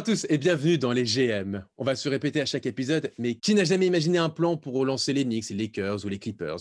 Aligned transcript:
Bonjour 0.00 0.14
à 0.14 0.16
tous 0.16 0.26
et 0.30 0.38
bienvenue 0.38 0.78
dans 0.78 0.92
les 0.92 1.04
GM. 1.04 1.62
On 1.76 1.84
va 1.84 1.94
se 1.94 2.08
répéter 2.08 2.40
à 2.40 2.46
chaque 2.46 2.64
épisode, 2.64 3.12
mais 3.18 3.34
qui 3.34 3.54
n'a 3.54 3.64
jamais 3.64 3.86
imaginé 3.86 4.16
un 4.16 4.30
plan 4.30 4.56
pour 4.56 4.72
relancer 4.72 5.12
les 5.12 5.24
Knicks, 5.24 5.50
les 5.50 5.56
Lakers 5.56 6.06
ou 6.06 6.08
les 6.08 6.18
Clippers? 6.18 6.56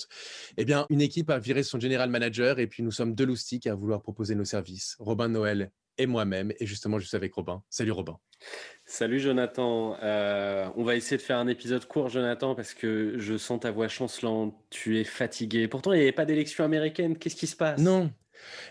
Eh 0.58 0.66
bien, 0.66 0.86
une 0.90 1.00
équipe 1.00 1.30
a 1.30 1.40
viré 1.40 1.64
son 1.64 1.80
general 1.80 2.10
manager 2.10 2.60
et 2.60 2.68
puis 2.68 2.84
nous 2.84 2.92
sommes 2.92 3.16
deux 3.16 3.26
loustiques 3.26 3.66
à 3.66 3.76
vouloir 3.76 4.02
proposer 4.02 4.36
nos 4.36 4.44
services. 4.44 4.98
Robin 5.00 5.30
Noël 5.30 5.72
et 5.98 6.06
moi-même. 6.06 6.52
Et 6.60 6.66
justement, 6.66 7.00
je 7.00 7.08
suis 7.08 7.16
avec 7.16 7.34
Robin. 7.34 7.64
Salut 7.70 7.94
Robin. 7.94 8.20
Salut 8.84 9.22
Jonathan. 9.22 9.96
Euh, 10.04 10.68
on 10.76 10.84
va 10.84 10.98
essayer 10.98 11.16
de 11.16 11.22
faire 11.22 11.38
un 11.38 11.48
épisode 11.48 11.86
court, 11.86 12.10
Jonathan, 12.10 12.56
parce 12.56 12.74
que 12.74 13.20
je 13.20 13.38
sens 13.38 13.62
ta 13.62 13.72
voix 13.72 13.88
chancelante. 13.88 14.54
Tu 14.70 15.00
es 15.00 15.06
fatigué. 15.06 15.70
Pourtant, 15.70 15.94
il 15.94 15.98
n'y 15.98 16.04
avait 16.04 16.12
pas 16.12 16.26
d'élection 16.26 16.66
américaine. 16.66 17.18
Qu'est-ce 17.18 17.38
qui 17.38 17.48
se 17.48 17.56
passe? 17.56 17.80
Non, 17.80 18.12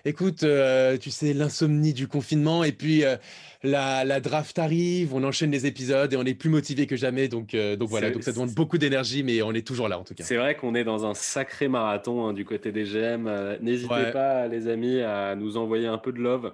Écoute, 0.05 0.43
euh, 0.43 0.97
tu 0.97 1.11
sais, 1.11 1.33
l'insomnie 1.33 1.93
du 1.93 2.09
confinement 2.09 2.65
et 2.65 2.73
puis 2.73 3.05
euh, 3.05 3.17
la, 3.63 4.21
draft 4.21 4.59
arrive, 4.59 5.15
on 5.15 5.25
enchaîne 5.25 5.51
les 5.51 5.67
épisodes 5.67 6.13
et 6.13 6.17
on 6.17 6.25
est 6.25 6.35
plus 6.35 6.51
motivé 6.51 6.87
que 6.87 6.97
jamais. 6.97 7.29
Donc, 7.29 7.55
euh, 7.55 7.77
donc 7.77 7.89
voilà, 7.89 8.11
donc 8.11 8.23
ça 8.23 8.33
demande 8.33 8.53
beaucoup 8.55 8.79
d'énergie, 8.79 9.23
mais 9.23 9.43
on 9.43 9.53
est 9.53 9.67
toujours 9.67 9.89
là 9.89 9.99
en 9.99 10.05
tout 10.05 10.15
cas. 10.15 10.25
C'est 10.25 10.37
vrai 10.37 10.57
qu'on 10.57 10.75
est 10.75 10.85
dans 10.85 11.07
un 11.07 11.15
sacré 11.15 11.69
marathon 11.69 12.27
hein, 12.27 12.33
du 12.33 12.45
côté 12.45 12.73
des 12.73 12.85
GM. 12.85 13.29
N'hésitez 13.60 14.10
pas, 14.13 14.49
les 14.49 14.69
amis, 14.69 15.01
à 15.01 15.35
nous 15.35 15.57
envoyer 15.57 15.87
un 15.87 15.99
peu 15.99 16.13
de 16.13 16.19
love. 16.19 16.53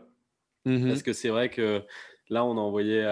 Mmh 0.66 0.88
parce 0.88 1.02
que 1.02 1.12
c'est 1.12 1.28
vrai 1.28 1.50
que 1.50 1.82
là, 2.30 2.42
on 2.44 2.56
a 2.56 2.60
envoyé 2.60 3.04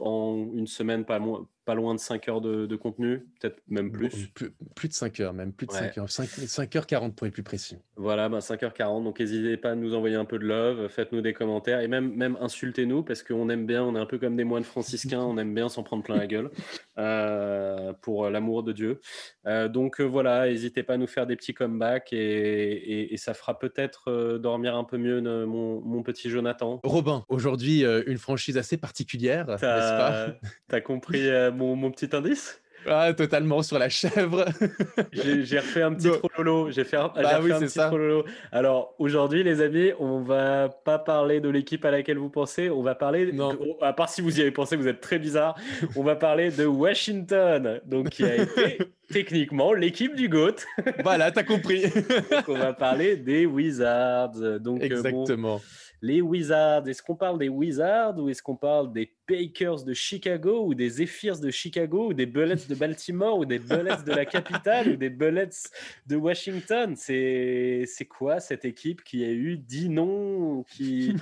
en 0.00 0.50
une 0.54 0.66
semaine 0.66 1.04
pas 1.04 1.18
moins 1.18 1.46
pas 1.68 1.74
loin 1.74 1.94
de 1.94 2.00
5 2.00 2.26
heures 2.30 2.40
de, 2.40 2.76
contenu, 2.76 3.26
peut-être 3.38 3.60
même 3.68 3.92
plus. 3.92 4.28
plus. 4.28 4.88
de 4.88 4.92
5 4.94 5.20
heures, 5.20 5.34
même 5.34 5.52
plus 5.52 5.66
de 5.66 5.72
5 5.72 5.98
heures. 5.98 6.08
5, 6.08 6.26
h 6.26 6.86
40 6.86 7.14
pour 7.14 7.26
être 7.26 7.34
plus 7.34 7.42
précis. 7.42 7.76
Voilà, 7.96 8.30
5h40. 8.30 9.04
Donc 9.04 9.20
n'hésitez 9.20 9.58
pas 9.58 9.72
à 9.72 9.74
nous 9.74 9.94
envoyer 9.94 10.16
un 10.16 10.24
peu 10.24 10.38
de 10.38 10.46
love, 10.46 10.88
faites-nous 10.88 11.20
des 11.20 11.34
commentaires 11.34 11.80
et 11.80 11.88
même, 11.88 12.14
même 12.14 12.38
insultez-nous 12.40 13.02
parce 13.02 13.22
qu'on 13.22 13.50
aime 13.50 13.66
bien, 13.66 13.84
on 13.84 13.94
est 13.96 13.98
un 13.98 14.06
peu 14.06 14.16
comme 14.16 14.34
des 14.34 14.44
moines 14.44 14.64
franciscains, 14.64 15.20
on 15.20 15.36
aime 15.36 15.54
bien 15.54 15.68
s'en 15.68 15.82
prendre 15.82 16.02
plein 16.02 16.16
la 16.16 16.26
gueule 16.26 16.48
euh, 16.98 17.92
pour 18.00 18.30
l'amour 18.30 18.62
de 18.62 18.72
Dieu. 18.72 19.00
Euh, 19.46 19.68
donc 19.68 20.00
euh, 20.00 20.04
voilà, 20.04 20.48
n'hésitez 20.48 20.82
pas 20.82 20.94
à 20.94 20.96
nous 20.96 21.06
faire 21.06 21.26
des 21.26 21.36
petits 21.36 21.52
comebacks 21.52 22.14
et, 22.14 23.14
ça 23.18 23.34
fera 23.34 23.58
peut-être 23.58 24.38
dormir 24.38 24.76
un 24.76 24.84
peu 24.84 24.96
mieux 24.96 25.20
mon, 25.20 26.02
petit 26.02 26.30
Jonathan. 26.30 26.80
Robin, 26.84 27.24
aujourd'hui, 27.28 27.84
une 28.06 28.16
franchise 28.16 28.56
assez 28.56 28.76
particulière, 28.76 29.46
n'est-ce 29.48 29.60
pas? 29.60 30.28
T'as 30.68 30.80
compris 30.80 31.28
mon, 31.58 31.90
petit 31.90 32.14
indice 32.14 32.60
ah, 32.86 33.12
totalement 33.12 33.60
sur 33.62 33.78
la 33.78 33.88
chèvre. 33.88 34.46
j'ai 35.12 35.58
refait 35.58 35.82
un 35.82 35.92
petit 35.92 36.10
trololo. 36.10 36.70
J'ai 36.70 36.84
fait 36.84 36.96
un, 36.96 37.08
bah 37.08 37.40
oui, 37.42 37.52
un 37.52 37.58
petit 37.58 37.76
trololo. 37.76 38.24
Alors 38.52 38.94
aujourd'hui, 38.98 39.42
les 39.42 39.60
amis, 39.60 39.90
on 39.98 40.20
va 40.20 40.68
pas 40.68 40.98
parler 40.98 41.40
de 41.40 41.48
l'équipe 41.48 41.84
à 41.84 41.90
laquelle 41.90 42.18
vous 42.18 42.30
pensez. 42.30 42.70
On 42.70 42.80
va 42.80 42.94
parler, 42.94 43.32
non. 43.32 43.58
à 43.82 43.92
part 43.92 44.08
si 44.08 44.22
vous 44.22 44.38
y 44.38 44.42
avez 44.42 44.52
pensé, 44.52 44.76
vous 44.76 44.88
êtes 44.88 45.00
très 45.00 45.18
bizarre. 45.18 45.58
On 45.96 46.04
va 46.04 46.14
parler 46.14 46.50
de 46.50 46.64
Washington, 46.64 47.80
donc 47.84 48.10
qui 48.10 48.24
a 48.24 48.36
été 48.36 48.78
techniquement 49.12 49.72
l'équipe 49.72 50.14
du 50.14 50.28
GOAT. 50.28 50.56
voilà, 51.02 51.30
t'as 51.32 51.42
compris. 51.42 51.82
on 52.48 52.54
va 52.54 52.72
parler 52.72 53.16
des 53.16 53.44
Wizards. 53.44 54.60
Donc, 54.60 54.80
euh, 54.80 54.84
Exactement 54.84 55.60
les 56.02 56.20
Wizards. 56.20 56.88
Est-ce 56.88 57.02
qu'on 57.02 57.16
parle 57.16 57.38
des 57.38 57.48
Wizards 57.48 58.18
ou 58.18 58.28
est-ce 58.28 58.42
qu'on 58.42 58.56
parle 58.56 58.92
des 58.92 59.12
Pakers 59.28 59.84
de 59.84 59.92
Chicago 59.92 60.64
ou 60.64 60.74
des 60.74 60.88
Zephyrs 60.88 61.38
de 61.38 61.50
Chicago 61.50 62.08
ou 62.08 62.14
des 62.14 62.26
Bullets 62.26 62.66
de 62.68 62.74
Baltimore 62.74 63.38
ou 63.38 63.44
des 63.44 63.58
Bullets 63.58 64.02
de 64.04 64.12
la 64.12 64.24
capitale 64.24 64.88
ou 64.88 64.96
des 64.96 65.10
Bullets 65.10 65.70
de 66.06 66.16
Washington? 66.16 66.96
C'est 66.96 67.86
quoi 68.08 68.40
cette 68.40 68.64
équipe 68.64 69.04
qui 69.04 69.24
a 69.24 69.30
eu 69.30 69.58
10 69.58 69.90
noms, 69.90 70.64
qui, 70.64 71.14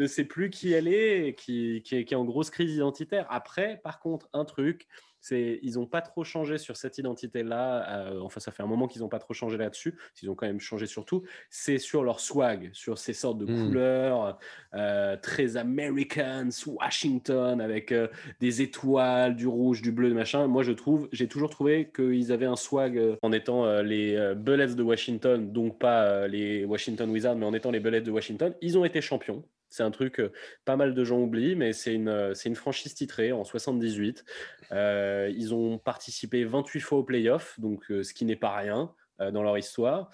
ne 0.00 0.06
sait 0.06 0.24
plus 0.24 0.48
qui 0.50 0.72
elle 0.72 0.88
est, 0.88 1.38
qui, 1.38 1.82
qui 1.84 1.96
est 1.96 2.14
en 2.14 2.24
grosse 2.24 2.50
crise 2.50 2.74
identitaire? 2.74 3.26
Après, 3.28 3.80
par 3.84 4.00
contre, 4.00 4.28
un 4.32 4.44
truc 4.44 4.88
ils 5.32 5.74
n'ont 5.74 5.86
pas 5.86 6.02
trop 6.02 6.24
changé 6.24 6.58
sur 6.58 6.76
cette 6.76 6.98
identité-là. 6.98 8.08
Euh, 8.08 8.20
enfin, 8.20 8.40
ça 8.40 8.52
fait 8.52 8.62
un 8.62 8.66
moment 8.66 8.88
qu'ils 8.88 9.02
n'ont 9.02 9.08
pas 9.08 9.18
trop 9.18 9.34
changé 9.34 9.56
là-dessus. 9.56 9.96
Ils 10.22 10.30
ont 10.30 10.34
quand 10.34 10.46
même 10.46 10.60
changé 10.60 10.86
surtout. 10.86 11.22
C'est 11.50 11.78
sur 11.78 12.04
leur 12.04 12.20
swag, 12.20 12.70
sur 12.72 12.98
ces 12.98 13.12
sortes 13.12 13.38
de 13.38 13.46
hmm. 13.46 13.66
couleurs 13.66 14.38
euh, 14.74 15.16
très 15.16 15.56
Americans, 15.56 16.50
Washington, 16.66 17.33
avec 17.42 17.92
euh, 17.92 18.08
des 18.40 18.62
étoiles, 18.62 19.36
du 19.36 19.46
rouge, 19.46 19.82
du 19.82 19.92
bleu, 19.92 20.12
machin. 20.14 20.46
Moi, 20.46 20.62
je 20.62 20.72
trouve, 20.72 21.08
j'ai 21.12 21.28
toujours 21.28 21.50
trouvé 21.50 21.90
qu'ils 21.94 22.32
avaient 22.32 22.46
un 22.46 22.56
swag 22.56 23.00
en 23.22 23.32
étant 23.32 23.80
les 23.82 24.34
Bullets 24.36 24.74
de 24.74 24.82
Washington, 24.82 25.52
donc 25.52 25.78
pas 25.78 26.26
les 26.28 26.64
Washington 26.64 27.10
Wizards, 27.10 27.36
mais 27.36 27.46
en 27.46 27.54
étant 27.54 27.70
les 27.70 27.80
Bullets 27.80 28.00
de 28.00 28.10
Washington. 28.10 28.54
Ils 28.60 28.78
ont 28.78 28.84
été 28.84 29.00
champions. 29.00 29.44
C'est 29.68 29.82
un 29.82 29.90
truc 29.90 30.22
pas 30.64 30.76
mal 30.76 30.94
de 30.94 31.04
gens 31.04 31.18
oublient, 31.18 31.56
mais 31.56 31.72
c'est 31.72 31.94
une, 31.94 32.32
c'est 32.34 32.48
une 32.48 32.54
franchise 32.54 32.94
titrée 32.94 33.32
en 33.32 33.42
78. 33.42 34.24
Euh, 34.72 35.32
ils 35.36 35.54
ont 35.54 35.78
participé 35.78 36.44
28 36.44 36.80
fois 36.80 36.98
aux 36.98 37.04
playoffs, 37.04 37.58
donc 37.60 37.90
euh, 37.90 38.02
ce 38.02 38.14
qui 38.14 38.24
n'est 38.24 38.36
pas 38.36 38.54
rien 38.54 38.92
euh, 39.20 39.30
dans 39.30 39.42
leur 39.42 39.58
histoire. 39.58 40.10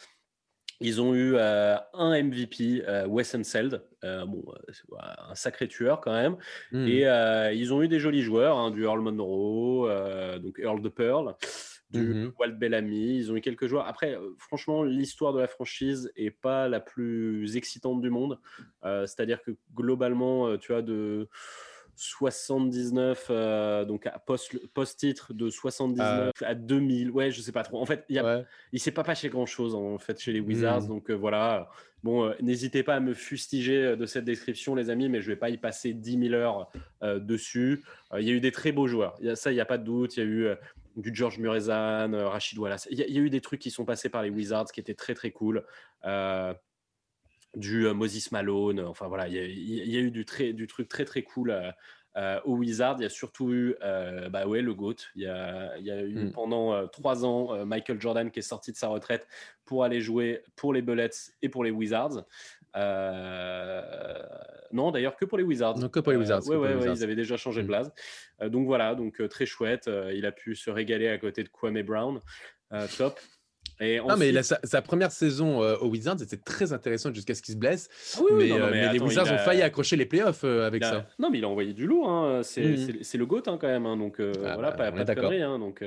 Ils 0.81 1.01
ont 1.01 1.15
eu 1.15 1.37
un 1.39 2.23
MVP, 2.23 2.83
Wes 3.07 3.35
Unseld, 3.35 3.83
bon, 4.03 4.45
un 4.99 5.35
sacré 5.35 5.69
tueur 5.69 6.01
quand 6.01 6.13
même. 6.13 6.37
Hmm. 6.73 6.87
Et 6.87 7.03
ils 7.55 7.75
ont 7.75 7.83
eu 7.83 7.89
des 7.89 7.99
jolis 7.99 8.23
joueurs, 8.23 8.57
hein, 8.59 8.71
du 8.71 8.85
Earl 8.85 9.01
Monroe, 9.01 10.39
donc 10.39 10.59
Earl 10.59 10.81
de 10.81 10.89
Pearl 10.89 11.35
du 11.91 12.01
mmh 12.01 12.33
Walt 12.39 12.53
Bellamy. 12.53 13.17
Ils 13.17 13.33
ont 13.33 13.37
eu 13.37 13.41
quelques 13.41 13.67
joueurs. 13.67 13.87
Après, 13.87 14.15
euh, 14.15 14.31
franchement, 14.39 14.83
l'histoire 14.83 15.33
de 15.33 15.41
la 15.41 15.49
franchise 15.49 16.11
est 16.17 16.31
pas 16.31 16.69
la 16.69 16.81
plus 16.81 17.57
excitante 17.57 18.01
du 18.01 18.11
monde. 18.11 18.39
Euh, 18.85 19.07
c'est-à-dire 19.07 19.43
que 19.43 19.53
globalement, 19.75 20.47
euh, 20.47 20.57
tu 20.57 20.75
as 20.75 20.83
de 20.83 21.29
79, 22.03 23.87
donc 23.87 24.09
post-titre 24.75 25.35
de 25.35 25.51
79 25.51 26.33
à 26.43 26.55
2000. 26.55 27.11
Ouais, 27.11 27.31
je 27.31 27.41
sais 27.41 27.53
pas 27.53 27.63
trop. 27.63 27.81
En 27.81 27.87
fait, 27.87 28.05
il 28.09 28.23
ne 28.73 28.79
s'est 28.79 28.91
pas 28.91 29.05
passé 29.05 29.29
grand-chose 29.29 29.75
en 29.75 29.99
fait 29.99 30.19
chez 30.19 30.33
les 30.33 30.41
Wizards. 30.41 30.83
Mmh. 30.83 30.89
Donc 30.89 31.11
voilà. 31.11 31.69
Bon, 32.03 32.33
n'hésitez 32.41 32.83
pas 32.83 32.95
à 32.95 33.01
me 33.01 33.13
fustiger 33.13 33.95
de 33.95 34.07
cette 34.07 34.25
description, 34.25 34.75
les 34.75 34.89
amis, 34.89 35.11
mais 35.11 35.21
je 35.21 35.27
vais 35.27 35.37
pas 35.37 35.51
y 35.51 35.59
passer 35.59 35.93
10 35.93 36.29
000 36.29 36.35
heures 36.35 36.71
dessus. 37.03 37.85
Il 38.19 38.27
y 38.27 38.31
a 38.31 38.33
eu 38.33 38.41
des 38.41 38.53
très 38.53 38.73
beaux 38.73 38.87
joueurs. 38.87 39.19
ça, 39.35 39.53
il 39.53 39.55
n'y 39.55 39.61
a 39.61 39.67
pas 39.67 39.77
de 39.77 39.85
doute. 39.85 40.17
Il 40.17 40.21
y 40.21 40.23
a 40.23 40.27
eu 40.27 40.49
du 40.97 41.15
George 41.15 41.39
Murezan, 41.39 42.13
euh, 42.13 42.29
Rachid 42.29 42.59
Wallace. 42.59 42.89
Il 42.91 42.99
y, 42.99 43.03
a 43.03 43.21
eu 43.21 43.31
des 43.31 43.41
trucs 43.41 43.61
qui 43.61 43.71
sont 43.71 43.85
passés 43.85 44.09
par 44.09 44.23
les 44.23 44.31
Wizards 44.31 44.67
qui 44.73 44.81
étaient 44.81 44.95
très 44.95 45.15
très 45.15 45.31
cool. 45.31 45.65
Euh, 47.57 47.61
du 47.61 47.87
euh, 47.87 47.95
Moses 47.95 48.31
Malone, 48.33 48.81
enfin 48.81 49.09
voilà, 49.09 49.29
il 49.29 49.35
y, 49.35 49.97
a 49.97 50.01
eu 50.01 50.11
du, 50.11 50.25
très, 50.25 50.53
du 50.53 50.67
truc 50.67 50.89
très 50.89 51.05
très 51.05 51.23
cool 51.23 51.55
aux 52.45 52.57
Wizards. 52.57 52.97
Il 52.99 53.03
y 53.03 53.07
a 53.07 53.11
surtout 53.11 53.53
eu 53.53 53.77
bah 54.31 54.47
ouais, 54.47 54.63
le 54.63 54.75
GOAT. 54.75 54.97
Il 55.17 55.23
y 55.23 55.27
a, 55.27 55.79
eu 55.79 56.27
hmm. 56.27 56.33
pendant 56.33 56.87
trois 56.89 57.25
ans 57.25 57.65
Michael 57.65 58.01
Jordan 58.01 58.31
qui 58.31 58.39
est 58.39 58.43
sorti 58.43 58.73
de 58.73 58.77
sa 58.77 58.89
retraite 58.89 59.27
pour 59.65 59.85
aller 59.85 60.01
jouer 60.01 60.43
pour 60.57 60.73
les 60.73 60.83
Bullets 60.83 61.11
et 61.43 61.49
pour 61.49 61.65
les 61.65 61.71
Wizards. 61.71 62.25
Non, 64.73 64.91
d'ailleurs, 64.91 65.17
que 65.17 65.25
pour 65.25 65.39
les 65.39 65.45
Wizards. 65.45 65.79
Non, 65.79 65.89
que 65.89 66.01
pour 66.01 66.13
les 66.13 66.19
euh, 66.19 66.21
Wizards. 66.21 66.43
Oui, 66.47 66.57
ils 66.93 67.03
avaient 67.03 67.17
déjà 67.17 67.37
changé 67.37 67.63
de 67.63 67.67
place. 67.67 67.89
Mm. 67.89 67.93
Euh, 68.43 68.49
donc 68.49 68.67
voilà, 68.67 68.95
donc 68.95 69.21
euh, 69.21 69.29
très 69.29 69.47
chouette. 69.47 69.91
il 70.15 70.27
a 70.27 70.33
pu 70.33 70.55
se 70.55 70.71
régaler 70.71 71.09
à 71.09 71.19
côté 71.19 71.43
de 71.43 71.49
Kwame 71.49 71.83
Brown. 71.83 72.21
top. 72.97 73.19
Et 73.81 73.99
non, 73.99 74.17
mais 74.17 74.33
sa, 74.43 74.83
première 74.83 75.11
saison 75.11 75.61
aux 75.61 75.89
Wizards 75.89 76.19
c'était 76.19 76.37
très 76.37 76.73
intéressant 76.73 77.13
jusqu'à 77.15 77.35
ce 77.35 77.43
qu'il 77.43 77.55
se 77.55 77.59
blesse. 77.59 77.89
Ah 78.19 78.23
mais, 78.33 78.93
les 78.93 78.99
Wizards 79.01 79.33
ont 79.33 79.39
failli 79.39 79.63
accrocher 79.63 79.97
les 79.97 80.07
playoffs 80.07 80.45
avec 80.45 80.85
ça. 80.85 81.07
Non, 81.19 81.31
mais 81.31 81.39
il 81.39 81.45
a 81.45 81.49
envoyé 81.49 81.73
du 81.73 81.87
lourd. 81.87 82.09
Hein. 82.09 82.41
Mm. 82.41 83.03
C'est 83.03 83.19
le 83.19 83.27
GOAT 83.27 83.43
hein, 83.47 83.59
quand 83.61 83.69
même. 83.69 83.87
Hein. 83.87 83.97
Donc 83.97 84.21
ah, 84.21 84.55
voilà, 84.55 84.71
bah, 84.73 84.93
pas, 84.93 85.05
de 85.05 85.15
conneries. 85.15 85.41
Donc 85.41 85.85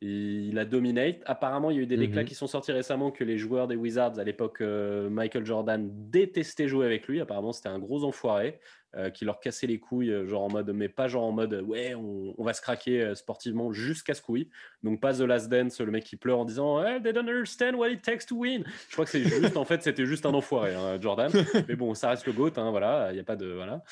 il, 0.00 0.58
a 0.58 0.64
dominé. 0.64 1.20
Apparemment, 1.26 1.70
il 1.70 1.76
y 1.76 1.80
a 1.80 1.82
eu 1.82 1.86
des 1.86 1.96
déclats 1.96 2.22
mm-hmm. 2.22 2.26
qui 2.26 2.34
sont 2.34 2.46
sortis 2.46 2.72
récemment 2.72 3.10
que 3.10 3.24
les 3.24 3.38
joueurs 3.38 3.66
des 3.66 3.76
Wizards 3.76 4.18
à 4.18 4.24
l'époque, 4.24 4.60
Michael 4.60 5.44
Jordan 5.44 5.90
détestait 6.10 6.68
jouer 6.68 6.86
avec 6.86 7.08
lui. 7.08 7.20
Apparemment, 7.20 7.52
c'était 7.52 7.68
un 7.68 7.78
gros 7.78 8.04
enfoiré. 8.04 8.60
Euh, 8.94 9.10
qui 9.10 9.26
leur 9.26 9.40
cassait 9.40 9.66
les 9.66 9.78
couilles, 9.78 10.10
euh, 10.10 10.26
genre 10.26 10.44
en 10.44 10.48
mode, 10.48 10.70
mais 10.70 10.88
pas 10.88 11.06
genre 11.06 11.24
en 11.24 11.32
mode, 11.32 11.52
ouais, 11.66 11.94
on, 11.94 12.34
va 12.38 12.54
se 12.54 12.62
craquer 12.62 13.02
euh, 13.02 13.14
sportivement 13.14 13.70
jusqu'à 13.70 14.14
ce 14.14 14.22
couille. 14.22 14.48
Donc 14.82 15.02
pas 15.02 15.12
The 15.12 15.20
Last 15.20 15.50
Dance, 15.50 15.80
le 15.80 15.90
mec 15.90 16.04
qui 16.04 16.16
pleure 16.16 16.38
en 16.38 16.46
disant, 16.46 16.82
they 17.02 17.12
don't 17.12 17.28
understand 17.28 17.74
what 17.74 17.90
it 17.90 18.00
takes 18.00 18.24
to 18.24 18.36
win. 18.36 18.64
Je 18.88 18.92
crois 18.94 19.04
que 19.04 19.10
c'est 19.10 19.24
juste, 19.24 19.58
en 19.58 19.66
fait, 19.66 19.82
c'était 19.82 20.06
juste 20.06 20.24
un 20.24 20.32
enfoiré, 20.32 20.74
hein, 20.74 20.98
Jordan. 20.98 21.30
mais 21.68 21.76
bon, 21.76 21.92
ça 21.92 22.08
reste 22.08 22.24
le 22.24 22.32
GOAT, 22.32 22.52
hein, 22.56 22.70
voilà, 22.70 23.08
il 23.10 23.14
n'y 23.14 23.20
a 23.20 23.24
pas 23.24 23.36
de, 23.36 23.52
voilà. 23.52 23.82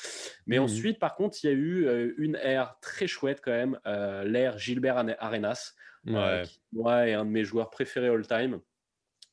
Mais 0.47 0.57
ensuite, 0.57 0.97
par 0.97 1.13
contre, 1.13 1.37
il 1.43 1.47
y 1.47 1.49
a 1.51 1.53
eu 1.53 2.15
une 2.17 2.39
ère 2.41 2.77
très 2.81 3.05
chouette 3.05 3.41
quand 3.43 3.51
même, 3.51 3.77
l'ère 3.85 4.57
Gilbert 4.57 5.05
Arenas, 5.19 5.73
ouais. 6.07 6.43
qui, 6.45 6.61
moi, 6.73 7.07
est 7.07 7.13
un 7.13 7.25
de 7.25 7.29
mes 7.31 7.43
joueurs 7.43 7.69
préférés 7.69 8.07
all 8.07 8.25
time. 8.25 8.59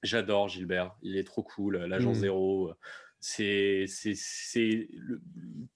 J'adore 0.02 0.48
Gilbert, 0.48 0.96
il 1.00 1.16
est 1.16 1.24
trop 1.24 1.44
cool, 1.44 1.78
l'agent 1.78 2.10
mmh. 2.10 2.14
zéro 2.14 2.74
c'est 3.24 3.84
c'est 3.86 4.88
le 4.90 5.22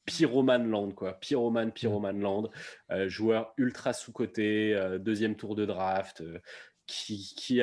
Pyroman 0.05 0.69
Land 0.69 0.91
quoi. 0.91 1.15
Pyroman 1.21 1.71
Pyroman 1.71 2.21
Land. 2.21 2.51
Euh, 2.91 3.09
joueur 3.09 3.55
ultra 3.57 3.93
sous 3.93 4.13
côté 4.13 4.75
euh, 4.75 4.99
deuxième 4.99 5.37
tour 5.37 5.55
de 5.55 5.65
draft 5.65 6.23
euh, 6.23 6.41
qui 6.87 7.35
qui 7.37 7.61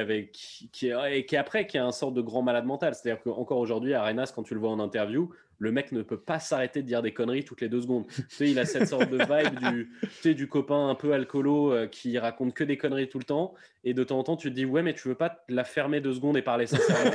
qui, 0.71 0.89
et 0.89 1.25
qui 1.25 1.37
après 1.37 1.65
qui 1.65 1.77
a 1.77 1.85
un 1.85 1.91
sort 1.91 2.11
de 2.11 2.21
grand 2.21 2.41
malade 2.41 2.65
mental 2.65 2.93
c'est 2.93 3.09
à 3.09 3.15
dire 3.15 3.23
qu'encore 3.23 3.57
aujourd'hui 3.57 3.93
Arenas 3.93 4.33
quand 4.35 4.43
tu 4.43 4.53
le 4.53 4.59
vois 4.59 4.71
en 4.71 4.79
interview 4.79 5.31
le 5.63 5.71
mec 5.71 5.91
ne 5.93 6.01
peut 6.01 6.19
pas 6.19 6.39
s'arrêter 6.39 6.81
de 6.81 6.87
dire 6.87 7.01
des 7.01 7.13
conneries 7.13 7.45
toutes 7.45 7.61
les 7.61 7.69
deux 7.69 7.81
secondes. 7.81 8.05
Tu 8.07 8.23
sais, 8.29 8.51
il 8.51 8.59
a 8.59 8.65
cette 8.65 8.87
sorte 8.87 9.09
de 9.09 9.17
vibe 9.17 9.59
du, 9.59 9.91
tu 10.21 10.35
du 10.35 10.47
copain 10.47 10.89
un 10.89 10.95
peu 10.95 11.13
alcoolo 11.13 11.71
euh, 11.71 11.87
qui 11.87 12.17
raconte 12.19 12.53
que 12.53 12.63
des 12.63 12.77
conneries 12.77 13.07
tout 13.07 13.19
le 13.19 13.23
temps. 13.23 13.53
Et 13.85 13.93
de 13.93 14.03
temps 14.03 14.19
en 14.19 14.23
temps, 14.23 14.37
tu 14.37 14.49
te 14.49 14.55
dis, 14.55 14.65
ouais, 14.65 14.81
mais 14.81 14.93
tu 14.93 15.07
veux 15.07 15.15
pas 15.15 15.43
la 15.49 15.63
fermer 15.63 16.01
deux 16.01 16.13
secondes 16.13 16.37
et 16.37 16.41
parler 16.41 16.67
sincèrement? 16.67 17.11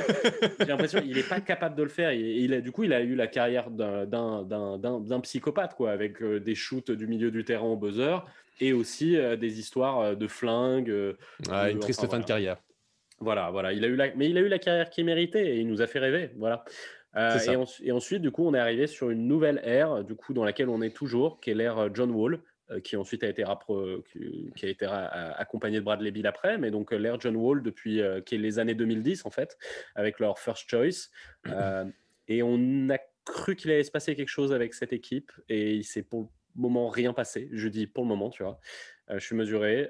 J'ai 0.59 0.65
l'impression 0.65 1.01
qu'il 1.01 1.15
n'est 1.15 1.23
pas 1.23 1.41
capable 1.41 1.75
de 1.75 1.83
le 1.83 1.89
faire. 1.89 2.09
Et, 2.09 2.19
il 2.19 2.53
a, 2.53 2.61
du 2.61 2.71
coup, 2.71 2.83
il 2.83 2.93
a 2.93 3.01
eu 3.01 3.15
la 3.15 3.27
carrière 3.27 3.69
d'un 3.69 5.19
psychopathe, 5.21 5.75
quoi, 5.75 5.91
avec 5.91 6.21
euh, 6.21 6.39
des 6.39 6.55
shoots 6.55 6.91
du 6.91 7.07
milieu 7.07 7.31
du 7.31 7.43
terrain 7.43 7.67
au 7.67 7.77
buzzer 7.77 8.17
et 8.59 8.73
aussi 8.73 9.17
euh, 9.17 9.35
des 9.35 9.59
histoires 9.59 10.15
de 10.15 10.27
flingues. 10.27 11.15
Ah, 11.49 11.69
une 11.69 11.79
triste 11.79 12.07
fin 12.07 12.19
de 12.19 12.25
carrière. 12.25 12.57
Voilà, 13.19 13.51
voilà. 13.51 13.73
Il 13.73 13.83
a 13.83 13.87
eu 13.87 13.95
la... 13.95 14.13
Mais 14.15 14.29
il 14.29 14.37
a 14.37 14.41
eu 14.41 14.47
la 14.47 14.59
carrière 14.59 14.89
qu'il 14.89 15.05
méritait 15.05 15.55
et 15.55 15.59
il 15.59 15.67
nous 15.67 15.81
a 15.81 15.87
fait 15.87 15.99
rêver. 15.99 16.31
Voilà. 16.37 16.63
Euh, 17.15 17.65
et, 17.81 17.91
ensuite, 17.91 18.21
du 18.21 18.31
coup, 18.31 18.45
on 18.45 18.53
est 18.53 18.59
arrivé 18.59 18.87
sur 18.87 19.09
une 19.09 19.27
nouvelle 19.27 19.59
ère, 19.63 20.03
du 20.03 20.15
coup, 20.15 20.33
dans 20.33 20.43
laquelle 20.43 20.69
on 20.69 20.81
est 20.81 20.95
toujours, 20.95 21.39
qui 21.39 21.49
est 21.49 21.55
l'ère 21.55 21.77
euh, 21.77 21.89
John 21.93 22.11
Wall, 22.11 22.39
euh, 22.69 22.79
qui 22.79 22.97
ensuite 22.97 23.23
a 23.23 23.27
été, 23.27 23.43
qui, 24.55 24.65
a 24.65 24.69
été 24.69 24.85
accompagné 24.85 25.77
de 25.77 25.83
Bradley 25.83 26.11
Bill 26.11 26.27
après, 26.27 26.57
mais 26.57 26.69
donc 26.69 26.91
l'ère 26.91 27.19
John 27.19 27.35
Wall 27.35 27.63
depuis 27.63 28.01
qui 28.25 28.35
est 28.35 28.37
les 28.37 28.59
années 28.59 28.75
2010 28.75 29.25
en 29.25 29.31
fait, 29.31 29.57
avec 29.95 30.19
leur 30.19 30.37
first 30.37 30.69
choice. 30.69 31.09
et 32.27 32.43
on 32.43 32.89
a 32.91 32.99
cru 33.25 33.55
qu'il 33.55 33.71
allait 33.71 33.83
se 33.83 33.91
passer 33.91 34.15
quelque 34.15 34.29
chose 34.29 34.53
avec 34.53 34.75
cette 34.75 34.93
équipe, 34.93 35.31
et 35.49 35.73
il 35.73 35.83
s'est 35.83 36.03
pour 36.03 36.31
moment 36.55 36.89
rien 36.89 37.13
passé. 37.13 37.49
Je 37.51 37.67
dis 37.67 37.87
pour 37.87 38.03
le 38.03 38.09
moment, 38.09 38.29
tu 38.29 38.43
vois. 38.43 38.59
je 39.09 39.19
suis 39.19 39.35
mesuré. 39.35 39.89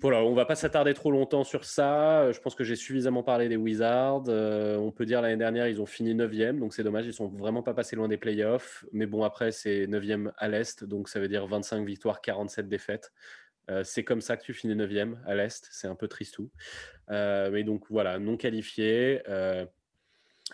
Voilà, 0.00 0.22
on 0.22 0.34
va 0.34 0.44
pas 0.44 0.56
s'attarder 0.56 0.92
trop 0.92 1.10
longtemps 1.10 1.44
sur 1.44 1.64
ça. 1.64 2.30
Je 2.32 2.38
pense 2.40 2.54
que 2.54 2.64
j'ai 2.64 2.76
suffisamment 2.76 3.22
parlé 3.22 3.48
des 3.48 3.56
Wizards. 3.56 4.24
Euh, 4.28 4.76
on 4.76 4.90
peut 4.90 5.06
dire 5.06 5.22
l'année 5.22 5.36
dernière, 5.36 5.68
ils 5.68 5.80
ont 5.80 5.86
fini 5.86 6.14
9e, 6.14 6.58
donc 6.58 6.74
c'est 6.74 6.82
dommage, 6.82 7.06
ils 7.06 7.14
sont 7.14 7.28
vraiment 7.28 7.62
pas 7.62 7.74
passés 7.74 7.96
loin 7.96 8.08
des 8.08 8.18
playoffs. 8.18 8.84
Mais 8.92 9.06
bon, 9.06 9.22
après, 9.22 9.50
c'est 9.52 9.86
9e 9.86 10.32
à 10.36 10.48
l'Est, 10.48 10.84
donc 10.84 11.08
ça 11.08 11.20
veut 11.20 11.28
dire 11.28 11.46
25 11.46 11.86
victoires, 11.86 12.20
47 12.20 12.68
défaites. 12.68 13.12
Euh, 13.70 13.82
c'est 13.82 14.04
comme 14.04 14.20
ça 14.20 14.36
que 14.36 14.42
tu 14.42 14.52
finis 14.52 14.74
9e 14.74 15.16
à 15.24 15.34
l'Est, 15.34 15.68
c'est 15.70 15.86
un 15.86 15.94
peu 15.94 16.08
triste 16.08 16.34
tout. 16.34 16.50
Euh, 17.10 17.50
mais 17.50 17.62
donc 17.62 17.84
voilà, 17.88 18.18
non 18.18 18.36
qualifié. 18.36 19.22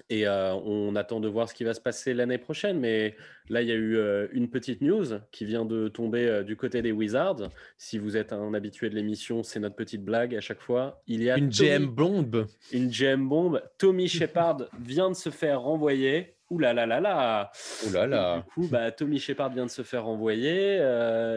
Et 0.08 0.26
euh, 0.26 0.54
on 0.54 0.94
attend 0.96 1.20
de 1.20 1.28
voir 1.28 1.48
ce 1.48 1.54
qui 1.54 1.64
va 1.64 1.74
se 1.74 1.80
passer 1.80 2.14
l'année 2.14 2.38
prochaine. 2.38 2.78
Mais 2.78 3.16
là, 3.48 3.62
il 3.62 3.68
y 3.68 3.72
a 3.72 3.76
eu 3.76 3.96
euh, 3.96 4.28
une 4.32 4.48
petite 4.48 4.80
news 4.82 5.06
qui 5.32 5.44
vient 5.44 5.64
de 5.64 5.88
tomber 5.88 6.26
euh, 6.26 6.42
du 6.42 6.56
côté 6.56 6.80
des 6.80 6.92
Wizards. 6.92 7.50
Si 7.76 7.98
vous 7.98 8.16
êtes 8.16 8.32
un 8.32 8.54
habitué 8.54 8.88
de 8.88 8.94
l'émission, 8.94 9.42
c'est 9.42 9.60
notre 9.60 9.76
petite 9.76 10.04
blague 10.04 10.34
à 10.34 10.40
chaque 10.40 10.60
fois. 10.60 11.02
Il 11.06 11.22
y 11.22 11.30
a 11.30 11.36
une 11.36 11.50
GM 11.50 11.86
bombe. 11.86 12.46
Une 12.72 12.88
GM 12.88 13.28
bombe. 13.28 13.62
Tommy 13.78 14.08
Shepard 14.08 14.68
vient 14.80 15.10
de 15.10 15.16
se 15.16 15.30
faire 15.30 15.62
renvoyer. 15.62 16.34
Ouh 16.50 16.58
là 16.58 16.72
là 16.72 16.86
là 16.86 17.00
là. 17.00 17.52
Ouh 17.86 17.92
là 17.92 18.06
là. 18.06 18.38
Du 18.38 18.42
coup, 18.52 18.68
bah, 18.68 18.90
Tommy 18.90 19.18
Shepard 19.18 19.50
vient 19.50 19.66
de 19.66 19.70
se 19.70 19.82
faire 19.82 20.04
renvoyer. 20.04 20.76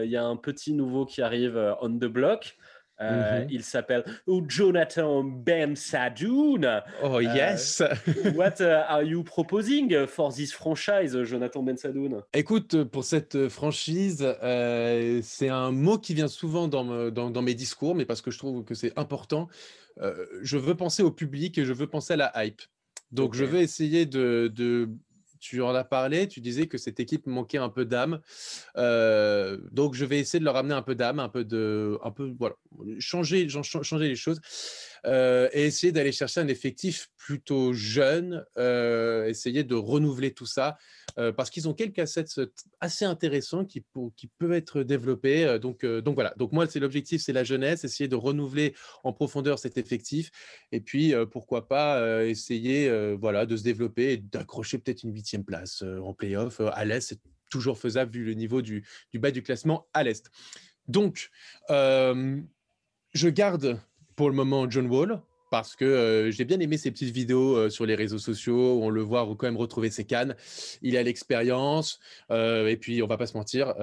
Il 0.03 0.09
y 0.09 0.17
a 0.17 0.25
un 0.25 0.35
petit 0.35 0.73
nouveau 0.73 1.05
qui 1.05 1.21
arrive 1.21 1.75
on 1.81 1.89
the 1.89 2.05
block. 2.05 2.55
Euh, 3.03 3.41
mhm. 3.41 3.47
Il 3.51 3.63
s'appelle 3.63 4.03
Jonathan 4.47 5.23
Ben 5.23 5.75
Sadoun. 5.75 6.81
Oh 7.03 7.17
euh, 7.17 7.21
yes. 7.21 7.81
what 8.35 8.61
uh, 8.61 8.85
are 8.87 9.03
you 9.03 9.23
proposing 9.23 10.07
for 10.07 10.33
this 10.33 10.53
franchise, 10.53 11.17
Jonathan 11.23 11.63
Ben 11.63 11.77
Sadoun? 11.77 12.21
Écoute, 12.33 12.83
pour 12.85 13.03
cette 13.03 13.49
franchise, 13.49 14.25
euh, 14.43 15.19
c'est 15.23 15.49
un 15.49 15.71
mot 15.71 15.97
qui 15.97 16.13
vient 16.13 16.27
souvent 16.27 16.67
dans, 16.67 17.11
dans, 17.11 17.41
mes 17.41 17.53
discours, 17.53 17.95
mais 17.95 18.05
parce 18.05 18.21
que 18.21 18.31
je 18.31 18.37
trouve 18.37 18.63
que 18.63 18.75
c'est 18.75 18.97
important. 18.97 19.47
je 20.41 20.57
veux 20.57 20.75
penser 20.75 21.03
au 21.03 21.11
public 21.11 21.57
et 21.57 21.65
je 21.65 21.73
veux 21.73 21.87
penser 21.87 22.13
à 22.13 22.17
la 22.17 22.45
hype. 22.45 22.61
Donc, 23.11 23.35
je 23.35 23.45
veux 23.45 23.59
essayer 23.59 24.05
de, 24.05 24.51
de 24.53 24.89
tu 25.43 25.61
en 25.61 25.75
as 25.75 25.83
parlé, 25.83 26.29
tu 26.29 26.39
disais 26.39 26.67
que 26.67 26.77
cette 26.77 27.01
équipe 27.01 27.27
manquait 27.27 27.57
un 27.57 27.67
peu 27.67 27.83
d'âme. 27.83 28.21
Euh, 28.77 29.57
donc, 29.73 29.93
je 29.93 30.05
vais 30.05 30.19
essayer 30.19 30.39
de 30.39 30.45
leur 30.45 30.55
amener 30.55 30.73
un 30.73 30.81
peu 30.81 30.95
d'âme, 30.95 31.19
un 31.19 31.27
peu 31.27 31.43
de, 31.43 31.99
un 32.01 32.11
peu, 32.11 32.33
voilà, 32.39 32.55
changer, 32.99 33.49
changer 33.49 34.07
les 34.07 34.15
choses. 34.15 34.39
Euh, 35.05 35.49
et 35.51 35.65
essayer 35.65 35.91
d'aller 35.91 36.11
chercher 36.11 36.39
un 36.39 36.47
effectif 36.47 37.09
plutôt 37.17 37.73
jeune, 37.73 38.45
euh, 38.57 39.25
essayer 39.27 39.63
de 39.63 39.75
renouveler 39.75 40.33
tout 40.33 40.45
ça, 40.45 40.77
euh, 41.17 41.33
parce 41.33 41.49
qu'ils 41.49 41.67
ont 41.67 41.73
quelques 41.73 41.99
assets 41.99 42.45
assez 42.79 43.03
intéressants 43.03 43.65
qui, 43.65 43.83
qui 44.15 44.27
peuvent 44.27 44.53
être 44.53 44.83
développés. 44.83 45.59
donc, 45.59 45.85
donc 45.85 46.15
voilà, 46.15 46.33
donc 46.37 46.51
moi, 46.53 46.67
c'est 46.67 46.79
l'objectif, 46.79 47.21
c'est 47.21 47.33
la 47.33 47.43
jeunesse, 47.43 47.83
essayer 47.83 48.07
de 48.07 48.15
renouveler 48.15 48.73
en 49.03 49.13
profondeur 49.13 49.59
cet 49.59 49.77
effectif, 49.77 50.31
et 50.71 50.79
puis 50.79 51.13
pourquoi 51.31 51.67
pas 51.67 52.23
essayer 52.25 53.13
voilà, 53.15 53.45
de 53.45 53.57
se 53.57 53.63
développer 53.63 54.13
et 54.13 54.17
d'accrocher 54.17 54.77
peut-être 54.77 55.03
une 55.03 55.13
huitième 55.13 55.43
place 55.43 55.83
en 56.01 56.13
playoff 56.13 56.61
à 56.61 56.85
l'Est, 56.85 57.09
c'est 57.09 57.19
toujours 57.49 57.77
faisable 57.77 58.11
vu 58.11 58.23
le 58.25 58.33
niveau 58.33 58.61
du, 58.61 58.85
du 59.11 59.19
bas 59.19 59.31
du 59.31 59.43
classement 59.43 59.87
à 59.93 60.03
l'Est. 60.03 60.29
Donc, 60.87 61.29
je 61.69 63.29
garde 63.29 63.79
pour 64.15 64.29
le 64.29 64.35
moment 64.35 64.69
John 64.69 64.87
Wall 64.87 65.21
parce 65.53 65.75
que 65.75 65.85
euh, 65.85 66.31
j'ai 66.31 66.45
bien 66.45 66.59
aimé 66.59 66.77
ses 66.77 66.89
petites 66.89 67.13
vidéos 67.13 67.55
euh, 67.55 67.69
sur 67.69 67.85
les 67.85 67.93
réseaux 67.93 68.17
sociaux 68.17 68.79
où 68.79 68.83
on 68.83 68.89
le 68.89 69.03
voit 69.03 69.23
quand 69.37 69.43
même 69.43 69.55
retrouver 69.55 69.91
ses 69.91 70.03
cannes. 70.03 70.35
Il 70.81 70.97
a 70.97 71.03
l'expérience 71.03 71.99
euh, 72.31 72.65
et 72.65 72.75
puis 72.75 73.03
on 73.03 73.07
va 73.07 73.17
pas 73.17 73.27
se 73.27 73.37
mentir. 73.37 73.75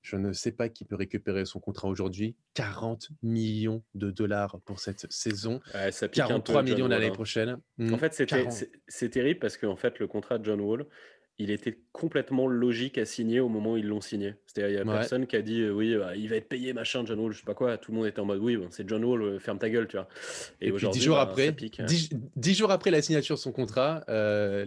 je 0.00 0.16
ne 0.16 0.32
sais 0.32 0.52
pas 0.52 0.70
qui 0.70 0.86
peut 0.86 0.96
récupérer 0.96 1.44
son 1.44 1.60
contrat 1.60 1.88
aujourd'hui. 1.88 2.36
40 2.54 3.10
millions 3.22 3.82
de 3.94 4.10
dollars 4.10 4.58
pour 4.64 4.80
cette 4.80 5.12
saison. 5.12 5.60
ça 5.90 6.08
43 6.08 6.62
millions 6.62 6.88
l'année 6.88 7.08
hein. 7.08 7.10
prochaine. 7.10 7.50
En 7.78 7.82
hmm, 7.82 7.98
fait, 7.98 8.26
c'est 8.88 9.10
terrible 9.10 9.40
parce 9.40 9.58
que 9.58 9.66
en 9.66 9.76
fait, 9.76 9.98
le 9.98 10.06
contrat 10.06 10.38
de 10.38 10.46
John 10.46 10.62
Wall, 10.62 10.86
il 11.38 11.50
était 11.50 11.80
complètement 11.92 12.46
logique 12.46 12.96
à 12.96 13.04
signer 13.04 13.40
au 13.40 13.48
moment 13.48 13.72
où 13.72 13.76
ils 13.76 13.86
l'ont 13.86 14.00
signé. 14.00 14.34
C'est-à-dire, 14.46 14.70
il 14.70 14.84
n'y 14.84 14.90
a 14.90 14.94
personne 14.94 15.26
qui 15.26 15.34
a 15.34 15.42
dit 15.42 15.62
euh, 15.62 15.72
oui, 15.72 15.96
bah, 15.96 16.14
il 16.14 16.28
va 16.28 16.36
être 16.36 16.48
payé, 16.48 16.72
machin, 16.72 17.04
John 17.04 17.18
Wall, 17.18 17.32
je 17.32 17.38
sais 17.38 17.44
pas 17.44 17.54
quoi. 17.54 17.76
Tout 17.76 17.90
le 17.90 17.98
monde 17.98 18.06
était 18.06 18.20
en 18.20 18.24
mode 18.24 18.38
oui, 18.40 18.56
c'est 18.70 18.88
John 18.88 19.04
Wall, 19.04 19.22
euh, 19.22 19.38
ferme 19.40 19.58
ta 19.58 19.68
gueule, 19.68 19.88
tu 19.88 19.96
vois. 19.96 20.08
Et, 20.60 20.70
aujourd'hui, 20.70 21.00
dix 21.00 21.04
jours, 21.04 21.16
bah, 21.16 21.22
après, 21.22 21.48
hein. 21.48 21.86
dix, 22.36 22.54
jours 22.54 22.70
après 22.70 22.92
la 22.92 23.02
signature 23.02 23.34
de 23.34 23.40
son 23.40 23.50
contrat, 23.50 24.04
euh, 24.08 24.64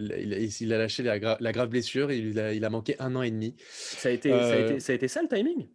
il, 0.60 0.74
a 0.74 0.78
lâché 0.78 1.04
la, 1.04 1.20
grave 1.20 1.70
blessure, 1.70 2.12
il 2.12 2.38
a, 2.38 2.54
il 2.54 2.66
a, 2.66 2.70
manqué 2.70 2.96
un 3.00 3.16
an 3.16 3.22
et 3.22 3.32
demi. 3.32 3.56
Ça 3.70 4.10
a 4.10 4.12
été, 4.12 4.30
ça, 4.30 4.54
a 4.54 4.60
été, 4.60 4.80
ça, 4.82 4.92
a 4.92 4.96
été 4.96 5.08
ça 5.08 5.22
le 5.22 5.30
timing? 5.30 5.70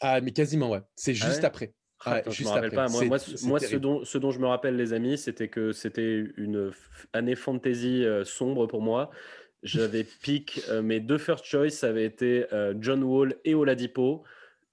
Ah, 0.00 0.20
mais 0.20 0.32
quasiment, 0.32 0.70
ouais. 0.70 0.80
C'est 0.96 1.12
ah 1.22 1.26
juste 1.26 1.44
après. 1.44 1.72
Ah, 2.04 2.20
je 2.28 2.42
me 2.42 2.48
rappelle 2.48 2.72
pas. 2.72 2.88
Moi, 2.88 3.04
moi, 3.04 3.18
ce, 3.60 3.76
dont, 3.76 4.04
ce, 4.04 4.18
dont, 4.18 4.32
je 4.32 4.40
me 4.40 4.46
rappelle, 4.48 4.74
les 4.74 4.92
amis, 4.92 5.16
c'était 5.16 5.46
que 5.46 5.70
c'était 5.70 6.24
une 6.36 6.72
année 7.12 7.36
fantasy 7.36 8.04
sombre 8.24 8.66
pour 8.66 8.82
moi. 8.82 9.12
J'avais 9.62 10.04
pick 10.04 10.60
euh, 10.68 10.82
mes 10.82 10.98
deux 10.98 11.18
first 11.18 11.44
choice, 11.44 11.70
ça 11.70 11.88
avait 11.88 12.04
été 12.04 12.46
euh, 12.52 12.74
John 12.80 13.02
Wall 13.04 13.36
et 13.44 13.54
Oladipo. 13.54 14.24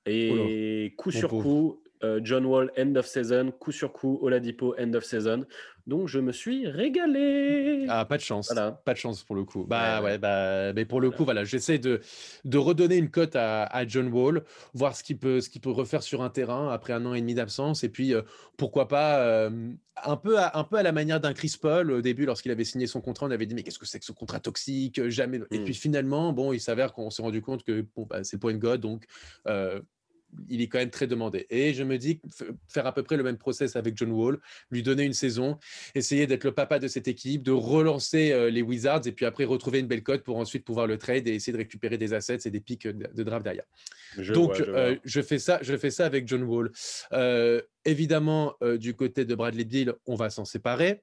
Et 0.06 0.94
coup 0.98 1.12
sur 1.12 1.30
coup, 1.30 1.84
euh, 2.04 2.20
John 2.24 2.46
Wall, 2.46 2.72
end 2.78 2.96
of 2.96 3.06
season, 3.06 3.52
coup 3.52 3.72
sur 3.72 3.94
coup, 3.94 4.18
Oladipo, 4.22 4.76
end 4.80 4.94
of 4.94 5.04
season. 5.04 5.46
Donc 5.90 6.08
je 6.08 6.20
me 6.20 6.32
suis 6.32 6.68
régalé. 6.68 7.86
Ah, 7.90 8.06
pas 8.06 8.18
de 8.18 8.22
chance. 8.22 8.54
Pas 8.86 8.94
de 8.94 8.98
chance 8.98 9.24
pour 9.24 9.36
le 9.36 9.44
coup. 9.44 9.66
Bah 9.68 10.02
ouais, 10.02 10.18
bah, 10.18 10.72
mais 10.74 10.86
pour 10.86 11.02
le 11.02 11.10
coup, 11.12 11.26
voilà, 11.26 11.44
j'essaie 11.44 11.80
de, 11.80 12.00
de 12.46 12.58
redonner 12.58 12.96
une 12.98 13.10
cote 13.10 13.36
à, 13.36 13.64
à, 13.64 13.86
John 13.88 14.08
Wall, 14.14 14.44
voir 14.74 14.96
ce 14.96 15.04
qu'il 15.04 15.18
peut, 15.18 15.42
ce 15.42 15.50
qu'il 15.50 15.62
peut 15.62 15.72
refaire 15.72 16.04
sur 16.04 16.22
un 16.22 16.30
terrain 16.30 16.72
après 16.72 16.94
un 16.94 17.06
an 17.06 17.14
et 17.14 17.22
demi 17.22 17.34
d'absence. 17.34 17.84
Et 17.84 17.90
puis, 17.90 18.14
euh, 18.14 18.22
pourquoi 18.58 18.88
pas, 18.88 19.20
euh, 19.20 19.72
un, 20.04 20.16
peu 20.16 20.38
à, 20.38 20.58
un 20.58 20.64
peu 20.64 20.78
à 20.78 20.84
la 20.84 20.92
manière 20.92 21.20
d'un 21.20 21.34
Chris 21.34 21.56
Paul 21.60 21.92
au 21.92 22.02
début, 22.02 22.26
lorsqu'il 22.26 22.52
avait 22.52 22.64
signé 22.64 22.86
son 22.86 23.02
contrat, 23.02 23.26
on 23.26 23.32
avait 23.32 23.48
dit, 23.48 23.56
mais 23.56 23.64
qu'est-ce 23.64 23.80
que 23.80 23.88
c'est 23.88 24.00
que 24.00 24.06
ce 24.06 24.12
contrat 24.12 24.40
toxique? 24.40 25.10
Jamais. 25.10 25.40
Et 25.52 25.60
puis 25.64 25.74
hmm. 25.74 25.76
finalement, 25.76 26.34
bon, 26.34 26.54
il 26.54 26.62
s'avère 26.62 26.94
qu'on 26.94 27.10
s'est 27.10 27.24
rendu 27.24 27.42
compte 27.42 27.64
que 27.64 27.86
bon, 27.96 28.06
bah, 28.06 28.24
c'est 28.24 28.38
point 28.38 28.54
God. 28.54 28.82
Donc, 28.82 29.06
euh, 29.48 29.82
il 30.50 30.62
est 30.62 30.68
quand 30.68 30.80
même 30.80 30.90
très 30.90 31.08
demandé. 31.08 31.46
Et 31.50 31.74
je 31.74 31.84
me 31.84 31.98
dis 31.98 32.22
faire 32.68 32.86
à 32.86 32.94
peu 32.94 33.04
près 33.04 33.18
le 33.18 33.24
même 33.24 33.38
process 33.38 33.76
avec 33.76 33.98
John 33.98 34.12
Wall, 34.12 34.40
lui 34.72 34.84
donner 34.84 35.04
une 35.04 35.14
saison, 35.14 35.58
essayer 35.96 36.28
d'être 36.28 36.44
le 36.44 36.52
papa 36.52 36.80
de 36.80 36.88
cette 36.88 37.08
équipe, 37.08 37.44
de 37.44 37.52
relancer 37.52 38.32
euh, 38.32 38.50
les 38.50 38.62
Wizards 38.62 39.02
et 39.06 39.12
puis 39.12 39.26
après 39.26 39.46
retrouver 39.46 39.80
une 39.80 39.88
belle 39.88 40.04
cote 40.04 40.24
pour 40.24 40.38
ensuite 40.38 40.66
pouvoir 40.66 40.88
le 40.88 40.98
trade 40.98 41.28
et 41.28 41.34
essayer 41.34 41.54
de 41.54 41.58
récupérer 41.58 41.98
des 41.98 42.14
assets 42.14 42.40
et 42.46 42.52
des 42.52 42.60
pics 42.60 42.88
de 42.88 43.24
draft 43.24 43.44
derrière. 43.44 43.66
Donc 44.34 44.56
je, 44.56 44.64
euh, 44.64 44.96
je, 45.04 45.22
fais 45.22 45.40
ça, 45.40 45.60
je 45.62 45.76
fais 45.78 45.92
ça 45.92 46.06
avec 46.06 46.28
John 46.28 46.44
Wall. 46.44 46.72
Euh, 47.14 47.62
évidemment, 47.86 48.56
du 48.78 48.96
côté 48.96 49.26
de 49.26 49.36
Bradley 49.36 49.66
Beal, 49.66 49.94
on 50.06 50.16
va 50.16 50.30
s'en 50.30 50.46
séparer 50.46 51.02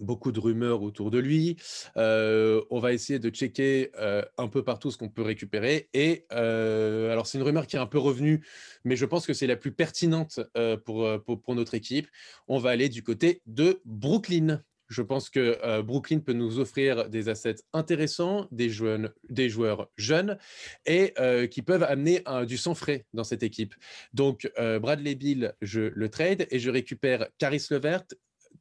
beaucoup 0.00 0.32
de 0.32 0.40
rumeurs 0.40 0.82
autour 0.82 1.10
de 1.10 1.18
lui. 1.18 1.56
Euh, 1.96 2.62
on 2.70 2.78
va 2.78 2.92
essayer 2.92 3.18
de 3.18 3.30
checker 3.30 3.90
euh, 3.98 4.22
un 4.38 4.48
peu 4.48 4.62
partout 4.62 4.90
ce 4.90 4.98
qu'on 4.98 5.08
peut 5.08 5.22
récupérer. 5.22 5.88
Et 5.94 6.26
euh, 6.32 7.12
alors, 7.12 7.26
c'est 7.26 7.38
une 7.38 7.44
rumeur 7.44 7.66
qui 7.66 7.76
est 7.76 7.80
un 7.80 7.86
peu 7.86 7.98
revenue, 7.98 8.44
mais 8.84 8.96
je 8.96 9.06
pense 9.06 9.26
que 9.26 9.34
c'est 9.34 9.46
la 9.46 9.56
plus 9.56 9.72
pertinente 9.72 10.40
pour, 10.84 11.08
pour, 11.24 11.54
notre 11.54 11.74
équipe. 11.74 12.08
On 12.48 12.58
va 12.58 12.70
aller 12.70 12.88
du 12.88 13.02
côté 13.02 13.42
de 13.46 13.80
Brooklyn. 13.84 14.62
Je 14.88 15.02
pense 15.02 15.30
que 15.30 15.80
Brooklyn 15.80 16.20
peut 16.20 16.32
nous 16.32 16.60
offrir 16.60 17.08
des 17.08 17.28
assets 17.28 17.56
intéressants, 17.72 18.46
des, 18.52 18.68
jeunes, 18.68 19.10
des 19.28 19.48
joueurs 19.48 19.88
jeunes 19.96 20.38
et 20.84 21.14
qui 21.50 21.62
peuvent 21.62 21.82
amener 21.82 22.22
du 22.46 22.56
sang 22.56 22.74
frais 22.74 23.06
dans 23.12 23.24
cette 23.24 23.42
équipe. 23.42 23.74
Donc, 24.12 24.50
Bradley 24.56 25.14
Bill, 25.14 25.54
je 25.60 25.80
le 25.94 26.08
trade 26.08 26.46
et 26.50 26.58
je 26.58 26.70
récupère 26.70 27.26
Caris 27.38 27.66
Levert, 27.70 28.04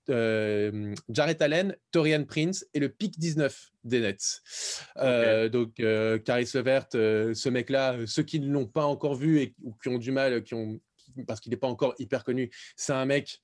Jarrett 0.08 1.42
Allen, 1.42 1.76
Torian 1.92 2.24
Prince 2.24 2.66
et 2.74 2.80
le 2.80 2.90
pick 2.90 3.20
19 3.20 3.72
des 3.84 4.02
Nets. 4.02 4.42
donc, 5.52 5.76
Caris 6.24 6.50
Levert, 6.54 6.88
ce 6.92 7.50
mec-là, 7.50 7.98
ceux 8.06 8.24
qui 8.24 8.40
ne 8.40 8.52
l'ont 8.52 8.68
pas 8.68 8.86
encore 8.86 9.16
vu 9.16 9.42
et 9.42 9.56
ou 9.64 9.74
qui 9.82 9.90
ont 9.90 9.98
du 9.98 10.12
mal, 10.12 10.44
qui 10.44 10.54
ont, 10.54 10.80
parce 11.28 11.40
qu'il 11.40 11.52
n'est 11.52 11.58
pas 11.58 11.68
encore 11.68 11.96
hyper 12.00 12.24
connu, 12.24 12.52
c'est 12.76 12.94
un 12.94 13.06
mec 13.06 13.40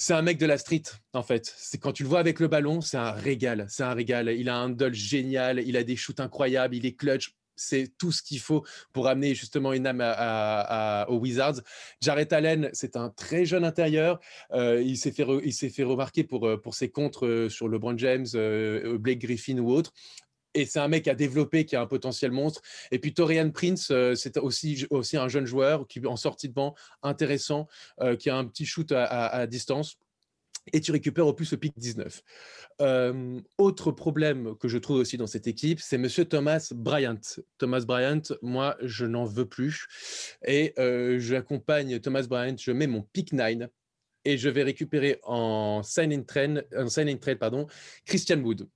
c'est 0.00 0.14
un 0.14 0.22
mec 0.22 0.38
de 0.38 0.46
la 0.46 0.56
street, 0.56 0.84
en 1.12 1.22
fait. 1.22 1.52
C'est 1.58 1.76
quand 1.76 1.92
tu 1.92 2.04
le 2.04 2.08
vois 2.08 2.20
avec 2.20 2.40
le 2.40 2.48
ballon, 2.48 2.80
c'est 2.80 2.96
un 2.96 3.10
régal. 3.10 3.66
C'est 3.68 3.82
un 3.82 3.92
régal. 3.92 4.30
Il 4.30 4.48
a 4.48 4.56
un 4.56 4.70
handle 4.70 4.94
génial, 4.94 5.60
il 5.60 5.76
a 5.76 5.84
des 5.84 5.94
shoots 5.94 6.20
incroyables, 6.20 6.74
il 6.74 6.86
est 6.86 6.94
clutch. 6.94 7.34
C'est 7.60 7.92
tout 7.98 8.10
ce 8.10 8.22
qu'il 8.22 8.40
faut 8.40 8.64
pour 8.92 9.06
amener 9.06 9.34
justement 9.34 9.74
une 9.74 9.86
âme 9.86 10.00
aux 11.08 11.18
Wizards. 11.18 11.60
Jarrett 12.00 12.32
Allen, 12.32 12.70
c'est 12.72 12.96
un 12.96 13.10
très 13.10 13.44
jeune 13.44 13.64
intérieur. 13.64 14.18
Euh, 14.52 14.82
il 14.82 14.96
s'est 14.96 15.12
fait, 15.12 15.70
fait 15.70 15.84
remarquer 15.84 16.24
pour, 16.24 16.46
euh, 16.46 16.56
pour 16.56 16.74
ses 16.74 16.88
contres 16.88 17.26
euh, 17.26 17.48
sur 17.48 17.68
LeBron 17.68 17.98
James, 17.98 18.26
Blake 18.98 19.20
Griffin 19.20 19.58
ou 19.58 19.72
autre 19.72 19.92
et 20.52 20.66
c'est 20.66 20.80
un 20.80 20.88
mec 20.88 21.06
à 21.06 21.14
développer 21.14 21.64
qui 21.64 21.76
a 21.76 21.80
un 21.80 21.86
potentiel 21.86 22.32
monstre. 22.32 22.60
Et 22.90 22.98
puis 22.98 23.14
Torian 23.14 23.50
Prince, 23.50 23.92
c'est 24.16 24.36
aussi, 24.36 24.84
aussi 24.90 25.16
un 25.16 25.28
jeune 25.28 25.46
joueur 25.46 25.86
qui 25.86 26.04
en 26.04 26.16
sortie 26.16 26.48
de 26.48 26.54
banc 26.54 26.74
intéressant, 27.04 27.68
qui 28.18 28.30
a 28.30 28.36
un 28.36 28.44
petit 28.46 28.66
shoot 28.66 28.90
à, 28.90 29.46
distance. 29.46 29.96
Et 30.72 30.80
tu 30.80 30.92
récupères 30.92 31.26
au 31.26 31.32
plus 31.32 31.50
le 31.52 31.56
pic 31.56 31.72
19. 31.76 32.22
Euh, 32.80 33.40
autre 33.58 33.92
problème 33.92 34.54
que 34.56 34.68
je 34.68 34.78
trouve 34.78 34.98
aussi 34.98 35.16
dans 35.16 35.26
cette 35.26 35.46
équipe, 35.46 35.80
c'est 35.80 35.98
Monsieur 35.98 36.24
Thomas 36.24 36.72
Bryant. 36.74 37.20
Thomas 37.58 37.80
Bryant, 37.86 38.22
moi, 38.42 38.76
je 38.82 39.06
n'en 39.06 39.24
veux 39.24 39.46
plus. 39.46 39.86
Et 40.46 40.74
j'accompagne 41.18 42.00
Thomas 42.00 42.22
Bryant, 42.22 42.56
je 42.58 42.72
mets 42.72 42.86
mon 42.86 43.02
pick 43.02 43.32
9 43.32 43.68
et 44.24 44.36
je 44.36 44.48
vais 44.48 44.62
récupérer 44.62 45.18
en 45.22 45.82
signing 45.82 46.24
trade, 46.24 46.66
en 46.76 46.88
signing 46.88 47.18
trade 47.18 47.38
pardon, 47.38 47.66
Christian 48.04 48.40
Wood 48.40 48.68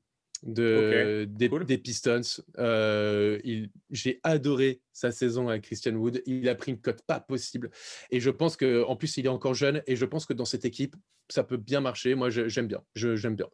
de, 0.44 1.26
des, 1.26 1.78
Pistons. 1.78 2.20
Euh, 2.58 3.38
j'ai 3.90 4.20
adoré 4.22 4.80
sa 4.92 5.10
saison 5.10 5.48
avec 5.48 5.62
Christian 5.62 5.94
Wood. 5.94 6.22
Il 6.26 6.48
a 6.48 6.54
pris 6.54 6.72
une 6.72 6.80
cote 6.80 7.02
pas 7.06 7.20
possible. 7.20 7.70
Et 8.10 8.20
je 8.20 8.30
pense 8.30 8.56
qu'en 8.56 8.96
plus, 8.96 9.16
il 9.16 9.26
est 9.26 9.30
encore 9.30 9.54
jeune. 9.54 9.82
Et 9.86 9.96
je 9.96 10.04
pense 10.04 10.26
que 10.26 10.34
dans 10.34 10.44
cette 10.44 10.64
équipe, 10.64 10.96
ça 11.30 11.42
peut 11.42 11.56
bien 11.56 11.80
marcher. 11.80 12.14
Moi, 12.14 12.28
j'aime 12.28 12.66
bien. 12.66 12.82
J'aime 12.94 13.34
bien. 13.34 13.48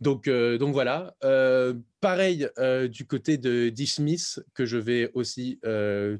Donc, 0.00 0.26
euh, 0.26 0.56
donc 0.56 0.72
voilà. 0.72 1.14
Euh, 1.22 1.74
pareil 2.00 2.48
du 2.88 3.06
côté 3.06 3.36
de 3.36 3.68
D. 3.68 3.84
Smith, 3.84 4.40
que 4.54 4.64
je 4.64 4.78
vais 4.78 5.10
aussi 5.12 5.60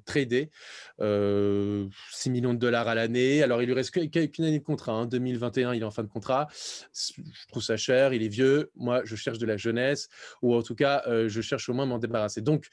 trader. 0.04 0.50
6 0.98 2.30
millions 2.30 2.52
de 2.52 2.58
dollars 2.58 2.86
à 2.86 2.94
l'année. 2.94 3.42
Alors, 3.42 3.62
il 3.62 3.66
lui 3.66 3.74
reste 3.74 3.90
qu'une 3.90 4.44
année 4.44 4.58
de 4.58 4.64
contrat. 4.64 4.92
En 4.92 5.02
hein. 5.02 5.06
2021, 5.06 5.72
il 5.72 5.80
est 5.80 5.84
en 5.84 5.90
fin 5.90 6.02
de 6.02 6.08
contrat. 6.08 6.48
Je 6.52 7.22
trouve 7.48 7.62
ça 7.62 7.78
cher. 7.78 8.12
Il 8.12 8.22
est 8.22 8.28
vieux. 8.28 8.70
Moi, 8.76 9.00
je 9.04 9.16
cherche 9.16 9.38
de 9.38 9.46
la 9.46 9.56
jeunesse. 9.56 10.09
Ou 10.42 10.54
en 10.54 10.62
tout 10.62 10.74
cas, 10.74 11.02
je 11.06 11.40
cherche 11.40 11.68
au 11.68 11.74
moins 11.74 11.84
à 11.84 11.88
m'en 11.88 11.98
débarrasser. 11.98 12.40
Donc, 12.40 12.68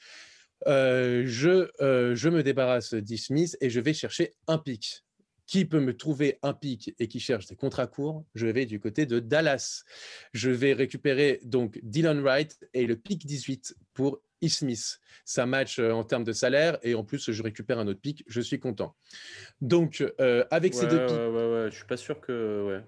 je, 0.66 1.68
je 2.14 2.28
me 2.28 2.42
débarrasse 2.42 2.94
D. 2.94 3.16
Smith 3.16 3.56
et 3.60 3.70
je 3.70 3.80
vais 3.80 3.94
chercher 3.94 4.34
un 4.46 4.58
pic 4.58 5.04
qui 5.48 5.64
peut 5.64 5.80
me 5.80 5.96
trouver 5.96 6.38
un 6.42 6.52
pic 6.52 6.94
et 6.98 7.08
qui 7.08 7.20
cherche 7.20 7.46
des 7.46 7.56
contrats 7.56 7.86
courts, 7.86 8.24
je 8.34 8.46
vais 8.46 8.66
du 8.66 8.78
côté 8.78 9.06
de 9.06 9.18
Dallas. 9.18 9.82
Je 10.34 10.50
vais 10.50 10.74
récupérer 10.74 11.40
donc 11.42 11.80
Dylan 11.82 12.20
Wright 12.20 12.58
et 12.74 12.86
le 12.86 12.96
pic 12.96 13.26
18 13.26 13.74
pour 13.94 14.20
E. 14.44 14.48
Smith. 14.48 15.00
Ça 15.24 15.46
match 15.46 15.78
euh, 15.78 15.90
en 15.90 16.04
termes 16.04 16.22
de 16.22 16.32
salaire 16.32 16.78
et 16.82 16.94
en 16.94 17.02
plus, 17.02 17.32
je 17.32 17.42
récupère 17.42 17.78
un 17.78 17.88
autre 17.88 18.00
pic. 18.00 18.24
Je 18.28 18.42
suis 18.42 18.60
content. 18.60 18.94
Donc, 19.62 20.04
euh, 20.20 20.44
avec 20.50 20.74
ces 20.74 20.86
deux 20.86 21.06
pics. 21.06 21.16
Ouais, 21.16 21.28
ouais, 21.28 21.52
ouais, 21.52 21.68
je 21.70 21.76
suis 21.76 21.86
pas 21.86 21.96
sûr 21.96 22.20
que. 22.20 22.66
Ouais. 22.68 22.84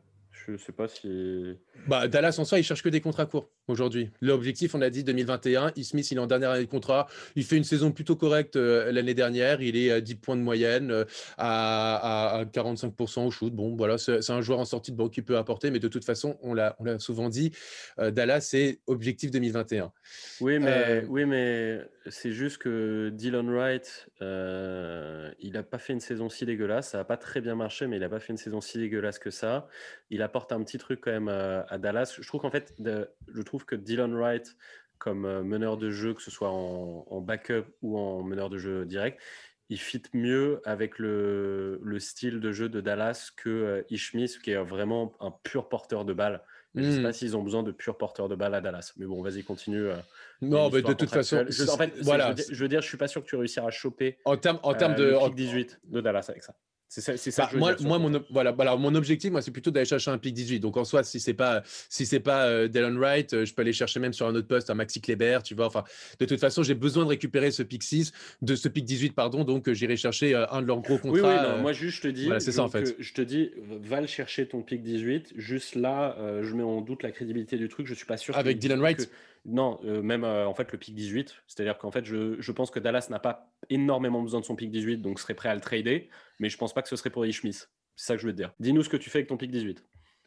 Je 0.56 0.62
sais 0.62 0.72
pas 0.72 0.88
si. 0.88 1.56
Bah, 1.86 2.08
Dallas 2.08 2.36
en 2.38 2.44
soi, 2.44 2.58
il 2.58 2.64
cherche 2.64 2.82
que 2.82 2.88
des 2.88 3.00
contrats 3.00 3.26
courts 3.26 3.50
aujourd'hui. 3.68 4.10
L'objectif, 4.20 4.74
on 4.74 4.82
a 4.82 4.90
dit 4.90 5.04
2021. 5.04 5.68
E. 5.68 5.82
Smith, 5.82 6.10
il 6.10 6.18
est 6.18 6.20
en 6.20 6.26
dernière 6.26 6.50
année 6.50 6.64
de 6.64 6.70
contrat. 6.70 7.06
Il 7.36 7.44
fait 7.44 7.56
une 7.56 7.64
saison 7.64 7.92
plutôt 7.92 8.16
correcte 8.16 8.56
euh, 8.56 8.92
l'année 8.92 9.14
dernière. 9.14 9.62
Il 9.62 9.76
est 9.76 9.90
à 9.90 10.00
10 10.00 10.14
points 10.16 10.36
de 10.36 10.42
moyenne, 10.42 10.90
euh, 10.90 11.04
à, 11.38 12.44
45% 12.52 13.26
au 13.26 13.30
shoot. 13.30 13.54
Bon, 13.54 13.76
voilà, 13.76 13.98
c'est 13.98 14.30
un 14.30 14.40
joueur 14.40 14.58
en 14.58 14.64
sortie 14.64 14.92
de 14.92 14.96
banque 14.96 15.12
qui 15.12 15.22
peut 15.22 15.36
apporter, 15.36 15.70
mais 15.70 15.78
de 15.78 15.88
toute 15.88 16.04
façon, 16.04 16.38
on 16.42 16.54
l'a 16.54 16.76
souvent 16.98 17.28
dit, 17.28 17.52
euh, 17.98 18.10
Dallas, 18.10 18.40
c'est 18.40 18.80
objectif 18.86 19.30
2021. 19.30 19.92
Oui, 20.40 20.58
mais, 20.58 21.04
oui, 21.08 21.24
mais 21.24 21.80
c'est 22.08 22.32
juste 22.32 22.58
que 22.58 23.10
Dylan 23.10 23.48
Wright, 23.50 24.08
il 24.20 25.52
n'a 25.52 25.62
pas 25.62 25.78
fait 25.78 25.92
une 25.92 26.00
saison 26.00 26.28
si 26.28 26.44
dégueulasse. 26.44 26.90
Ça 26.90 26.98
n'a 26.98 27.04
pas 27.04 27.16
très 27.16 27.40
bien 27.40 27.54
marché, 27.54 27.86
mais 27.86 27.96
il 27.96 28.00
n'a 28.00 28.08
pas 28.08 28.20
fait 28.20 28.32
une 28.32 28.38
saison 28.38 28.60
si 28.60 28.78
dégueulasse 28.78 29.18
que 29.18 29.30
ça. 29.30 29.68
Il 30.10 30.22
apporte 30.40 30.52
un 30.52 30.62
petit 30.64 30.78
truc 30.78 31.00
quand 31.02 31.10
même 31.10 31.28
à, 31.28 31.78
Dallas. 31.78 32.16
Je 32.18 32.26
trouve 32.26 32.40
qu'en 32.40 32.50
fait, 32.50 32.74
je 32.78 33.42
trouve 33.42 33.64
que 33.66 33.76
Dylan 33.76 34.14
Wright, 34.14 34.56
comme 34.98 35.24
euh, 35.26 35.42
meneur 35.42 35.76
de 35.76 35.90
jeu, 35.90 36.14
que 36.14 36.22
ce 36.22 36.30
soit 36.30 36.50
en, 36.50 37.20
backup 37.20 37.64
ou 37.82 37.98
en 37.98 38.22
meneur 38.22 38.48
de 38.48 38.58
jeu 38.58 38.86
direct, 38.86 39.20
il 39.68 39.78
fit 39.78 40.02
mieux 40.14 40.60
avec 40.64 40.98
le, 40.98 41.78
style 41.98 42.40
de 42.40 42.52
jeu 42.52 42.68
de 42.68 42.80
Dallas 42.80 43.30
que 43.36 43.50
euh, 43.50 43.82
Ishmis, 43.90 44.38
qui 44.42 44.52
est 44.52 44.62
vraiment 44.62 45.12
un 45.20 45.30
pur 45.30 45.68
porteur 45.68 46.04
de 46.04 46.12
balle. 46.12 46.42
Je 46.74 46.82
ne 46.82 46.92
sais 46.92 47.00
hmm. 47.00 47.02
pas 47.02 47.12
s'ils 47.12 47.36
ont 47.36 47.42
besoin 47.42 47.64
de 47.64 47.72
purs 47.72 47.98
porteurs 47.98 48.28
de 48.28 48.36
balle 48.36 48.54
à 48.54 48.60
Dallas. 48.60 48.92
Mais 48.96 49.04
bon, 49.04 49.20
vas-y, 49.22 49.42
continue. 49.42 49.88
Euh, 49.88 49.96
non, 50.40 50.70
mais 50.70 50.82
de 50.82 50.92
toute 50.92 51.10
façon, 51.10 51.44
je, 51.48 51.68
en 51.68 51.76
fait, 51.76 51.92
voilà. 52.00 52.32
Je 52.36 52.62
veux, 52.62 52.68
dire, 52.68 52.80
je 52.80 52.86
suis 52.86 52.96
pas 52.96 53.08
sûr 53.08 53.22
que 53.22 53.28
tu 53.28 53.36
réussiras 53.36 53.66
à 53.66 53.70
choper 53.70 54.18
en 54.24 54.36
termes 54.36 54.60
en 54.62 54.74
termes 54.74 54.94
de 54.94 55.34
18 55.34 55.80
de 55.84 56.00
Dallas 56.00 56.26
avec 56.28 56.44
ça. 56.44 56.54
C'est 56.92 57.00
ça, 57.02 57.16
ça 57.16 57.46
bah, 57.52 57.56
moi, 57.56 57.76
moi 57.82 57.98
mon, 58.00 58.20
voilà, 58.30 58.50
voilà, 58.50 58.74
mon 58.74 58.96
objectif, 58.96 59.30
moi, 59.30 59.40
c'est 59.42 59.52
plutôt 59.52 59.70
d'aller 59.70 59.86
chercher 59.86 60.10
un 60.10 60.18
pick 60.18 60.34
18. 60.34 60.58
Donc, 60.58 60.76
en 60.76 60.84
soi, 60.84 61.04
si 61.04 61.20
c'est 61.20 61.34
pas, 61.34 61.62
si 61.88 62.04
c'est 62.04 62.18
pas 62.18 62.46
euh, 62.46 62.66
Dylan 62.66 62.98
Wright, 62.98 63.32
euh, 63.32 63.44
je 63.44 63.54
peux 63.54 63.62
aller 63.62 63.72
chercher 63.72 64.00
même 64.00 64.12
sur 64.12 64.26
un 64.26 64.34
autre 64.34 64.48
poste 64.48 64.70
un 64.70 64.74
Maxi 64.74 65.00
Kleber, 65.00 65.38
tu 65.44 65.54
vois. 65.54 65.66
Enfin, 65.66 65.84
de 66.18 66.24
toute 66.24 66.40
façon, 66.40 66.64
j'ai 66.64 66.74
besoin 66.74 67.04
de 67.04 67.10
récupérer 67.10 67.52
ce 67.52 67.62
pick 67.62 67.84
6, 67.84 68.10
de 68.42 68.56
ce 68.56 68.66
pick 68.66 68.84
18, 68.84 69.14
pardon. 69.14 69.44
Donc, 69.44 69.68
euh, 69.68 69.72
j'irai 69.72 69.96
chercher 69.96 70.34
un 70.34 70.62
de 70.62 70.66
leurs 70.66 70.80
gros 70.80 70.98
contrats. 70.98 71.12
Oui, 71.12 71.20
oui, 71.20 71.48
non, 71.48 71.62
moi, 71.62 71.72
juste, 71.72 71.98
je 71.98 72.02
te 72.02 72.08
dis, 72.08 72.28
c'est 72.40 72.50
ça, 72.50 72.64
en 72.64 72.68
fait. 72.68 72.96
je 72.98 73.14
te 73.14 73.22
dis, 73.22 73.52
va 73.84 74.00
le 74.00 74.08
chercher 74.08 74.48
ton 74.48 74.60
pick 74.60 74.82
18. 74.82 75.34
Juste 75.36 75.76
là, 75.76 76.16
je 76.42 76.52
mets 76.54 76.64
en 76.64 76.80
doute 76.80 77.04
la 77.04 77.12
crédibilité 77.12 77.56
du 77.56 77.68
truc. 77.68 77.86
Je 77.86 77.94
suis 77.94 78.06
pas 78.06 78.16
sûr. 78.16 78.36
Avec 78.36 78.58
Dylan 78.58 78.80
Wright. 78.80 79.08
Non, 79.46 79.78
même 79.84 80.24
en 80.24 80.54
fait 80.54 80.72
le 80.72 80.78
pick 80.78 80.96
18. 80.96 81.36
C'est-à-dire 81.46 81.78
qu'en 81.78 81.92
fait, 81.92 82.04
je, 82.04 82.50
pense 82.50 82.72
que 82.72 82.80
Dallas 82.80 83.06
n'a 83.10 83.20
pas 83.20 83.48
énormément 83.70 84.22
besoin 84.22 84.40
de 84.40 84.44
son 84.44 84.56
pick 84.56 84.70
18, 84.70 84.98
donc 84.98 85.20
serait 85.20 85.34
prêt 85.34 85.48
à 85.48 85.54
le 85.54 85.60
trader. 85.60 86.08
Mais 86.38 86.48
je 86.48 86.56
pense 86.56 86.74
pas 86.74 86.82
que 86.82 86.88
ce 86.88 86.96
serait 86.96 87.10
pour 87.10 87.24
Ishmis. 87.24 87.54
C'est 87.96 88.06
ça 88.06 88.14
que 88.16 88.22
je 88.22 88.26
veux 88.26 88.32
te 88.32 88.36
dire. 88.36 88.52
Dis-nous 88.60 88.82
ce 88.82 88.88
que 88.88 88.96
tu 88.96 89.10
fais 89.10 89.18
avec 89.18 89.28
ton 89.28 89.36
pick 89.36 89.50
18. 89.50 89.84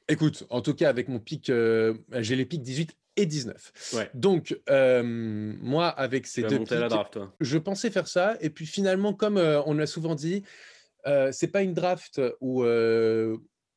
Écoute, 0.10 0.46
en 0.50 0.62
tout 0.62 0.74
cas, 0.74 0.90
avec 0.90 1.08
mon 1.08 1.20
pick, 1.20 1.50
euh, 1.50 1.94
j'ai 2.20 2.36
les 2.36 2.46
picks 2.46 2.62
18 2.62 2.96
et 3.16 3.26
19. 3.26 4.10
Donc, 4.14 4.60
moi, 4.68 5.88
avec 5.88 6.28
ces 6.28 6.44
deux 6.44 6.60
picks, 6.60 6.70
je 7.40 7.58
pensais 7.58 7.90
faire 7.92 8.08
ça. 8.08 8.38
Et 8.42 8.50
puis 8.50 8.66
finalement, 8.66 9.14
comme 9.14 9.38
on 9.38 9.74
l'a 9.74 9.88
souvent 9.88 10.16
dit, 10.16 10.44
c'est 11.32 11.52
pas 11.52 11.62
une 11.62 11.74
draft 11.74 12.22
où 12.42 12.64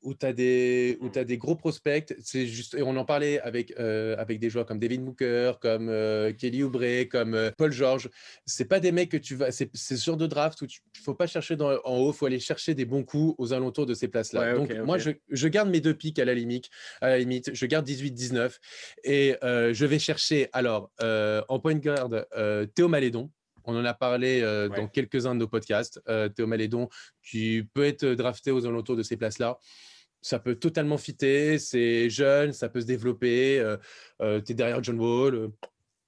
où 0.03 0.15
tu 0.15 0.26
as, 0.26 0.33
des, 0.33 0.99
as 1.15 1.25
des 1.25 1.38
gros 1.38 1.57
prospects. 1.57 2.15
C'est 2.21 2.47
juste, 2.47 2.75
et 2.75 2.83
on 2.83 2.97
en 2.97 3.05
parlait 3.05 3.41
avec, 3.41 3.73
euh, 3.79 4.15
avec 4.19 4.38
des 4.38 4.50
joueurs 4.50 4.67
comme 4.67 4.79
David 4.79 5.05
Booker, 5.05 5.55
comme 5.61 5.88
euh, 5.88 6.33
Kelly 6.33 6.62
Oubre, 6.62 7.09
comme 7.11 7.35
euh, 7.35 7.50
Paul 7.57 7.73
George. 7.73 8.09
C'est 8.45 8.67
pas 8.67 8.81
des 8.81 8.93
mecs 8.93 9.11
que 9.11 9.17
tu 9.17 9.35
vas. 9.35 9.50
C'est 9.50 9.71
ce 9.75 9.95
genre 9.95 10.17
de 10.17 10.26
draft 10.26 10.61
où 10.62 10.67
il 10.67 11.00
faut 11.00 11.15
pas 11.15 11.26
chercher 11.26 11.57
dans, 11.57 11.79
en 11.85 11.97
haut, 11.99 12.12
il 12.12 12.17
faut 12.17 12.26
aller 12.26 12.41
chercher 12.41 12.75
des 12.75 12.85
bons 12.85 13.05
coups 13.05 13.35
aux 13.38 13.53
alentours 13.53 13.87
de 13.87 13.95
ces 13.95 14.09
places-là. 14.09 14.55
Donc, 14.55 14.73
moi, 14.85 14.99
je, 14.99 15.11
je, 15.31 15.49
garde 15.49 15.71
mes 15.71 15.81
deux 15.81 15.95
pics 15.95 16.19
à 16.19 16.25
la 16.25 16.35
limite. 16.35 16.69
À 17.00 17.09
la 17.09 17.19
limite 17.19 17.50
je 17.53 17.67
garde 17.67 17.88
18-19 17.88 18.57
et 19.05 19.37
je 19.43 19.87
vais 19.87 19.99
chercher, 19.99 20.49
alors, 20.53 20.91
en 21.00 21.59
point 21.59 21.75
garde, 21.75 22.26
Théo 22.75 22.88
Malédon. 22.88 23.31
On 23.66 23.76
en 23.76 23.85
a 23.85 23.94
parlé 23.94 24.40
dans 24.76 24.88
quelques-uns 24.88 25.35
de 25.35 25.40
nos 25.40 25.49
podcasts. 25.49 26.00
Théo 26.35 26.46
Malédon, 26.46 26.88
qui 27.23 27.64
peut 27.75 27.85
être 27.85 28.06
drafté 28.06 28.50
aux 28.50 28.66
alentours 28.66 28.96
de 28.96 29.02
ces 29.02 29.16
places-là 29.16 29.58
ça 30.26 30.40
peut 30.40 30.56
totalement 30.56 30.99
fitter, 30.99 31.56
c'est 31.58 32.11
jeune, 32.11 32.52
ça 32.52 32.68
peut 32.68 32.80
se 32.80 32.87
développer. 32.87 33.61
Euh, 33.61 33.76
euh, 34.20 34.40
tu 34.40 34.52
es 34.52 34.54
derrière 34.56 34.82
John 34.82 34.99
Wall, 34.99 35.35
euh, 35.37 35.49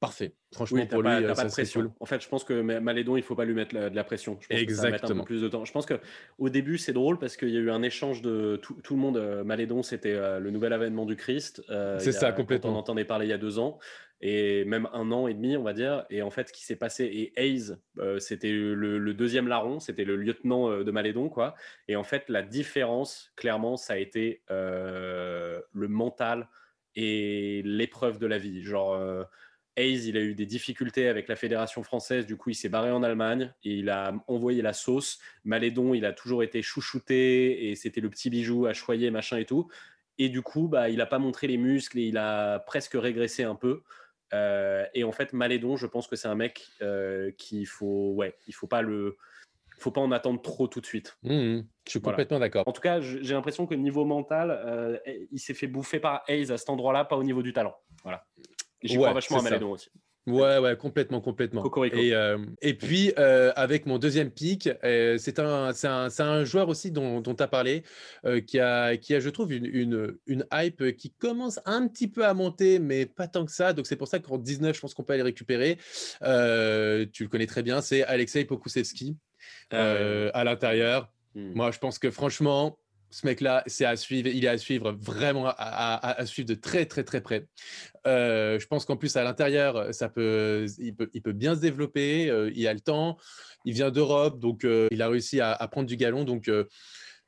parfait. 0.00 0.35
Franchement, 0.52 0.87
pour 0.87 1.02
lui, 1.02 1.09
pas 1.09 1.45
de 1.45 1.50
pression. 1.50 1.93
En 2.00 2.07
fait, 2.07 2.23
je 2.23 2.28
pense 2.28 2.45
que 2.45 2.61
Malédon, 2.61 3.17
il 3.17 3.23
faut 3.23 3.35
pas 3.35 3.45
lui 3.45 3.55
mettre 3.55 3.75
de 3.75 3.95
la 3.95 4.05
pression. 4.05 4.38
Je 4.40 4.49
pense 4.49 4.59
Exactement. 4.59 4.67
Que 4.67 4.76
ça 4.76 4.83
va 4.83 4.90
mettre 4.90 5.11
un 5.12 5.17
peu 5.19 5.25
plus 5.25 5.43
de 5.43 5.49
temps. 5.49 5.64
Je 5.64 5.73
pense 5.73 5.87
que 5.87 6.00
au 6.38 6.49
début, 6.49 6.78
c'est 6.78 6.93
drôle 6.93 7.19
parce 7.19 7.37
qu'il 7.37 7.50
y 7.50 7.57
a 7.57 7.61
eu 7.61 7.71
un 7.71 7.83
échange 7.83 8.23
de 8.23 8.57
tout, 8.62 8.76
le 8.90 9.00
monde. 9.00 9.19
Malédon, 9.45 9.83
c'était 9.83 10.38
le 10.38 10.50
nouvel 10.50 10.73
avènement 10.73 11.07
du 11.07 11.17
Christ. 11.17 11.62
c'est 11.99 12.12
ça, 12.12 12.33
complètement. 12.33 12.71
On 12.71 12.76
entendait 12.76 13.05
parler 13.05 13.26
il 13.26 13.31
y 13.31 13.35
a 13.35 13.38
deux 13.38 13.59
ans 13.59 13.78
et 14.21 14.64
même 14.64 14.88
un 14.93 15.12
an 15.12 15.28
et 15.28 15.35
demi, 15.35 15.57
on 15.57 15.62
va 15.62 15.73
dire. 15.73 16.05
Et 16.11 16.23
en 16.23 16.31
fait, 16.31 16.49
ce 16.49 16.52
qui 16.52 16.64
s'est 16.64 16.76
passé, 16.76 17.05
et 17.05 17.33
Hayes, 17.40 17.76
euh, 17.99 18.19
c'était 18.19 18.50
le, 18.50 19.14
deuxième 19.14 19.49
larron, 19.49 19.81
c'était 19.81 20.05
le 20.05 20.17
lieutenant 20.17 20.71
euh, 20.71 20.85
de 20.85 20.90
Malédon, 20.90 21.28
quoi. 21.28 21.55
Et 21.87 21.97
en 21.97 22.05
fait, 22.05 22.28
la 22.28 22.43
différence, 22.43 23.33
clairement, 23.37 23.76
ça 23.76 23.95
a 23.95 23.97
été 23.97 24.43
euh, 24.50 25.61
le 25.73 25.88
mental 25.88 26.49
et 26.97 27.62
l'épreuve 27.64 28.19
de 28.19 28.26
la 28.26 28.38
vie. 28.38 28.62
Genre, 28.62 28.99
Hayes, 29.78 30.08
il 30.08 30.16
a 30.16 30.20
eu 30.20 30.35
des 30.35 30.47
difficultés 30.47 31.08
avec 31.08 31.28
la 31.28 31.37
fédération 31.37 31.82
française, 31.82 32.26
du 32.26 32.37
coup, 32.37 32.50
il 32.50 32.54
s'est 32.54 32.68
barré 32.68 32.90
en 32.90 33.02
Allemagne 33.02 33.54
et 33.64 33.76
il 33.76 33.90
a 33.90 34.12
envoyé 34.26 34.61
la 34.61 34.73
sauce. 34.73 35.18
Malédon, 35.44 35.94
il 35.94 36.04
a 36.04 36.12
toujours 36.12 36.42
été 36.42 36.62
chouchouté 36.62 37.70
et 37.70 37.75
c'était 37.75 38.00
le 38.00 38.11
petit 38.11 38.28
bijou 38.28 38.66
à 38.66 38.73
choyer, 38.73 39.11
machin 39.11 39.38
et 39.38 39.44
tout. 39.44 39.68
Et 40.18 40.28
du 40.28 40.42
coup, 40.42 40.66
bah, 40.66 40.88
il 40.88 40.97
n'a 40.97 41.06
pas 41.06 41.20
montré 41.20 41.47
les 41.47 41.56
muscles 41.56 41.99
et 42.00 42.06
il 42.06 42.18
a 42.18 42.58
presque 42.58 42.94
régressé 42.94 43.44
un 43.44 43.54
peu. 43.54 43.82
et 44.32 45.04
en 45.04 45.12
fait, 45.12 45.32
Malédon, 45.32 45.76
je 45.76 45.87
pense 45.87 46.08
que 46.08 46.16
c'est 46.16 46.28
un 46.28 46.35
mec 46.35 46.66
qu'il 47.38 47.66
faut, 47.66 48.14
ouais, 48.14 48.35
il 48.49 48.54
faut 48.54 48.66
pas 48.66 48.82
le, 48.82 49.16
faut 49.78 49.92
pas 49.92 50.00
en 50.00 50.11
attendre 50.11 50.42
trop 50.42 50.66
tout 50.66 50.80
de 50.80 50.87
suite. 50.87 51.16
Mmh, 51.23 51.35
mmh. 51.35 51.66
je 51.87 51.90
suis 51.90 52.00
complètement 52.00 52.40
d'accord. 52.40 52.64
En 52.66 52.73
tout 52.73 52.80
cas, 52.80 53.00
j'ai 53.00 53.35
l'impression 53.35 53.66
que 53.66 53.75
niveau 53.75 54.04
mental, 54.04 55.00
il 55.30 55.38
s'est 55.38 55.54
fait 55.54 55.68
bouffer 55.68 56.00
par 56.00 56.25
Hayes 56.28 56.50
à 56.50 56.58
cet 56.58 56.68
endroit-là, 56.68 57.04
pas 57.04 57.16
au 57.16 57.23
niveau 57.23 57.42
du 57.42 57.52
talent. 57.52 57.76
Voilà. 58.02 58.26
J'y 58.82 58.97
crois 58.97 59.12
vachement 59.12 59.38
à 59.38 59.64
aussi. 59.64 59.90
Ouais, 60.28 60.58
ouais, 60.58 60.76
complètement, 60.76 61.20
complètement. 61.23 61.64
Et, 61.85 62.14
euh, 62.14 62.38
et 62.61 62.75
puis, 62.75 63.12
euh, 63.18 63.50
avec 63.56 63.87
mon 63.87 63.99
deuxième 63.99 64.30
pic, 64.30 64.68
euh, 64.85 65.16
c'est 65.18 65.38
un, 65.38 65.73
un, 65.82 66.08
un, 66.18 66.44
joueur 66.44 66.68
aussi 66.68 66.90
dont 66.90 67.23
tu 67.23 67.42
as 67.42 67.49
parlé, 67.49 67.82
qui, 68.47 68.61
a, 68.61 68.97
qui 68.99 69.14
a, 69.14 69.20
je 69.20 69.30
trouve, 69.30 69.52
une, 69.52 69.64
une, 69.64 70.18
une, 70.26 70.47
hype 70.52 70.97
qui 70.97 71.12
commence 71.12 71.61
un 71.64 71.88
petit 71.88 72.08
peu 72.08 72.26
à 72.26 72.35
monter, 72.35 72.78
mais 72.78 73.06
pas 73.06 73.26
tant 73.26 73.47
que 73.47 73.52
ça. 73.52 73.73
Donc, 73.73 73.87
c'est 73.87 73.97
pour 73.97 74.08
ça 74.08 74.18
qu'en 74.18 74.37
19, 74.37 74.76
je 74.76 74.80
pense 74.80 74.92
qu'on 74.92 75.02
peut 75.02 75.14
aller 75.14 75.23
récupérer. 75.23 75.76
tu 76.20 76.26
le 77.23 77.28
connais 77.28 77.47
très 77.47 77.62
bien, 77.62 77.80
c'est 77.80 78.02
Alexei 78.04 78.44
Pokusevski 78.44 79.16
ah 79.70 80.30
à 80.35 80.44
l'intérieur. 80.44 81.11
Hmm. 81.35 81.52
Moi, 81.54 81.70
je 81.70 81.78
pense 81.78 81.99
que 81.99 82.11
franchement, 82.11 82.78
ce 83.10 83.26
mec-là, 83.26 83.62
c'est 83.66 83.84
à 83.84 83.96
suivre. 83.96 84.28
Il 84.28 84.44
est 84.44 84.48
à 84.48 84.58
suivre 84.58 84.92
vraiment, 84.92 85.52
à, 85.56 86.24
suivre 86.26 86.48
de 86.48 86.54
très, 86.54 86.86
très, 86.86 87.04
très 87.04 87.20
près. 87.20 87.46
Euh, 88.06 88.58
je 88.58 88.66
pense 88.66 88.84
qu'en 88.84 88.96
plus, 88.96 89.16
à 89.16 89.24
l'intérieur, 89.24 89.94
ça 89.94 90.08
peut 90.08 90.66
il, 90.78 90.94
peut, 90.94 91.10
il 91.14 91.22
peut 91.22 91.32
bien 91.32 91.54
se 91.54 91.60
développer. 91.60 92.28
Euh, 92.30 92.50
il 92.54 92.66
a 92.66 92.74
le 92.74 92.80
temps. 92.80 93.16
Il 93.64 93.74
vient 93.74 93.90
d'Europe, 93.90 94.38
donc 94.38 94.64
euh, 94.64 94.88
il 94.90 95.02
a 95.02 95.08
réussi 95.08 95.40
à, 95.40 95.56
prendre 95.70 95.88
du 95.88 95.96
galon. 95.96 96.24
Donc, 96.24 96.50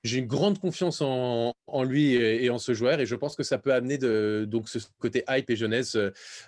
j'ai 0.05 0.19
une 0.19 0.27
grande 0.27 0.59
confiance 0.59 1.01
en, 1.03 1.55
lui 1.83 2.15
et, 2.15 2.51
en 2.51 2.59
ce 2.59 2.75
joueur. 2.75 3.01
Et 3.01 3.07
je 3.07 3.15
pense 3.15 3.37
que 3.37 3.43
ça 3.43 3.59
peut 3.59 3.73
amener 3.73 3.99
de, 3.99 4.45
donc, 4.47 4.69
ce 4.69 4.79
côté 4.99 5.25
hype 5.29 5.49
et 5.51 5.57
jeunesse 5.57 5.97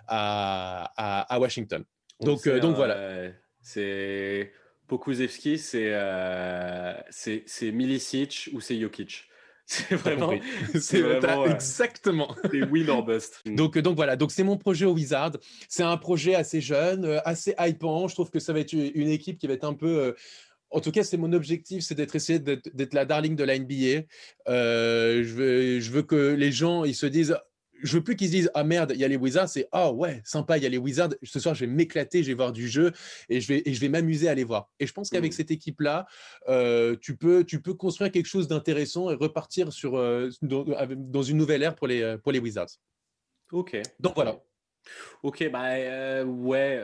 à, 0.09 1.39
Washington. 1.41 1.85
Donc, 2.21 2.47
donc 2.49 2.77
voilà. 2.77 3.31
C'est 3.61 4.53
Pokusevski, 4.89 5.59
c'est 5.59 5.91
euh, 5.93 6.93
Milicic 7.63 8.51
ou 8.53 8.61
c'est 8.61 8.79
Jokic. 8.79 9.25
C'est 9.65 9.95
vraiment, 9.95 10.33
c'est 10.75 11.01
vraiment 11.01 11.45
euh, 11.45 11.55
exactement. 11.55 12.35
C'est 12.51 12.65
win 12.65 12.91
or 12.91 13.05
bust. 13.05 13.41
donc 13.47 13.79
donc 13.79 13.95
voilà, 13.95 14.17
donc 14.17 14.33
c'est 14.33 14.43
mon 14.43 14.59
projet 14.59 14.85
au 14.85 14.93
Wizard. 14.93 15.31
C'est 15.69 15.85
un 15.85 15.97
projet 15.97 16.35
assez 16.35 16.61
jeune, 16.61 17.05
euh, 17.05 17.21
assez 17.25 17.55
hypant. 17.59 18.09
Je 18.09 18.15
trouve 18.15 18.29
que 18.29 18.41
ça 18.41 18.53
va 18.53 18.59
être 18.59 18.73
une 18.73 19.09
équipe 19.09 19.39
qui 19.39 19.47
va 19.47 19.55
être 19.55 19.65
un 19.65 19.73
peu 19.73 20.17
en 20.71 20.81
tout 20.81 20.91
cas, 20.91 21.05
c'est 21.05 21.17
mon 21.17 21.33
objectif, 21.33 21.85
c'est 21.85 21.95
d'être 21.95 22.17
essayé 22.17 22.41
d'être 22.41 22.93
la 22.93 23.05
darling 23.05 23.37
de 23.37 23.45
la 23.45 23.57
NBA. 23.57 24.03
je, 24.49 25.33
veux, 25.33 25.81
je 25.81 25.91
veux 25.93 26.03
que 26.03 26.35
les 26.35 26.51
gens 26.51 26.85
ils 26.85 26.97
se 26.97 27.07
disent 27.07 27.37
je 27.83 27.97
veux 27.97 28.05
plus 28.05 28.17
qu'ils 28.17 28.31
disent 28.31 28.51
ah 28.55 28.65
merde, 28.65 28.93
il 28.95 29.01
y 29.01 29.05
a 29.05 29.09
les 29.09 29.17
Wizards, 29.17 29.49
c'est 29.49 29.69
ah 29.73 29.93
ouais, 29.93 30.23
sympa, 30.25 30.57
il 30.57 30.63
y 30.63 30.67
a 30.67 30.69
les 30.69 30.79
Wizards. 30.79 31.11
Ce 31.23 31.41
soir, 31.41 31.55
je 31.55 31.65
vais 31.65 31.71
m'éclater, 31.71 32.23
je 32.23 32.29
vais 32.29 32.35
voir 32.35 32.53
du 32.53 32.69
jeu 32.69 32.93
et 33.29 33.41
je 33.41 33.49
vais 33.49 33.63
et 33.65 33.75
je 33.75 33.81
vais 33.81 33.89
m'amuser 33.89 34.29
à 34.29 34.35
les 34.35 34.45
voir. 34.45 34.71
Et 34.81 34.87
je 34.87 34.93
pense 34.93 35.11
qu'avec 35.11 35.33
mmh. 35.33 35.37
cette 35.37 35.51
équipe 35.51 35.81
là, 35.81 36.07
euh, 36.49 36.97
tu 37.01 37.17
peux 37.17 37.45
tu 37.45 37.61
peux 37.61 37.75
construire 37.75 38.11
quelque 38.11 38.27
chose 38.27 38.49
d'intéressant 38.49 39.11
et 39.11 39.15
repartir 39.15 39.73
sur 39.73 39.97
euh, 39.97 40.31
dans, 40.43 41.23
une 41.23 41.37
nouvelle 41.37 41.63
ère 41.63 41.75
pour 41.75 41.87
les 41.87 42.03
euh, 42.03 42.19
pour 42.19 42.33
les 42.33 42.39
Wizards. 42.39 42.71
Ok. 43.51 43.81
Donc 44.01 44.15
voilà. 44.15 44.41
Ok, 45.23 45.49
bah 45.53 46.25
ouais, 46.25 46.81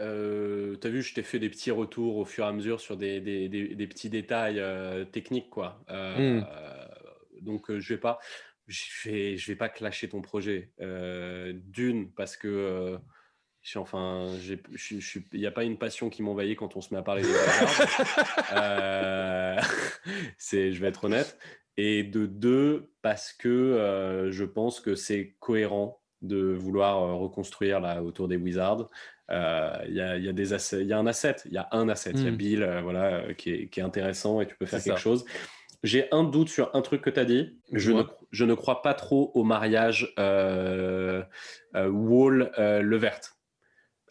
tu 0.81 0.87
as 0.87 0.91
vu, 0.91 1.03
je 1.03 1.15
t'ai 1.15 1.25
fait 1.25 1.41
des 1.41 1.49
petits 1.49 1.73
retours 1.73 2.17
au 2.19 2.25
fur 2.25 2.45
et 2.45 2.47
à 2.47 2.53
mesure 2.53 2.81
sur 2.81 2.97
des, 2.97 3.21
des, 3.21 3.49
des, 3.49 3.87
petits 3.89 4.09
détails 4.09 4.63
techniques, 5.11 5.51
quoi. 5.51 5.83
Mmh. 5.91 6.43
Donc 7.41 7.77
je 7.77 7.95
vais 7.95 7.99
pas 7.99 8.21
je 8.69 9.09
vais, 9.09 9.37
je 9.37 9.47
vais 9.51 9.57
pas 9.57 9.69
clasher 9.69 10.09
ton 10.09 10.21
projet. 10.21 10.71
Euh, 10.81 11.53
d'une, 11.55 12.13
parce 12.13 12.37
que 12.37 12.49
euh, 12.49 12.99
enfin, 13.77 14.27
il 14.41 15.41
n'y 15.41 15.47
a 15.47 15.51
pas 15.51 15.65
une 15.65 15.79
passion 15.79 16.11
qui 16.11 16.23
m'envahit 16.23 16.57
quand 16.57 16.77
on 16.77 16.81
se 16.81 16.93
met 16.93 17.01
à 17.01 17.03
parler 17.03 17.23
des 17.23 17.35
euh, 18.55 19.57
c'est, 20.39 20.73
je 20.73 20.81
vais 20.81 20.89
être 20.89 21.05
honnête. 21.05 21.39
Et 21.79 22.03
de 22.03 22.27
deux, 22.27 22.91
parce 23.03 23.33
que 23.33 24.29
je 24.31 24.45
pense 24.45 24.81
que 24.81 24.97
c'est 24.97 25.37
cohérent 25.39 26.01
de 26.23 26.39
vouloir 26.53 27.17
reconstruire 27.17 27.79
là 27.79 28.03
autour 28.03 28.27
des 28.27 28.37
Wizards. 28.37 28.89
Il 29.31 29.35
y, 29.95 30.01
a, 30.01 30.17
y, 30.19 30.29
a, 30.29 30.33
des 30.33 30.51
y 30.51 30.93
a 30.93 30.99
un 30.99 31.07
asset, 31.07 31.37
il 31.45 31.53
y 31.53 31.57
a 31.57 31.69
un 31.71 31.89
asset, 31.89 32.11
il 32.15 32.25
y 32.25 32.27
a 32.27 32.33
mmh. 32.33 32.37
Bill, 32.37 32.81
voilà, 32.83 33.33
qui 33.35 33.51
est, 33.51 33.69
qui, 33.69 33.79
est, 33.79 33.85
intéressant 33.85 34.41
et 34.41 34.49
tu 34.49 34.57
peux 34.57 34.67
faire 34.67 34.83
quelque 34.83 34.99
chose. 34.99 35.25
J'ai 35.85 36.13
un 36.13 36.25
doute 36.25 36.49
sur 36.49 36.75
un 36.75 36.83
truc 36.83 37.03
que 37.03 37.11
tu 37.11 37.21
as 37.21 37.25
dit. 37.25 37.57
Je 37.73 37.93
ne, 37.93 38.03
je 38.31 38.45
ne, 38.45 38.55
crois 38.55 38.83
pas 38.83 38.95
trop 38.95 39.31
au 39.35 39.45
mariage 39.45 40.13
euh, 40.19 41.23
euh, 41.75 41.89
Wall-Levert. 41.89 43.21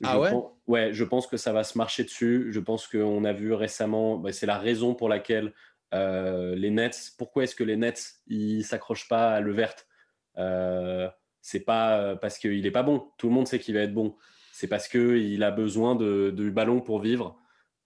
Euh, 0.04 0.06
ah 0.06 0.20
ouais? 0.20 0.32
Ouais, 0.68 0.94
je 0.94 1.04
pense 1.04 1.28
que 1.28 1.38
ça 1.38 1.54
va 1.54 1.64
se 1.64 1.78
marcher 1.78 2.04
dessus. 2.04 2.50
Je 2.52 2.60
pense 2.60 2.88
qu'on 2.88 3.24
a 3.24 3.34
vu 3.34 3.54
récemment, 3.54 4.18
bah, 4.18 4.32
c'est 4.32 4.46
la 4.46 4.58
raison 4.58 4.96
pour 4.96 5.10
laquelle 5.10 5.54
les 5.94 6.70
Nets, 6.70 7.14
pourquoi 7.18 7.44
est-ce 7.44 7.56
que 7.56 7.64
les 7.64 7.78
Nets, 7.78 8.16
ils 8.28 8.64
s'accrochent 8.64 9.08
pas 9.08 9.32
à 9.32 9.42
Levert? 9.42 9.76
C'est 11.42 11.62
pas 11.62 12.18
parce 12.18 12.38
qu'il 12.38 12.66
est 12.66 12.72
pas 12.72 12.84
bon. 12.84 13.10
Tout 13.18 13.28
le 13.28 13.34
monde 13.34 13.48
sait 13.48 13.60
qu'il 13.60 13.76
va 13.76 13.82
être 13.82 13.94
bon. 13.94 14.16
C'est 14.52 14.68
parce 14.68 14.88
qu'il 14.88 15.44
a 15.44 15.52
besoin 15.52 15.96
de, 15.96 16.50
ballon 16.50 16.82
pour 16.82 17.00
vivre. 17.00 17.40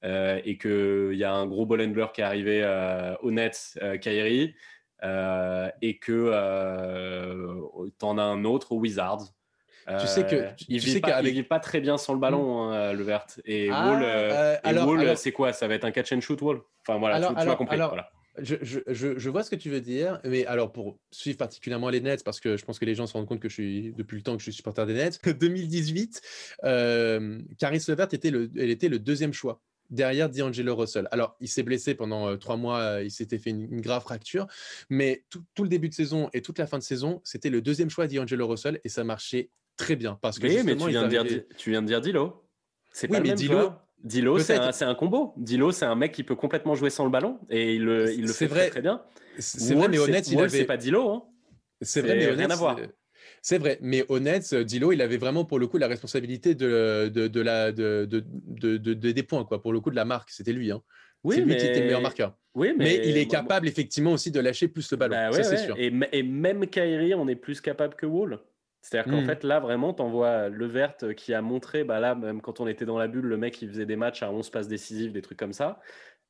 Euh, 0.03 0.39
et 0.45 0.57
qu'il 0.57 1.13
y 1.13 1.23
a 1.23 1.33
un 1.33 1.45
gros 1.45 1.65
ball 1.65 1.81
handler 1.81 2.07
qui 2.13 2.21
est 2.21 2.23
arrivé 2.23 2.61
euh, 2.63 3.13
au 3.21 3.29
Nets, 3.29 3.77
euh, 3.83 3.97
Kyrie, 3.97 4.55
et 5.03 5.97
que 5.99 6.31
tu 7.99 8.05
en 8.05 8.17
as 8.17 8.23
un 8.23 8.45
autre 8.45 8.71
au 8.71 8.79
Wizards. 8.79 9.33
tu 9.99 10.07
sais 10.07 10.25
que 10.25 10.53
tu, 10.55 10.65
il 10.69 10.79
vit 10.79 10.99
pas, 10.99 11.21
vit 11.21 11.43
pas 11.43 11.59
très 11.59 11.81
bien 11.81 11.97
sans 11.97 12.13
le 12.13 12.19
ballon, 12.19 12.69
hmm. 12.69 12.73
hein, 12.73 12.93
le 12.93 13.03
vert. 13.03 13.25
Et 13.45 13.69
ah, 13.71 14.85
Wall, 14.85 15.17
c'est 15.17 15.31
quoi? 15.31 15.53
Ça 15.53 15.67
va 15.67 15.75
être 15.75 15.85
un 15.85 15.91
catch 15.91 16.11
and 16.13 16.21
shoot 16.21 16.41
Wall. 16.41 16.61
Enfin 16.87 16.99
voilà, 16.99 17.19
tu, 17.19 17.49
as 17.49 17.55
compris. 17.55 17.77
voilà. 17.77 18.09
Je, 18.37 18.55
je, 18.61 18.79
je, 18.87 19.29
vois 19.29 19.43
ce 19.43 19.49
que 19.49 19.57
tu 19.57 19.69
veux 19.69 19.81
dire, 19.81 20.21
mais 20.23 20.45
alors 20.45 20.71
pour 20.71 20.97
suivre 21.11 21.37
particulièrement 21.37 21.89
les 21.89 21.99
Nets, 21.99 22.23
parce 22.23 22.39
que 22.39 22.55
je 22.55 22.63
pense 22.63 22.79
que 22.79 22.85
les 22.85 22.95
gens 22.95 23.05
se 23.05 23.13
rendent 23.13 23.27
compte 23.27 23.41
que 23.41 23.49
je 23.49 23.53
suis, 23.53 23.93
depuis 23.93 24.15
le 24.15 24.23
temps 24.23 24.33
que 24.33 24.39
je 24.39 24.45
suis 24.45 24.53
supporter 24.53 24.85
des 24.85 24.93
Nets, 24.93 25.19
2018, 25.39 26.21
euh, 26.63 27.41
Caris 27.59 27.83
Levert 27.89 28.07
était 28.13 28.31
le, 28.31 28.49
elle 28.57 28.69
était 28.69 28.87
le 28.87 28.99
deuxième 28.99 29.33
choix 29.33 29.61
derrière 29.91 30.29
D'Angelo 30.29 30.75
Russell. 30.75 31.07
Alors, 31.11 31.35
il 31.39 31.47
s'est 31.47 31.63
blessé 31.63 31.93
pendant 31.93 32.27
euh, 32.27 32.37
trois 32.37 32.57
mois, 32.57 32.79
euh, 32.79 33.03
il 33.03 33.11
s'était 33.11 33.37
fait 33.37 33.51
une, 33.51 33.81
grave 33.81 34.01
fracture, 34.01 34.47
mais 34.89 35.25
tout, 35.29 35.43
le 35.63 35.69
début 35.69 35.89
de 35.89 35.93
saison 35.93 36.29
et 36.33 36.41
toute 36.41 36.57
la 36.57 36.65
fin 36.65 36.77
de 36.77 36.83
saison, 36.83 37.21
c'était 37.23 37.49
le 37.49 37.61
deuxième 37.61 37.89
choix 37.89 38.07
D'Angelo 38.07 38.47
Russell 38.47 38.79
et 38.83 38.89
ça 38.89 39.03
marchait 39.03 39.49
très 39.77 39.95
bien. 39.95 40.17
Parce 40.21 40.39
que 40.39 40.47
oui, 40.47 40.61
mais 40.63 40.75
tu 40.75 40.89
viens, 40.89 41.03
de 41.03 41.09
dire, 41.09 41.25
tu 41.57 41.69
viens 41.71 41.81
de 41.81 41.87
dire 41.87 42.01
Dilo. 42.01 42.43
C'est 42.91 43.07
pas 43.07 43.19
mais 43.19 43.33
Dilo. 43.33 43.71
Dilo, 44.03 44.39
c'est 44.39 44.55
un, 44.57 44.95
combo. 44.95 45.33
Dilo, 45.37 45.71
c'est 45.71 45.85
un 45.85 45.93
mec 45.93 46.11
qui 46.11 46.23
peut 46.23 46.35
complètement 46.35 46.73
jouer 46.73 46.89
sans 46.89 47.03
le 47.03 47.11
ballon 47.11 47.39
et 47.51 47.75
il 47.75 47.83
le, 47.83 48.11
il 48.11 48.21
le 48.21 48.33
fait 48.33 48.47
très, 48.47 48.69
très, 48.69 48.81
bien. 48.81 49.03
C'est 49.37 49.75
vrai, 49.75 49.87
mais 49.89 49.99
honnête, 49.99 50.27
il 50.27 50.39
avait. 50.39 50.49
C'est 50.49 50.65
pas 50.65 50.77
Dilo. 50.77 51.09
Hein. 51.09 51.23
C'est 51.81 52.01
vrai, 52.01 52.15
mais 52.15 52.25
honnête, 52.25 52.39
rien 52.39 52.49
à 52.49 52.55
voir. 52.55 52.79
C'est 53.41 53.57
vrai, 53.57 53.79
mais 53.81 54.05
honnête, 54.09 54.53
Dilo, 54.53 54.91
il 54.91 55.01
avait 55.01 55.17
vraiment 55.17 55.45
pour 55.45 55.57
le 55.57 55.65
coup 55.65 55.77
la 55.77 55.87
responsabilité 55.87 56.53
de, 56.53 57.09
de, 57.09 57.41
la, 57.41 57.71
de, 57.71 58.05
des 58.05 59.23
points, 59.23 59.45
quoi. 59.45 59.61
Pour 59.61 59.73
le 59.73 59.79
coup 59.79 59.89
de 59.89 59.95
la 59.95 60.05
marque, 60.05 60.29
c'était 60.29 60.53
lui. 60.53 60.71
Hein. 60.71 60.81
Oui, 61.23 61.35
c'est 61.35 61.41
lui 61.41 61.55
qui 61.55 61.65
était 61.65 61.79
le 61.79 61.85
meilleur 61.85 62.01
marqueur. 62.01 62.35
Oui, 62.53 62.73
mais, 62.77 63.01
il 63.07 63.17
est 63.17 63.27
capable 63.27 63.67
effectivement 63.67 64.13
aussi 64.13 64.31
de 64.31 64.39
lâcher 64.39 64.67
plus 64.67 64.89
le 64.91 64.97
ballon. 64.97 65.15
Bah 65.15 65.31
ça, 65.31 65.43
c'est 65.43 65.57
sûr. 65.57 65.75
Et, 65.77 65.91
et, 66.11 66.23
même 66.23 66.67
Kyrie, 66.67 67.15
on 67.15 67.27
est 67.27 67.35
plus 67.35 67.61
capable 67.61 67.95
que 67.95 68.05
Wall. 68.05 68.39
C'est-à-dire 68.81 69.11
qu'en 69.11 69.21
hmm. 69.21 69.25
fait, 69.25 69.43
là, 69.43 69.59
vraiment, 69.59 69.93
tu 69.93 70.01
envoies 70.01 70.49
Levert 70.49 70.97
qui 71.15 71.33
a 71.33 71.41
montré, 71.41 71.83
bah 71.83 71.99
là, 71.99 72.15
même 72.15 72.41
quand 72.41 72.59
on 72.59 72.67
était 72.67 72.85
dans 72.85 72.97
la 72.97 73.07
bulle, 73.07 73.25
le 73.25 73.37
mec, 73.37 73.61
il 73.61 73.69
faisait 73.69 73.85
des 73.85 73.95
matchs 73.95 74.23
à 74.23 74.31
11 74.31 74.49
passes 74.49 74.67
décisives, 74.67 75.11
des 75.11 75.21
trucs 75.21 75.37
comme 75.37 75.53
ça. 75.53 75.79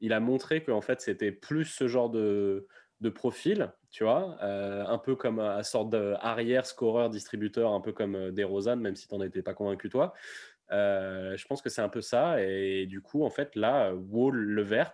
Il 0.02 0.12
a 0.12 0.20
montré 0.20 0.64
qu'en 0.64 0.82
fait, 0.82 1.00
c'était 1.00 1.32
plus 1.32 1.66
ce 1.66 1.88
genre 1.88 2.10
de, 2.10 2.68
de 3.02 3.10
profil, 3.10 3.74
tu 3.90 4.04
vois, 4.04 4.38
euh, 4.44 4.86
un 4.86 5.00
peu 5.00 5.16
comme 5.16 5.40
un 5.40 5.64
sorte 5.64 5.90
d'arrière 5.90 6.66
scoreur 6.66 7.10
distributeur, 7.10 7.74
un 7.74 7.82
peu 7.82 7.92
comme 7.92 8.16
euh, 8.16 8.32
des 8.32 8.44
Rosanne, 8.44 8.80
même 8.80 8.96
si 8.96 9.08
tu 9.08 9.16
n'en 9.16 9.24
étais 9.24 9.42
pas 9.42 9.56
convaincu 9.56 9.90
toi. 9.90 10.14
Euh, 10.72 11.36
je 11.36 11.46
pense 11.48 11.62
que 11.62 11.70
c'est 11.70 11.82
un 11.82 11.90
peu 11.90 12.02
ça. 12.02 12.42
Et 12.42 12.86
du 12.86 13.02
coup, 13.02 13.26
en 13.26 13.30
fait, 13.30 13.56
là, 13.56 13.92
Wall 13.94 14.36
Levert, 14.36 14.94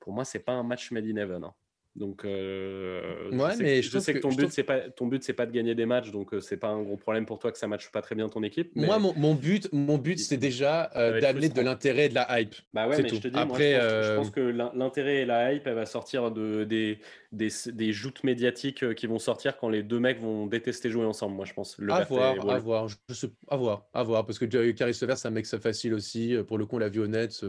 pour 0.00 0.12
moi, 0.12 0.24
c'est 0.24 0.40
pas 0.40 0.52
un 0.52 0.64
match 0.64 0.90
made 0.90 1.06
in 1.06 1.16
heaven. 1.16 1.44
Hein. 1.44 1.54
Donc, 1.98 2.24
euh, 2.24 3.28
ouais, 3.32 3.54
je 3.56 3.62
mais 3.62 3.82
je, 3.82 3.98
sais 3.98 4.14
que, 4.14 4.18
ton 4.18 4.28
but 4.28 4.52
c'est 4.52 4.62
pas 4.62 4.78
ton 4.78 5.06
but 5.08 5.22
c'est 5.24 5.32
pas 5.32 5.46
de 5.46 5.50
gagner 5.50 5.74
des 5.74 5.84
matchs, 5.84 6.12
donc 6.12 6.32
euh, 6.32 6.40
c'est 6.40 6.56
pas 6.56 6.68
un 6.68 6.80
gros 6.82 6.96
problème 6.96 7.26
pour 7.26 7.40
toi 7.40 7.50
que 7.50 7.58
ça 7.58 7.66
matche 7.66 7.90
pas 7.90 8.02
très 8.02 8.14
bien 8.14 8.28
ton 8.28 8.42
équipe. 8.44 8.70
Moi, 8.76 8.98
mon, 8.98 9.34
but, 9.34 9.68
mon 9.72 9.98
but, 9.98 10.18
c'est 10.18 10.36
déjà 10.36 10.90
euh, 10.94 11.20
d'amener 11.20 11.48
de 11.48 11.60
l'intérêt 11.60 12.06
et 12.06 12.08
de 12.08 12.14
la 12.14 12.40
hype. 12.40 12.54
Bah 12.72 12.86
ouais, 12.86 13.02
mais 13.02 13.08
je 13.08 13.16
te 13.16 13.28
dis, 13.28 13.38
Après, 13.38 13.72
je, 13.72 14.16
pense, 14.16 14.30
que 14.30 14.40
l'intérêt 14.40 15.22
et 15.22 15.24
la 15.26 15.52
hype, 15.52 15.66
elle 15.66 15.74
va 15.74 15.86
sortir 15.86 16.30
de 16.30 16.64
des, 16.64 17.00
des, 17.32 17.48
des, 17.66 17.92
joutes 17.92 18.22
médiatiques 18.22 18.94
qui 18.94 19.06
vont 19.06 19.18
sortir 19.18 19.56
quand 19.58 19.68
les 19.68 19.82
deux 19.82 19.98
mecs 19.98 20.20
vont 20.20 20.46
détester 20.46 20.90
jouer 20.90 21.04
ensemble. 21.04 21.34
Moi, 21.34 21.46
je 21.46 21.54
pense. 21.54 21.76
Le 21.78 21.92
à 21.92 22.04
voir, 22.04 22.48
à 22.48 22.58
voir, 22.58 22.88
je 22.88 23.14
sais, 23.14 23.28
à 23.48 23.56
voir, 23.56 23.86
à 23.92 24.04
voir, 24.04 24.24
parce 24.24 24.38
que 24.38 24.44
Caris 24.70 24.94
Sever, 24.94 25.14
c'est 25.16 25.28
un 25.28 25.32
mec 25.32 25.46
facile 25.46 25.94
aussi. 25.94 26.36
Pour 26.46 26.58
le 26.58 26.66
coup, 26.66 26.76
on 26.76 26.78
l'a 26.78 26.88
vu 26.88 27.00
honnête. 27.00 27.44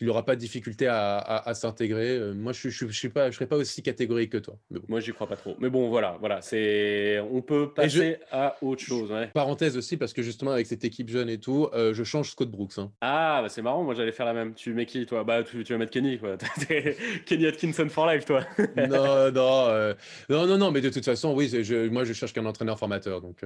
Il 0.00 0.08
n'aura 0.08 0.24
pas 0.24 0.34
de 0.34 0.40
difficulté 0.40 0.88
à, 0.88 1.52
s'intégrer. 1.54 2.16
Euh, 2.16 2.34
moi, 2.34 2.52
je 2.52 2.68
ne 2.68 2.72
je, 2.72 2.86
je, 2.88 3.08
pas, 3.08 3.30
je 3.30 3.36
serais 3.36 3.46
pas 3.46 3.56
aussi 3.56 3.82
catégorique 3.82 4.32
que 4.32 4.38
toi. 4.38 4.56
Mais 4.70 4.80
bon. 4.80 4.86
Moi, 4.88 5.00
j'y 5.00 5.12
crois 5.12 5.28
pas 5.28 5.36
trop. 5.36 5.54
Mais 5.60 5.70
bon, 5.70 5.88
voilà, 5.88 6.16
voilà 6.18 6.40
c'est... 6.40 7.20
on 7.30 7.42
peut 7.42 7.72
passer 7.72 8.18
à 8.32 8.56
autre 8.60 8.82
chose. 8.82 9.12
Parenthèse 9.34 9.76
aussi, 9.76 9.96
parce 9.96 10.12
que 10.12 10.22
justement, 10.22 10.50
avec 10.50 10.66
cette 10.66 10.84
équipe 10.84 11.08
jeune 11.08 11.28
et 11.28 11.38
tout, 11.38 11.68
euh, 11.74 11.94
je 11.94 12.02
change 12.02 12.30
Scott 12.30 12.50
Brooks. 12.50 12.78
Hein. 12.78 12.90
Ah, 13.00 13.40
bah, 13.42 13.48
c'est 13.48 13.62
marrant, 13.62 13.84
moi 13.84 13.94
j'allais 13.94 14.12
faire 14.12 14.26
la 14.26 14.34
même. 14.34 14.54
Tu 14.54 14.74
mets 14.74 14.86
qui, 14.86 15.06
toi? 15.06 15.22
Bah, 15.22 15.44
tu, 15.44 15.62
tu, 15.62 15.72
vas 15.72 15.78
mettre 15.78 15.92
Kenny, 15.92 16.18
quoi. 16.18 16.36
Kenny 17.26 17.46
Atkinson 17.46 17.88
for 17.88 18.06
life, 18.06 18.24
toi. 18.24 18.44
non, 18.76 19.30
non, 19.30 19.66
euh, 19.68 19.94
non, 20.28 20.46
non, 20.46 20.58
non, 20.58 20.70
mais 20.72 20.80
de 20.80 20.90
toute 20.90 21.04
façon, 21.04 21.34
oui, 21.34 21.48
je, 21.48 21.88
moi, 21.88 22.04
je 22.04 22.12
cherche 22.12 22.32
qu'un 22.32 22.46
entraîneur 22.46 22.78
formateur. 22.78 23.20
Donc, 23.20 23.42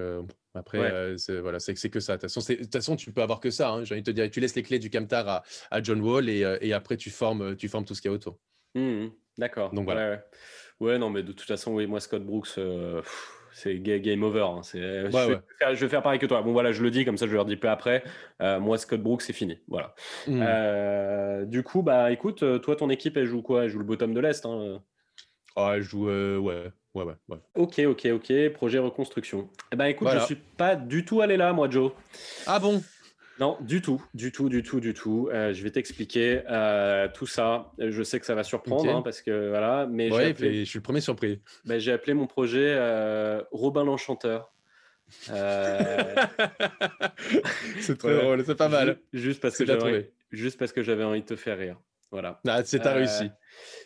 après, 0.55 1.15
c'est, 1.19 1.41
voilà, 1.41 1.61
c'est, 1.61 1.75
que 1.75 2.01
ça. 2.01 2.17
De 2.17 2.23
toute, 2.23 2.31
façon, 2.33 2.53
de 2.53 2.59
toute 2.59 2.73
façon, 2.73 2.97
tu 2.97 3.13
peux 3.13 3.23
avoir 3.23 3.41
que 3.41 3.51
ça. 3.51 3.71
Hein. 3.71 3.85
J'ai 3.85 3.95
envie 3.95 4.03
de 4.03 4.11
te 4.11 4.15
dire, 4.15 4.31
tu 4.31 4.41
laisses 4.41 4.57
les 4.57 4.63
clés 4.63 4.79
du 4.79 4.89
Camtar 4.89 5.29
à, 5.29 5.43
à 5.71 5.83
John 5.83 6.01
Wall 6.01 6.29
et 6.29 6.38
euh, 6.45 6.59
et, 6.61 6.73
après 6.73 6.97
tu 6.97 7.11
formes, 7.11 7.57
tu 7.57 7.69
formes 7.69 7.85
tout 7.85 7.95
ce 7.95 8.03
qu'il 8.03 8.11
y 8.11 8.13
a 8.13 8.15
autour. 8.15 8.39
Mmh, 8.75 8.81
mmh. 8.81 9.11
D'accord. 9.39 9.73
Donc 9.73 9.85
voilà. 9.85 10.23
Ouais, 10.81 10.99
non, 10.99 11.11
mais 11.11 11.23
de 11.23 11.33
toute 11.33 11.47
façon, 11.47 11.73
oui, 11.75 11.87
moi, 11.87 11.99
Scott 12.01 12.25
Brooks, 12.25 12.51
euh, 12.59 13.03
c'est 13.53 13.79
game 13.79 14.23
over. 14.23 14.43
Hein. 14.43 14.61
je, 14.73 15.81
vais 15.81 15.89
faire, 15.89 16.03
pareil 16.03 16.21
que 16.21 16.27
toi. 16.27 16.43
Bon, 16.43 16.53
voilà, 16.53 16.71
je 16.71 16.83
le 16.83 16.91
dis, 16.91 17.05
comme 17.05 17.17
ça, 17.17 17.27
je 17.27 17.35
leur 17.35 17.45
dis 17.45 17.57
peu 17.57 17.69
après. 17.69 18.05
Euh, 18.41 18.61
moi, 18.61 18.79
Scott 18.79 19.01
Brooks, 19.01 19.23
c'est 19.23 19.33
fini. 19.33 19.59
Voilà. 19.67 19.95
Mmh. 20.27 21.47
du 21.47 21.63
coup, 21.63 21.83
bah, 21.83 22.13
écoute, 22.13 22.45
toi, 22.63 22.77
ton 22.77 22.91
équipe, 22.91 23.17
elle 23.17 23.27
joue 23.27 23.43
quoi? 23.43 23.65
Elle 23.65 23.71
joue 23.71 23.79
le 23.79 23.85
bottom 23.85 24.15
de 24.15 24.21
l'Est. 24.21 24.47
Hein. 24.47 24.83
Ah, 25.57 25.73
elle 25.75 25.83
joue, 25.83 26.07
ouais. 26.07 26.71
Ouais, 26.95 27.05
ouais, 27.05 27.15
ouais. 27.29 27.39
Ok, 27.55 27.79
ok, 27.81 28.09
ok. 28.15 28.49
Projet 28.55 28.79
reconstruction. 28.79 29.49
Eh 29.73 29.77
ben, 29.77 29.87
écoute, 29.87 30.09
je 30.13 30.19
suis 30.21 30.37
pas 30.37 30.75
du 30.75 31.05
tout 31.05 31.21
allé 31.21 31.37
là, 31.37 31.53
moi, 31.53 31.69
Joe. 31.69 31.93
Ah 32.47 32.59
bon? 32.59 32.83
Non, 33.41 33.57
du 33.61 33.81
tout, 33.81 34.05
du 34.15 34.33
tout, 34.33 34.49
du 34.49 34.63
tout, 34.63 34.81
du 34.81 34.95
tout. 34.95 35.29
Euh, 35.33 35.53
je 35.53 35.63
vais 35.63 35.71
t'expliquer 35.71 36.43
euh, 36.51 37.09
tout 37.13 37.27
ça. 37.27 37.73
Je 37.79 38.03
sais 38.03 38.19
que 38.19 38.27
ça 38.27 38.35
va 38.35 38.43
surprendre 38.43 38.91
hein, 38.91 39.03
parce 39.03 39.23
que 39.23 39.49
voilà, 39.49 39.87
mais 39.87 40.11
je 40.11 40.65
suis 40.65 40.79
le 40.79 40.83
premier 40.83 41.01
surpris. 41.01 41.41
Ben, 41.65 41.79
j'ai 41.79 41.93
appelé 41.93 42.15
mon 42.15 42.27
projet 42.27 42.75
euh, 42.77 43.43
Robin 43.53 43.85
l'enchanteur. 43.85 44.53
c'est 45.21 45.35
très 47.97 48.21
drôle, 48.21 48.45
c'est 48.45 48.57
pas 48.57 48.69
mal. 48.69 48.99
Juste 49.13 49.41
parce 49.41 49.57
que 49.57 49.65
j'avais, 49.65 50.13
juste 50.33 50.59
parce 50.59 50.73
que 50.73 50.83
j'avais 50.83 51.05
envie 51.05 51.23
de 51.23 51.27
te 51.27 51.37
faire 51.37 51.57
rire. 51.57 51.81
Voilà. 52.11 52.41
Ah, 52.47 52.63
c'est 52.65 52.81
ta 52.81 52.93
réussi. 52.93 53.31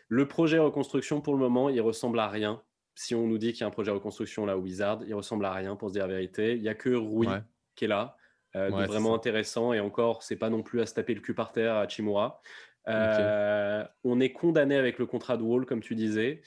Le 0.09 0.27
projet 0.27 0.59
reconstruction 0.59 1.21
pour 1.21 1.35
le 1.35 1.41
moment, 1.41 1.69
il 1.69 1.81
ressemble 1.81 2.19
à 2.21 2.29
rien. 2.29 2.63
Si 2.95 3.15
on 3.15 3.27
nous 3.27 3.39
dit 3.39 3.53
qu'il 3.53 3.61
y 3.61 3.65
a 3.65 3.67
un 3.67 3.71
projet 3.71 3.91
reconstruction 3.91 4.47
là 4.47 4.57
au 4.57 4.61
Wizard, 4.61 5.01
il 5.07 5.15
ressemble 5.15 5.45
à 5.45 5.53
rien 5.53 5.77
pour 5.77 5.91
se 5.91 5.95
dire 5.95 6.07
la 6.07 6.15
vérité. 6.15 6.55
Il 6.55 6.63
y 6.63 6.69
a 6.69 6.75
que 6.75 6.91
Rui 6.91 7.29
qui 7.75 7.85
est 7.85 7.89
là. 7.89 8.17
Euh, 8.57 8.69
vraiment 8.69 9.15
intéressant. 9.15 9.73
Et 9.73 9.81
encore, 9.81 10.23
c'est 10.23 10.37
pas 10.37 10.51
non 10.51 10.63
plus 10.63 10.81
à 10.81 10.87
se 10.87 10.95
taper 10.95 11.15
le 11.15 11.21
cul 11.21 11.35
par 11.35 11.53
terre 11.53 11.77
à 11.77 11.89
Chimura. 11.89 12.41
Euh, 12.89 13.85
on 14.05 14.21
est 14.21 14.33
condamné 14.33 14.77
avec 14.77 14.99
le 14.99 15.07
contrat 15.07 15.37
de 15.37 15.43
Wall, 15.43 15.67
comme 15.67 15.81
tu 15.81 15.95
disais. 15.95 16.43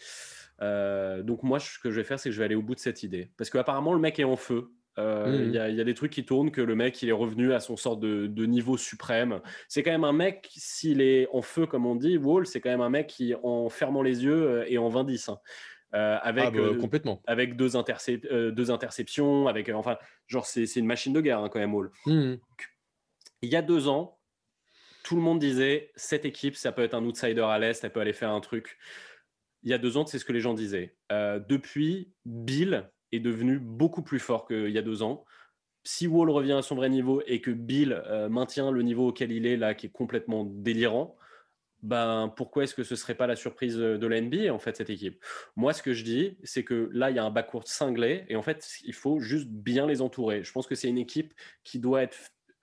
Euh, 0.61 1.23
donc 1.23 1.43
moi, 1.43 1.59
ce 1.59 1.79
que 1.79 1.91
je 1.91 1.97
vais 1.97 2.03
faire, 2.03 2.19
c'est 2.19 2.29
que 2.29 2.33
je 2.33 2.39
vais 2.39 2.45
aller 2.45 2.55
au 2.55 2.61
bout 2.61 2.75
de 2.75 2.79
cette 2.79 3.03
idée. 3.03 3.31
Parce 3.37 3.49
qu'apparemment, 3.49 3.93
le 3.93 3.99
mec 3.99 4.19
est 4.19 4.25
en 4.25 4.35
feu. 4.35 4.71
Il 4.97 5.51
y, 5.51 5.57
a 5.57 5.83
des 5.83 5.93
trucs 5.93 6.13
qui 6.13 6.23
tournent 6.23 6.51
que 6.51 6.61
le 6.61 6.73
mec 6.73 7.03
il 7.03 7.09
est 7.09 7.11
revenu 7.11 7.51
à 7.51 7.59
son 7.59 7.75
sort 7.75 7.97
de, 7.97 8.45
niveau 8.45 8.77
suprême. 8.77 9.41
C'est 9.67 9.83
quand 9.83 9.91
même 9.91 10.05
un 10.05 10.13
mec, 10.13 10.49
s'il 10.55 11.01
est 11.01 11.27
en 11.33 11.41
feu 11.41 11.65
comme 11.65 11.85
on 11.85 11.95
dit, 11.95 12.17
Wall, 12.17 12.45
c'est 12.45 12.61
quand 12.61 12.69
même 12.69 12.79
un 12.79 12.89
mec 12.89 13.07
qui 13.07 13.35
en 13.43 13.67
fermant 13.67 14.01
les 14.01 14.23
yeux 14.23 14.63
et 14.71 14.77
en 14.77 14.89
20-10. 14.89 15.35
Euh, 15.95 16.17
avec, 16.21 16.43
ah, 16.47 16.51
bah, 16.51 16.59
euh, 16.59 16.77
complètement. 16.77 17.21
avec 17.25 17.55
deux, 17.55 17.77
euh, 17.77 18.51
deux 18.51 18.71
interceptions, 18.71 19.47
avec 19.47 19.69
enfin, 19.69 19.97
genre 20.27 20.45
c'est 20.45 20.65
une 20.75 20.85
machine 20.85 21.13
de 21.13 21.21
guerre 21.21 21.39
hein, 21.39 21.47
quand 21.49 21.59
même, 21.59 21.73
Hall. 21.73 21.89
Mmh. 22.05 22.33
Il 23.41 23.49
y 23.49 23.55
a 23.55 23.61
deux 23.61 23.87
ans, 23.87 24.19
tout 25.03 25.15
le 25.15 25.21
monde 25.21 25.39
disait 25.39 25.91
cette 25.95 26.25
équipe, 26.25 26.57
ça 26.57 26.73
peut 26.73 26.81
être 26.81 26.95
un 26.95 27.05
outsider 27.05 27.45
à 27.47 27.59
l'est, 27.59 27.81
elle 27.81 27.91
peut 27.93 28.01
aller 28.01 28.11
faire 28.11 28.31
un 28.31 28.41
truc. 28.41 28.77
Il 29.63 29.69
y 29.71 29.73
a 29.73 29.77
deux 29.77 29.95
ans, 29.95 30.05
c'est 30.05 30.19
ce 30.19 30.25
que 30.25 30.33
les 30.33 30.41
gens 30.41 30.53
disaient. 30.53 30.95
depuis, 31.09 32.11
Bill 32.25 32.89
est 33.13 33.19
devenu 33.21 33.57
beaucoup 33.59 34.03
plus 34.03 34.19
fort 34.19 34.47
qu'il 34.47 34.69
y 34.69 34.77
a 34.77 34.81
deux 34.81 35.01
ans. 35.01 35.23
Si 35.85 36.07
Wall 36.07 36.29
revient 36.29 36.53
à 36.53 36.61
son 36.61 36.75
vrai 36.75 36.89
niveau 36.89 37.21
et 37.25 37.39
que 37.39 37.51
Bill 37.51 38.03
maintient 38.29 38.69
le 38.69 38.81
niveau 38.81 39.07
auquel 39.07 39.31
il 39.31 39.45
est 39.45 39.57
là, 39.57 39.75
qui 39.75 39.87
est 39.87 39.91
complètement 39.91 40.43
délirant, 40.43 41.15
ben, 41.81 42.33
pourquoi 42.35 42.63
est-ce 42.63 42.73
que 42.73 42.83
ce 42.83 42.95
serait 42.95 43.15
pas 43.15 43.27
la 43.27 43.35
surprise 43.35 43.75
de 43.77 44.07
la 44.07 44.19
NBA, 44.19 44.53
en 44.53 44.59
fait, 44.59 44.75
cette 44.75 44.89
équipe? 44.89 45.23
Moi, 45.55 45.73
ce 45.73 45.83
que 45.83 45.93
je 45.93 46.03
dis, 46.03 46.37
c'est 46.43 46.63
que 46.63 46.89
là, 46.93 47.09
il 47.09 47.15
y 47.15 47.19
a 47.19 47.23
un 47.23 47.31
backcourt 47.31 47.67
cinglé 47.67 48.25
et 48.27 48.35
en 48.35 48.41
fait, 48.41 48.67
il 48.83 48.93
faut 48.93 49.19
juste 49.19 49.47
bien 49.49 49.85
les 49.85 50.01
entourer. 50.01 50.43
Je 50.43 50.51
pense 50.51 50.67
que 50.67 50.75
c'est 50.75 50.87
une 50.87 50.97
équipe 50.97 51.33
qui 51.63 51.79
doit 51.79 52.03
être, 52.03 52.17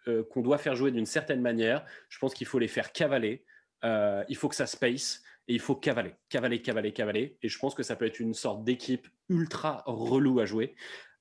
euh, 0.09 0.25
qu'on 0.25 0.41
doit 0.41 0.59
faire 0.59 0.75
jouer 0.75 0.91
d'une 0.91 1.07
certaine 1.07 1.41
manière. 1.41 1.85
Je 2.09 2.19
pense 2.19 2.35
qu'il 2.35 2.47
faut 2.47 2.59
les 2.59 2.69
faire 2.69 2.93
cavaler. 2.93 3.45
Euh, 3.85 4.25
il 4.29 4.37
faut 4.37 4.49
que 4.49 4.57
ça 4.57 4.67
space 4.67 5.23
et 5.49 5.55
il 5.55 5.61
faut 5.61 5.75
cavaler, 5.75 6.15
cavaler, 6.29 6.63
cavaler, 6.63 6.93
cavaler. 6.93 7.39
Et 7.43 7.49
je 7.49 7.59
pense 7.59 7.75
que 7.75 7.83
ça 7.83 7.97
peut 7.97 8.07
être 8.07 8.21
une 8.21 8.35
sorte 8.35 8.65
d'équipe 8.65 9.09
ultra 9.29 9.83
relou 9.87 10.41
à 10.41 10.47
jouer. 10.47 10.75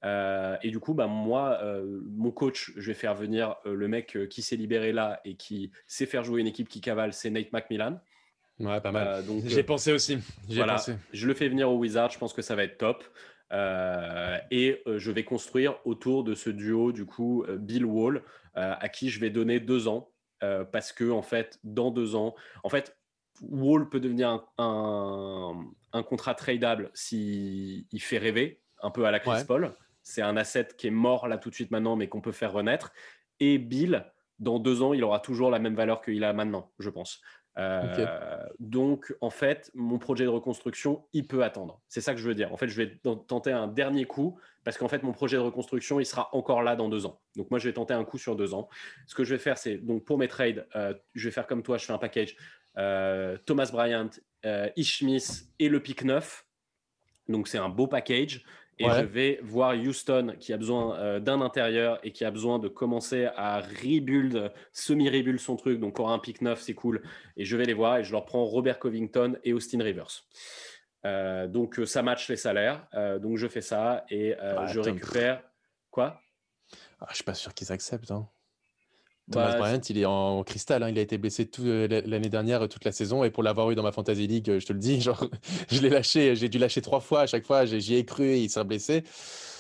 Euh, 0.04 0.58
et 0.64 0.72
du 0.72 0.80
coup, 0.80 0.94
bah, 0.94 1.08
moi, 1.08 1.60
euh, 1.62 2.02
mon 2.06 2.32
coach, 2.32 2.72
je 2.76 2.88
vais 2.88 2.94
faire 2.94 3.16
venir 3.16 3.56
euh, 3.66 3.76
le 3.76 3.88
mec 3.88 4.18
qui 4.30 4.42
s'est 4.42 4.56
libéré 4.56 4.92
là 4.92 5.22
et 5.26 5.36
qui 5.36 5.72
sait 5.88 6.06
faire 6.06 6.24
jouer 6.24 6.42
une 6.42 6.48
équipe 6.48 6.70
qui 6.70 6.82
cavale, 6.82 7.14
c'est 7.14 7.30
Nate 7.30 7.52
McMillan. 7.54 8.00
Ouais, 8.60 8.82
pas 8.82 8.92
mal. 8.92 9.26
donc, 9.26 9.44
J'ai 9.46 9.64
pensé 9.64 9.92
aussi. 9.92 10.20
Voilà, 10.50 10.78
je 11.14 11.28
le 11.28 11.34
fais 11.34 11.50
venir 11.50 11.70
au 11.70 11.78
Wizard, 11.78 12.12
je 12.12 12.20
pense 12.20 12.34
que 12.34 12.42
ça 12.42 12.56
va 12.56 12.64
être 12.64 12.78
top. 12.78 13.04
et 13.52 14.82
je 14.86 15.12
vais 15.12 15.24
construire 15.24 15.76
autour 15.86 16.24
de 16.24 16.36
ce 16.36 16.50
duo, 16.50 16.92
du 16.92 17.06
coup, 17.06 17.44
Bill 17.58 17.86
Wall, 17.86 18.24
à 18.54 18.90
qui 18.90 19.10
je 19.10 19.20
vais 19.20 19.32
donner 19.32 19.60
deux 19.60 19.88
ans. 19.88 20.12
parce 20.72 20.92
que, 20.92 21.10
en 21.10 21.24
fait, 21.24 21.60
dans 21.64 21.90
deux 21.90 22.16
ans, 22.16 22.36
en 22.64 22.70
fait, 22.70 22.96
Wall 23.42 23.90
peut 23.90 24.00
devenir 24.00 24.46
un, 24.60 25.66
un, 25.94 26.04
contrat 26.04 26.36
tradable 26.36 26.92
s'il 26.94 27.86
fait 27.98 28.20
rêver, 28.20 28.62
un 28.84 28.92
peu 28.92 29.06
à 29.06 29.12
la 29.12 29.20
Chris 29.20 29.44
Paul. 29.48 29.74
C'est 30.04 30.22
un 30.22 30.38
asset 30.38 30.70
qui 30.78 30.88
est 30.88 30.92
mort 30.92 31.28
là 31.28 31.38
tout 31.38 31.50
de 31.50 31.56
suite 31.56 31.72
maintenant, 31.72 31.96
mais 31.96 32.08
qu'on 32.08 32.22
peut 32.22 32.32
faire 32.32 32.54
renaître. 32.54 32.92
Et 33.40 33.58
Bill, 33.58 34.06
dans 34.40 34.60
deux 34.60 34.82
ans, 34.82 34.94
il 34.94 35.04
aura 35.04 35.20
toujours 35.20 35.52
la 35.52 35.60
même 35.60 35.76
valeur 35.76 36.02
qu'il 36.02 36.24
a 36.24 36.34
maintenant, 36.34 36.72
je 36.80 36.90
pense. 36.90 37.22
Euh, 37.58 38.48
donc, 38.60 39.14
en 39.20 39.30
fait, 39.30 39.72
mon 39.74 40.00
projet 40.00 40.24
de 40.24 40.30
reconstruction, 40.30 41.06
il 41.14 41.28
peut 41.28 41.44
attendre. 41.44 41.82
C'est 41.88 42.02
ça 42.02 42.14
que 42.14 42.20
je 42.20 42.28
veux 42.28 42.36
dire. 42.36 42.54
En 42.54 42.58
fait, 42.58 42.68
je 42.68 42.82
vais 42.82 42.98
tenter 43.28 43.52
un 43.52 43.68
dernier 43.68 44.06
coup 44.06 44.40
parce 44.64 44.78
qu'en 44.78 44.88
fait, 44.88 45.04
mon 45.04 45.12
projet 45.12 45.38
de 45.38 45.42
reconstruction, 45.42 46.00
il 46.00 46.06
sera 46.06 46.30
encore 46.34 46.64
là 46.64 46.76
dans 46.76 46.88
deux 46.88 47.06
ans. 47.06 47.20
Donc, 47.36 47.52
moi, 47.52 47.60
je 47.60 47.68
vais 47.68 47.74
tenter 47.74 47.94
un 47.94 48.06
coup 48.06 48.18
sur 48.18 48.36
deux 48.36 48.54
ans. 48.54 48.70
Ce 49.06 49.16
que 49.16 49.24
je 49.24 49.36
vais 49.36 49.40
faire, 49.40 49.58
c'est 49.58 49.78
donc 49.78 50.06
pour 50.06 50.18
mes 50.18 50.28
trades, 50.28 50.66
euh, 50.76 50.94
je 51.14 51.28
vais 51.28 51.32
faire 51.32 51.48
comme 51.48 51.64
toi, 51.64 51.78
je 51.78 51.86
fais 51.86 51.94
un 51.94 51.98
package 51.98 52.36
euh, 52.78 53.38
Thomas 53.46 53.70
Bryant, 53.72 54.10
Ish 54.76 55.00
Smith 55.00 55.50
et 55.60 55.68
le 55.68 55.82
pick 55.82 56.04
9. 56.04 56.46
Donc, 57.28 57.48
c'est 57.48 57.58
un 57.58 57.70
beau 57.70 57.88
package 57.88 58.44
et 58.80 58.86
je 58.86 59.06
vais 59.06 59.40
voir 59.44 59.76
Houston 59.76 60.36
qui 60.40 60.54
a 60.54 60.58
besoin 60.58 60.98
euh, 60.98 61.20
d'un 61.20 61.42
intérieur 61.42 62.00
et 62.04 62.12
qui 62.12 62.26
a 62.26 62.32
besoin 62.32 62.60
de 62.60 62.68
commencer 62.68 63.30
à 63.36 63.60
rebuild, 63.62 64.52
semi-rebuild 64.72 65.40
son 65.40 65.56
truc. 65.56 65.80
Donc, 65.80 65.96
pour 65.96 66.10
un 66.10 66.20
pick 66.20 66.42
9, 66.42 66.60
c'est 66.60 66.74
cool. 66.74 67.02
Et 67.38 67.46
je 67.46 67.58
vais 67.58 67.66
les 67.66 67.74
voir 67.74 67.98
et 67.98 68.04
je 68.04 68.12
leur 68.12 68.26
prends 68.26 68.44
Robert 68.44 68.80
Covington 68.80 69.38
et 69.44 69.54
Austin 69.54 69.84
Rivers. 69.84 70.24
Euh, 71.06 71.48
donc, 71.48 71.80
euh, 71.80 71.86
ça 71.86 72.02
match 72.02 72.28
les 72.30 72.38
salaires. 72.38 72.88
donc, 73.22 73.38
je 73.38 73.48
fais 73.48 73.62
ça 73.62 74.06
et 74.10 74.34
ah, 74.36 74.66
je 74.68 74.80
récupère. 74.80 75.44
Quoi? 75.90 76.20
Ah, 77.00 77.08
Je 77.10 77.16
suis 77.16 77.24
pas 77.24 77.34
sûr 77.34 77.54
qu'ils 77.54 77.72
acceptent. 77.72 78.12
Hein. 78.12 78.28
Thomas 79.32 79.52
bah, 79.54 79.58
Bryant, 79.58 79.82
il 79.90 79.98
est 79.98 80.06
en 80.06 80.44
cristal. 80.44 80.84
Hein. 80.84 80.90
Il 80.90 81.00
a 81.00 81.02
été 81.02 81.18
blessé 81.18 81.50
euh, 81.60 82.02
l'année 82.06 82.30
dernière, 82.30 82.68
toute 82.68 82.86
la 82.86 82.92
saison. 82.92 83.24
Et 83.24 83.32
pour 83.32 83.44
l'avoir 83.44 83.72
eu 83.72 83.76
dans 83.76 83.84
ma 83.84 83.92
Fantasy 83.92 84.28
League, 84.28 84.50
euh, 84.50 84.60
je 84.60 84.66
te 84.66 84.74
le 84.74 84.80
dis, 84.80 85.02
genre, 85.02 85.26
je 85.70 85.82
l'ai 85.82 85.90
lâché. 85.90 86.36
J'ai 86.36 86.50
dû 86.50 86.58
lâcher 86.58 86.82
trois 86.82 87.00
fois. 87.00 87.22
À 87.22 87.28
chaque 87.28 87.46
fois, 87.46 87.66
j'y 87.66 87.96
ai 87.96 88.06
cru 88.06 88.26
et 88.26 88.40
il 88.40 88.50
s'est 88.50 88.64
blessé. 88.64 89.04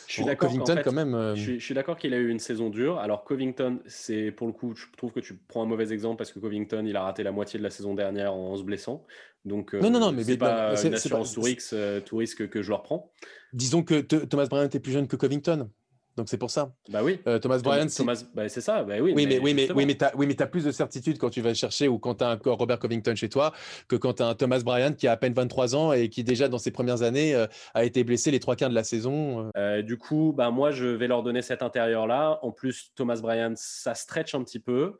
Je 0.07 0.13
suis 0.15 0.25
d'accord. 0.25 0.49
Covington, 0.49 0.81
quand 0.83 0.91
même. 0.91 1.15
Euh, 1.15 1.35
je 1.35 1.57
suis, 1.57 1.73
d'accord 1.73 1.97
qu'il 1.97 2.13
a 2.13 2.17
eu 2.17 2.29
une 2.29 2.39
saison 2.39 2.69
dure. 2.69 2.99
Alors, 2.99 3.23
Covington, 3.23 3.79
c'est 3.85 4.31
pour 4.31 4.47
le 4.47 4.53
coup, 4.53 4.75
je 4.75 4.85
trouve 4.97 5.11
que 5.11 5.21
tu 5.21 5.35
prends 5.47 5.63
un 5.63 5.67
mauvais 5.67 5.93
exemple 5.93 6.17
parce 6.17 6.33
que 6.33 6.39
Covington, 6.39 6.83
il 6.85 6.95
a 6.97 7.03
raté 7.03 7.23
la 7.23 7.31
moitié 7.31 7.57
de 7.57 7.63
la 7.63 7.69
saison 7.69 7.95
dernière 7.95 8.33
en, 8.33 8.55
se 8.57 8.63
blessant. 8.63 9.05
Donc, 9.45 9.73
non, 9.73 9.89
non, 9.89 9.99
non, 9.99 10.11
mais 10.11 10.23
c'est 10.23 10.37
pas 10.37 10.75
une 10.83 10.93
assurance 10.93 11.33
tout 11.33 12.17
risque 12.17 12.49
que 12.49 12.61
je 12.61 12.69
leur 12.69 12.83
prends. 12.83 13.11
Disons 13.53 13.83
que 13.83 14.01
Thomas 14.01 14.45
Bryant 14.47 14.69
est 14.69 14.79
plus 14.79 14.91
jeune 14.91 15.07
que 15.07 15.15
Covington. 15.15 15.69
Donc 16.17 16.27
c'est 16.29 16.37
pour 16.37 16.51
ça. 16.51 16.73
Bah 16.89 17.01
oui. 17.03 17.19
Euh, 17.27 17.39
Thomas 17.39 17.59
Bryant. 17.59 17.87
Thomas, 17.87 18.23
bah, 18.35 18.49
c'est 18.49 18.61
ça. 18.61 18.83
Bah 18.83 18.95
oui. 18.99 19.13
Oui, 19.15 19.25
mais, 19.27 19.39
oui, 19.39 19.53
mais, 19.53 19.71
oui, 19.71 19.85
mais 19.85 19.95
tu 20.35 20.43
as, 20.43 20.47
plus 20.47 20.65
de 20.65 20.71
certitude 20.71 21.17
quand 21.17 21.29
tu 21.29 21.41
vas 21.41 21.53
chercher 21.53 21.87
ou 21.87 21.99
quand 21.99 22.15
tu 22.15 22.23
as 22.23 22.31
un 22.31 22.39
Robert 22.43 22.79
Covington 22.79 23.15
chez 23.15 23.29
toi 23.29 23.53
que 23.87 23.95
quand 23.95 24.13
tu 24.13 24.23
as 24.23 24.27
un 24.27 24.35
Thomas 24.35 24.59
Bryant 24.59 24.93
qui 24.93 25.07
a 25.07 25.13
à 25.13 25.17
peine 25.17 25.33
23 25.33 25.75
ans 25.75 25.93
et 25.93 26.09
qui 26.09 26.23
déjà 26.23 26.49
dans 26.49 26.57
ses 26.57 26.71
premières 26.71 27.01
années 27.01 27.33
euh, 27.33 27.47
a 27.73 27.85
été 27.85 28.03
blessé 28.03 28.31
les 28.31 28.39
trois 28.39 28.55
quarts 28.55 28.69
de 28.69 28.75
la 28.75 28.83
saison. 28.83 29.51
Euh. 29.55 29.81
du 29.81 29.97
coup, 29.97 30.33
bah, 30.35 30.51
moi 30.51 30.71
je 30.71 30.87
vais 30.87 31.07
leur 31.07 31.23
donner 31.23 31.41
cet 31.41 31.61
intérieur 31.61 32.07
là. 32.07 32.39
En 32.41 32.51
plus, 32.51 32.91
Thomas 32.95 33.19
Bryant, 33.21 33.53
ça 33.55 33.93
stretch 33.93 34.35
un 34.35 34.43
petit 34.43 34.59
peu. 34.59 34.97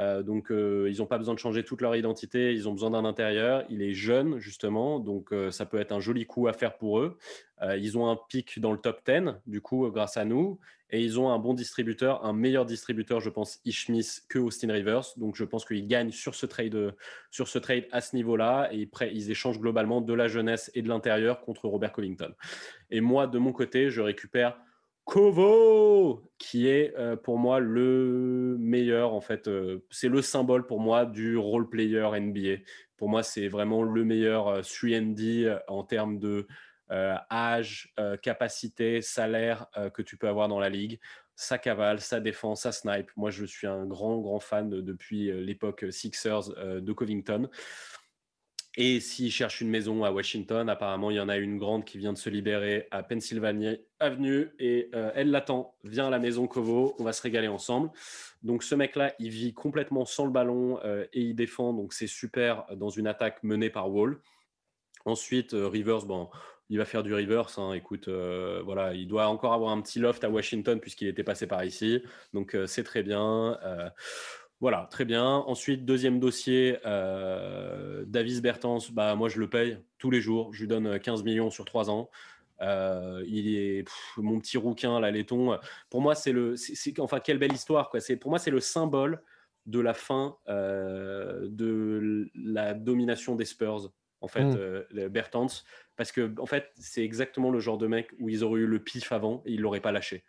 Euh, 0.00 0.22
donc, 0.22 0.46
ils 0.50 0.96
n'ont 0.98 1.06
pas 1.06 1.18
besoin 1.18 1.34
de 1.34 1.38
changer 1.38 1.62
toute 1.62 1.80
leur 1.80 1.94
identité. 1.94 2.52
Ils 2.54 2.68
ont 2.68 2.72
besoin 2.72 2.90
d'un 2.90 3.04
intérieur. 3.04 3.64
Il 3.68 3.82
est 3.82 3.94
jeune, 3.94 4.38
justement. 4.38 4.98
Donc, 4.98 5.32
ça 5.50 5.66
peut 5.66 5.78
être 5.78 5.92
un 5.92 6.00
joli 6.00 6.26
coup 6.26 6.48
à 6.48 6.52
faire 6.52 6.76
pour 6.76 7.00
eux. 7.00 7.18
ils 7.78 7.98
ont 7.98 8.08
un 8.08 8.18
pic 8.28 8.58
dans 8.58 8.72
le 8.72 8.78
top 8.78 9.00
10, 9.06 9.34
du 9.46 9.60
coup, 9.60 9.88
grâce 9.90 10.16
à 10.16 10.24
nous. 10.24 10.58
Et 10.92 11.02
ils 11.02 11.20
ont 11.20 11.30
un 11.30 11.38
bon 11.38 11.54
distributeur, 11.54 12.24
un 12.24 12.32
meilleur 12.32 12.66
distributeur, 12.66 13.20
je 13.20 13.30
pense, 13.30 13.60
Ishmis 13.64 14.20
que 14.28 14.38
Austin 14.38 14.72
Rivers. 14.72 15.04
Donc, 15.16 15.36
je 15.36 15.44
pense 15.44 15.64
qu'ils 15.64 15.86
gagnent 15.86 16.10
sur 16.10 16.34
ce 16.34 16.46
trade, 16.46 16.94
sur 17.30 17.46
ce 17.46 17.58
trade 17.58 17.84
à 17.92 18.00
ce 18.00 18.16
niveau-là. 18.16 18.70
Et 18.72 18.88
ils 19.12 19.30
échangent 19.30 19.60
globalement 19.60 20.00
de 20.00 20.14
la 20.14 20.26
jeunesse 20.26 20.70
et 20.74 20.82
de 20.82 20.88
l'intérieur 20.88 21.40
contre 21.40 21.68
Robert 21.68 21.92
Covington. 21.92 22.32
Et 22.90 23.00
moi, 23.00 23.26
de 23.26 23.38
mon 23.38 23.52
côté, 23.52 23.90
je 23.90 24.00
récupère 24.00 24.58
Kovo, 25.10 26.22
qui 26.38 26.68
est 26.68 26.94
euh, 26.96 27.16
pour 27.16 27.36
moi 27.36 27.58
le 27.58 28.56
meilleur, 28.60 29.12
en 29.12 29.20
fait, 29.20 29.48
euh, 29.48 29.84
c'est 29.90 30.08
le 30.08 30.22
symbole 30.22 30.68
pour 30.68 30.78
moi 30.78 31.04
du 31.04 31.36
role 31.36 31.68
player 31.68 32.08
NBA. 32.20 32.62
Pour 32.96 33.08
moi, 33.08 33.24
c'est 33.24 33.48
vraiment 33.48 33.82
le 33.82 34.04
meilleur 34.04 34.60
3D 34.60 35.46
euh, 35.46 35.58
en 35.66 35.82
termes 35.82 36.20
de 36.20 36.46
âge, 36.92 37.94
capacité, 38.20 39.00
salaire 39.00 39.68
que 39.94 40.02
tu 40.02 40.16
peux 40.16 40.26
avoir 40.26 40.48
dans 40.48 40.58
la 40.58 40.68
ligue. 40.68 40.98
Ça 41.36 41.56
cavale, 41.56 42.00
ça 42.00 42.18
défend, 42.18 42.56
ça 42.56 42.72
snipe. 42.72 43.12
Moi, 43.14 43.30
je 43.30 43.44
suis 43.44 43.68
un 43.68 43.86
grand, 43.86 44.18
grand 44.18 44.40
fan 44.40 44.68
depuis 44.68 45.30
l'époque 45.30 45.84
Sixers 45.90 46.48
de 46.80 46.92
Covington. 46.92 47.48
Et 48.76 49.00
s'il 49.00 49.32
cherche 49.32 49.60
une 49.60 49.68
maison 49.68 50.04
à 50.04 50.12
Washington, 50.12 50.68
apparemment, 50.68 51.10
il 51.10 51.16
y 51.16 51.20
en 51.20 51.28
a 51.28 51.38
une 51.38 51.58
grande 51.58 51.84
qui 51.84 51.98
vient 51.98 52.12
de 52.12 52.18
se 52.18 52.30
libérer 52.30 52.86
à 52.92 53.02
Pennsylvania 53.02 53.72
Avenue 53.98 54.50
et 54.60 54.88
euh, 54.94 55.10
elle 55.14 55.30
l'attend. 55.30 55.74
Viens 55.82 56.06
à 56.06 56.10
la 56.10 56.20
maison 56.20 56.46
Kovo, 56.46 56.94
on 57.00 57.04
va 57.04 57.12
se 57.12 57.20
régaler 57.20 57.48
ensemble. 57.48 57.90
Donc 58.44 58.62
ce 58.62 58.76
mec-là, 58.76 59.12
il 59.18 59.30
vit 59.30 59.52
complètement 59.52 60.04
sans 60.04 60.24
le 60.24 60.30
ballon 60.30 60.78
euh, 60.84 61.04
et 61.12 61.20
il 61.20 61.34
défend, 61.34 61.72
donc 61.74 61.92
c'est 61.92 62.06
super 62.06 62.64
dans 62.76 62.90
une 62.90 63.08
attaque 63.08 63.42
menée 63.42 63.70
par 63.70 63.90
Wall. 63.90 64.20
Ensuite, 65.04 65.52
euh, 65.52 65.66
Rivers, 65.66 66.06
bon, 66.06 66.30
il 66.68 66.78
va 66.78 66.84
faire 66.84 67.02
du 67.02 67.12
Rivers. 67.12 67.58
Hein. 67.58 67.72
écoute, 67.72 68.08
voilà, 68.08 68.94
il 68.94 69.08
doit 69.08 69.26
encore 69.26 69.52
avoir 69.52 69.72
un 69.72 69.80
petit 69.80 69.98
loft 69.98 70.22
à 70.22 70.30
Washington 70.30 70.78
puisqu'il 70.78 71.08
était 71.08 71.24
passé 71.24 71.48
par 71.48 71.64
ici. 71.64 72.04
Donc 72.32 72.56
c'est 72.66 72.84
très 72.84 73.02
bien. 73.02 73.58
Voilà, 74.60 74.86
très 74.90 75.06
bien. 75.06 75.24
Ensuite, 75.24 75.86
deuxième 75.86 76.20
dossier, 76.20 76.78
euh, 76.84 78.04
Davis 78.06 78.42
Bertens, 78.42 78.90
bah, 78.92 79.14
moi 79.14 79.30
je 79.30 79.40
le 79.40 79.48
paye 79.48 79.78
tous 79.98 80.10
les 80.10 80.20
jours. 80.20 80.52
Je 80.52 80.60
lui 80.60 80.68
donne 80.68 80.98
15 80.98 81.24
millions 81.24 81.50
sur 81.50 81.64
3 81.64 81.90
ans. 81.90 82.10
Euh, 82.60 83.24
il 83.26 83.56
est 83.56 83.84
mon 84.18 84.38
petit 84.38 84.58
rouquin, 84.58 85.00
là, 85.00 85.10
laiton. 85.10 85.58
Pour 85.88 86.02
moi, 86.02 86.14
c'est 86.14 86.32
le. 86.32 86.56
enfin, 86.98 87.20
quelle 87.20 87.38
belle 87.38 87.54
histoire. 87.54 87.88
Quoi. 87.88 88.00
Pour 88.20 88.30
moi, 88.30 88.38
c'est 88.38 88.50
le 88.50 88.60
symbole 88.60 89.22
de 89.64 89.80
la 89.80 89.94
fin 89.94 90.36
euh, 90.48 91.46
de 91.48 92.30
la 92.34 92.74
domination 92.74 93.36
des 93.36 93.46
Spurs, 93.46 93.90
en 94.20 94.28
fait, 94.28 94.44
mmh. 94.44 95.08
Bertens. 95.08 95.64
Parce 95.96 96.12
que, 96.12 96.34
en 96.38 96.46
fait, 96.46 96.70
c'est 96.74 97.02
exactement 97.02 97.50
le 97.50 97.60
genre 97.60 97.78
de 97.78 97.86
mec 97.86 98.10
où 98.18 98.28
ils 98.28 98.44
auraient 98.44 98.60
eu 98.60 98.66
le 98.66 98.78
pif 98.78 99.10
avant 99.10 99.42
et 99.46 99.52
ils 99.52 99.56
ne 99.56 99.62
l'auraient 99.62 99.80
pas 99.80 99.92
lâché. 99.92 100.22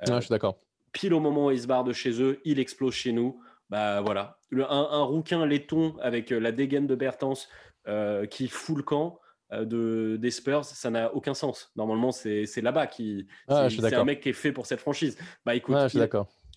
Ah, 0.00 0.16
je 0.16 0.22
suis 0.22 0.30
d'accord. 0.30 0.58
Pile 0.90 1.14
au 1.14 1.20
moment 1.20 1.46
où 1.46 1.50
ils 1.52 1.62
se 1.62 1.66
barrent 1.68 1.84
de 1.84 1.92
chez 1.92 2.20
eux, 2.20 2.40
il 2.44 2.58
explose 2.58 2.94
chez 2.94 3.12
nous 3.12 3.40
bah 3.68 4.00
voilà, 4.00 4.38
un, 4.52 5.02
rouquin 5.02 5.44
laiton 5.44 5.96
avec 6.00 6.32
euh, 6.32 6.38
la 6.38 6.52
dégaine 6.52 6.86
de 6.86 6.94
Bertens 6.94 7.48
euh, 7.88 8.26
qui 8.26 8.48
fout 8.48 8.76
le 8.76 8.82
camp 8.82 9.18
euh, 9.52 9.64
de, 9.64 10.16
des 10.16 10.30
Spurs, 10.30 10.64
ça 10.64 10.90
n'a 10.90 11.12
aucun 11.14 11.34
sens. 11.34 11.72
Normalement, 11.76 12.12
c'est 12.12 12.46
là-bas 12.56 12.86
qui. 12.86 13.26
Ah, 13.48 13.68
c'est 13.68 13.94
un 13.94 14.04
mec 14.04 14.20
qui 14.20 14.28
est 14.28 14.34
fait 14.34 14.52
pour 14.52 14.66
cette 14.66 14.80
franchise. 14.80 15.16
Bah 15.44 15.54
écoute, 15.54 15.76
ah, 15.76 15.88
il, 15.92 16.08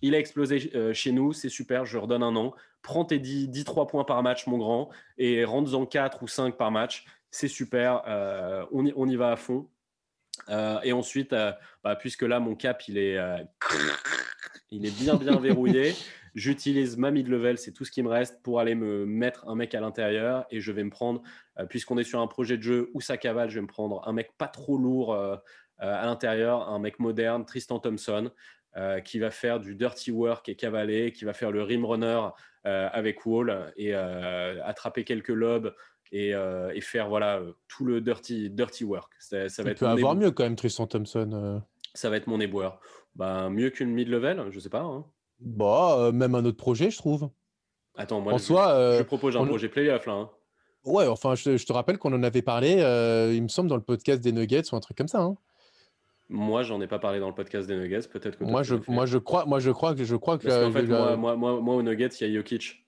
il, 0.02 0.16
a 0.16 0.20
explosé 0.20 0.94
chez 0.94 1.12
nous, 1.12 1.34
c'est 1.34 1.50
super, 1.50 1.86
je 1.86 1.98
redonne 1.98 2.24
un 2.24 2.36
an. 2.36 2.54
Prends 2.82 3.06
tes 3.06 3.20
10, 3.20 3.50
10 3.50 3.64
3 3.66 3.88
points 3.88 4.06
par 4.06 4.22
match, 4.24 4.48
mon 4.48 4.58
grand, 4.58 4.90
et 5.18 5.44
rentre-en 5.44 5.86
4 5.86 6.24
ou 6.24 6.28
5 6.28 6.58
par 6.58 6.72
match. 6.72 7.06
C'est 7.32 7.48
super, 7.48 8.04
on, 8.72 8.86
y, 8.86 8.94
on, 8.96 9.08
y, 9.08 9.16
va 9.16 9.32
à 9.32 9.36
fond. 9.36 9.68
et 10.84 10.94
ensuite, 10.94 11.32
bah, 11.84 11.96
puisque 12.00 12.24
là, 12.24 12.40
mon 12.40 12.56
cap, 12.56 12.88
il 12.88 12.98
est, 12.98 13.18
il 14.72 14.86
est 14.86 14.98
bien, 14.98 15.16
bien 15.16 15.40
verrouillé. 15.40 15.96
J'utilise 16.36 16.98
ma 16.98 17.12
mid-level, 17.12 17.58
c'est 17.58 17.72
tout 17.72 17.86
ce 17.86 17.92
qui 17.92 18.04
me 18.04 18.10
reste 18.10 18.42
pour 18.44 18.60
aller 18.60 18.76
me 18.76 19.06
mettre 19.06 19.48
un 19.48 19.56
mec 19.56 19.74
à 19.76 19.82
l'intérieur 19.82 20.46
et 20.52 20.60
je 20.60 20.72
vais 20.72 20.84
me 20.84 20.90
prendre, 20.90 21.22
euh, 21.60 21.66
puisqu'on 21.66 21.98
est 21.98 22.04
sur 22.04 22.20
un 22.20 22.28
projet 22.28 22.58
de 22.58 22.64
jeu 22.64 22.92
où 22.94 23.02
ça 23.02 23.18
cavale, 23.18 23.50
je 23.50 23.56
vais 23.56 23.62
me 23.62 23.68
prendre 23.68 24.08
un 24.08 24.14
mec 24.14 24.32
pas 24.38 24.48
trop 24.48 24.78
lourd 24.78 25.14
euh, 25.14 25.36
euh, 25.82 26.02
à 26.02 26.06
l'intérieur, 26.06 26.70
un 26.70 26.80
mec 26.80 27.00
moderne, 27.00 27.46
Tristan 27.46 27.80
Thompson, 27.80 28.32
qui 29.04 29.20
va 29.20 29.30
faire 29.30 29.60
du 29.60 29.76
dirty 29.76 30.12
work 30.12 30.48
et 30.48 30.56
cavaler, 30.56 31.12
qui 31.12 31.26
va 31.26 31.34
faire 31.34 31.52
le 31.52 31.64
rim 31.64 31.84
runner 31.84 32.30
avec 32.64 33.26
Wall 33.26 33.74
et 33.76 33.94
attraper 33.94 35.04
quelques 35.04 35.28
lobes 35.30 35.76
et, 36.14 36.32
faire 36.80 37.10
voilà 37.10 37.42
tout 37.68 37.84
le 37.84 38.00
dirty, 38.00 38.50
dirty 38.50 38.86
work. 38.86 39.12
Ça, 39.20 39.50
ça 39.50 39.64
va 39.64 39.72
être 39.72 39.80
peut 39.80 39.88
avoir 39.88 40.16
mieux 40.16 40.32
quand 40.32 40.44
même, 40.44 40.56
Tristan 40.56 40.88
Thompson. 40.88 41.62
Ça 41.94 42.10
va 42.10 42.16
être 42.16 42.28
mon 42.28 42.40
éboueur. 42.40 42.80
Bah, 43.16 43.50
mieux 43.50 43.70
qu'une 43.70 43.90
mid-level, 43.90 44.46
je 44.52 44.60
sais 44.60 44.70
pas. 44.70 44.84
Hein. 44.84 45.04
Bah, 45.40 45.96
euh, 45.98 46.12
même 46.12 46.36
un 46.36 46.46
autre 46.46 46.58
projet, 46.58 46.90
je 46.90 46.98
trouve. 46.98 47.30
Attends, 47.96 48.22
moi, 48.22 48.38
je, 48.38 48.54
euh, 48.54 49.04
propose 49.04 49.36
un 49.36 49.46
projet 49.46 49.70
playoff 49.70 50.06
là. 50.06 50.14
Hein. 50.14 50.30
Ouais, 50.86 51.08
enfin, 51.08 51.36
je, 51.36 51.64
te 51.64 51.74
rappelle 51.74 51.98
qu'on 51.98 52.14
en 52.14 52.24
avait 52.24 52.42
parlé, 52.42 52.78
euh, 52.80 53.34
il 53.34 53.44
me 53.44 53.48
semble, 53.50 53.70
dans 53.70 53.76
le 53.76 53.82
podcast 53.82 54.22
des 54.22 54.32
Nuggets 54.32 54.64
ou 54.72 54.76
un 54.76 54.80
truc 54.80 54.98
comme 54.98 55.08
ça. 55.08 55.20
Hein. 55.20 55.36
Moi, 56.30 56.64
j'en 56.64 56.80
ai 56.80 56.88
pas 56.88 57.00
parlé 57.00 57.20
dans 57.20 57.28
le 57.28 57.36
podcast 57.36 57.68
des 57.68 57.76
Nuggets. 57.76 58.08
Peut-être 58.08 58.38
que 58.38 58.44
moi, 58.44 58.64
je, 58.64 58.76
moi, 58.88 59.06
je 59.06 59.18
crois, 59.18 59.46
moi, 59.46 59.60
je 59.60 59.72
crois 59.72 59.96
que 59.96 60.04
je 60.04 60.16
crois 60.16 60.38
que. 60.38 60.48
Parce 60.48 60.74
fait, 60.74 60.84
moi, 60.84 61.18
moi, 61.18 61.36
moi, 61.36 61.60
moi, 61.60 61.76
aux 61.76 61.82
Nuggets, 61.82 62.10
il 62.22 62.28
y 62.28 62.32
a 62.32 62.34
Jokic. 62.34 62.86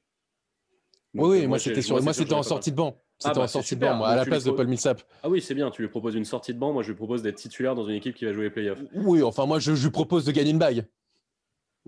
oui, 1.13 1.39
oui, 1.39 1.47
moi, 1.47 1.59
c'était 1.59 1.81
sur, 1.81 2.01
moi, 2.01 2.13
c'était 2.13 2.33
en 2.33 2.43
sortie 2.43 2.71
de 2.71 2.77
banc. 2.77 3.01
C'était 3.17 3.35
ah, 3.35 3.39
en 3.39 3.43
bah, 3.43 3.47
sortie 3.47 3.75
de 3.75 3.81
banc, 3.81 3.95
moi, 3.95 4.07
à 4.07 4.15
la 4.15 4.25
place 4.25 4.43
de 4.43 4.51
Paul 4.51 4.67
Millsap. 4.67 5.03
Ah 5.21 5.29
oui, 5.29 5.41
c'est 5.41 5.53
bien. 5.53 5.69
Tu 5.69 5.81
lui 5.81 5.89
proposes 5.89 6.15
une 6.15 6.25
sortie 6.25 6.53
de 6.53 6.59
banc. 6.59 6.73
Moi, 6.73 6.83
je 6.83 6.89
lui 6.89 6.95
propose 6.95 7.21
d'être 7.21 7.35
titulaire 7.35 7.75
dans 7.75 7.83
une 7.83 7.95
équipe 7.95 8.15
qui 8.15 8.25
va 8.25 8.33
jouer 8.33 8.45
les 8.45 8.49
playoffs. 8.49 8.79
Oui, 8.95 9.21
enfin, 9.21 9.45
moi, 9.45 9.59
je, 9.59 9.75
je 9.75 9.83
lui 9.83 9.91
propose 9.91 10.25
de 10.25 10.31
gagner 10.31 10.51
une 10.51 10.59
bague. 10.59 10.87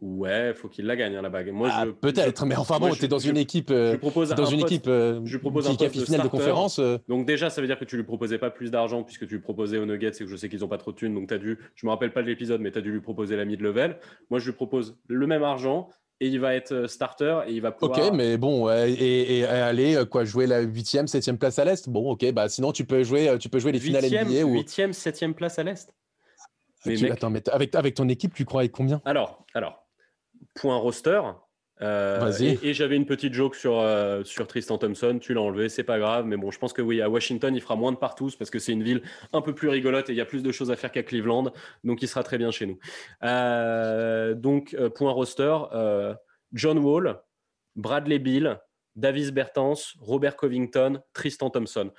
Ouais, 0.01 0.53
faut 0.55 0.69
qu'il 0.69 0.85
la 0.85 0.95
gagne 0.95 1.15
hein, 1.15 1.21
la 1.21 1.29
bague. 1.29 1.51
Moi, 1.51 1.69
ah, 1.71 1.85
peut-être, 2.01 2.45
mais 2.45 2.55
enfin 2.55 2.79
bon, 2.79 2.93
tu 2.93 3.05
es 3.05 3.07
dans 3.07 3.19
une 3.19 3.37
équipe, 3.37 3.69
je 3.69 3.95
propose 3.95 4.29
dans 4.29 4.45
une 4.45 4.61
équipe, 4.61 4.85
je 4.87 5.37
propose 5.37 5.65
qui, 5.65 5.71
un 5.71 5.89
poste 5.89 6.05
finale 6.05 6.23
de, 6.23 6.27
conférence. 6.27 6.79
Euh. 6.79 6.97
Donc 7.07 7.27
déjà, 7.27 7.49
ça 7.49 7.61
veut 7.61 7.67
dire 7.67 7.77
que 7.77 7.85
tu 7.85 7.95
lui 7.95 8.03
proposais 8.03 8.39
pas 8.39 8.49
plus 8.49 8.71
d'argent 8.71 9.03
puisque 9.03 9.27
tu 9.27 9.35
lui 9.35 9.41
proposais 9.41 9.77
aux 9.77 9.85
Nuggets, 9.85 10.13
c'est 10.13 10.23
que 10.23 10.29
je 10.29 10.35
sais 10.35 10.49
qu'ils 10.49 10.65
ont 10.65 10.67
pas 10.67 10.79
trop 10.79 10.91
de 10.91 10.97
thunes, 10.97 11.13
donc 11.13 11.31
as 11.31 11.37
dû, 11.37 11.59
je 11.75 11.85
me 11.85 11.91
rappelle 11.91 12.11
pas 12.11 12.23
de 12.23 12.27
l'épisode, 12.27 12.59
mais 12.59 12.71
tu 12.71 12.79
as 12.79 12.81
dû 12.81 12.91
lui 12.91 13.01
proposer 13.01 13.35
la 13.35 13.45
mid 13.45 13.61
level. 13.61 13.97
Moi, 14.31 14.39
je 14.39 14.47
lui 14.47 14.53
propose 14.53 14.97
le 15.07 15.27
même 15.27 15.43
argent 15.43 15.89
et 16.19 16.27
il 16.27 16.39
va 16.39 16.55
être 16.55 16.71
euh, 16.71 16.87
starter 16.87 17.41
et 17.47 17.53
il 17.53 17.61
va 17.61 17.71
pouvoir. 17.71 18.07
Ok, 18.07 18.13
mais 18.15 18.37
bon, 18.37 18.69
et, 18.71 19.37
et, 19.39 19.45
aller 19.45 19.95
euh, 19.95 20.05
quoi, 20.05 20.25
jouer 20.25 20.47
la 20.47 20.61
huitième, 20.61 21.07
septième 21.07 21.37
place 21.37 21.59
à 21.59 21.65
l'est. 21.65 21.87
Bon, 21.87 22.09
ok, 22.11 22.31
bah 22.31 22.49
sinon 22.49 22.71
tu 22.71 22.83
peux 22.83 23.03
jouer, 23.03 23.37
tu 23.39 23.47
peux 23.47 23.59
jouer 23.59 23.71
les 23.71 23.79
finales 23.79 24.05
NBA 24.05 24.43
ou 24.43 24.53
huitième, 24.53 24.91
septième 24.91 25.35
place 25.35 25.59
à 25.59 25.63
l'est. 25.63 25.93
Mais 26.85 27.11
Attends, 27.11 27.29
mais 27.29 27.47
avec, 27.49 27.75
avec 27.75 27.95
ton 27.95 28.09
équipe, 28.09 28.33
tu 28.33 28.45
crois 28.45 28.61
avec 28.61 28.71
combien? 28.71 29.01
Alors, 29.05 29.45
alors, 29.53 29.82
point 30.53 30.77
roster. 30.77 31.21
Euh, 31.81 32.31
et, 32.39 32.73
j'avais 32.73 32.95
une 32.95 33.05
petite 33.05 33.33
joke 33.33 33.55
sur, 33.55 33.79
euh, 33.79 34.23
sur 34.23 34.47
Tristan 34.47 34.77
Thompson, 34.77 35.17
tu 35.19 35.33
l'as 35.33 35.41
enlevé, 35.41 35.69
c'est 35.69 35.83
pas 35.83 35.97
grave, 35.99 36.25
mais 36.25 36.37
bon, 36.37 36.51
je 36.51 36.59
pense 36.59 36.71
que 36.71 36.81
oui, 36.81 37.01
à 37.01 37.09
Washington, 37.09 37.53
il 37.53 37.61
fera 37.61 37.75
moins 37.75 37.91
de 37.91 37.97
partout 37.97 38.29
parce 38.37 38.51
que 38.51 38.59
c'est 38.59 38.71
une 38.71 38.83
ville 38.83 39.01
un 39.33 39.41
peu 39.41 39.55
plus 39.55 39.69
rigolote 39.69 40.09
et 40.09 40.13
il 40.13 40.15
y 40.15 40.21
a 40.21 40.25
plus 40.25 40.43
de 40.43 40.51
choses 40.51 40.71
à 40.71 40.75
faire 40.75 40.91
qu'à 40.91 41.03
Cleveland, 41.03 41.51
donc 41.83 42.01
il 42.01 42.07
sera 42.07 42.23
très 42.23 42.37
bien 42.37 42.51
chez 42.51 42.67
nous. 42.67 42.79
Euh, 43.23 44.33
donc, 44.35 44.77
point 44.95 45.11
roster, 45.11 45.57
John 46.53 46.77
Wall, 46.77 47.19
Bradley 47.75 48.19
Bill, 48.19 48.59
Davis 48.95 49.31
Bertens, 49.31 49.95
Robert 49.99 50.35
Covington, 50.35 51.01
Tristan 51.13 51.49
Thompson. 51.49 51.91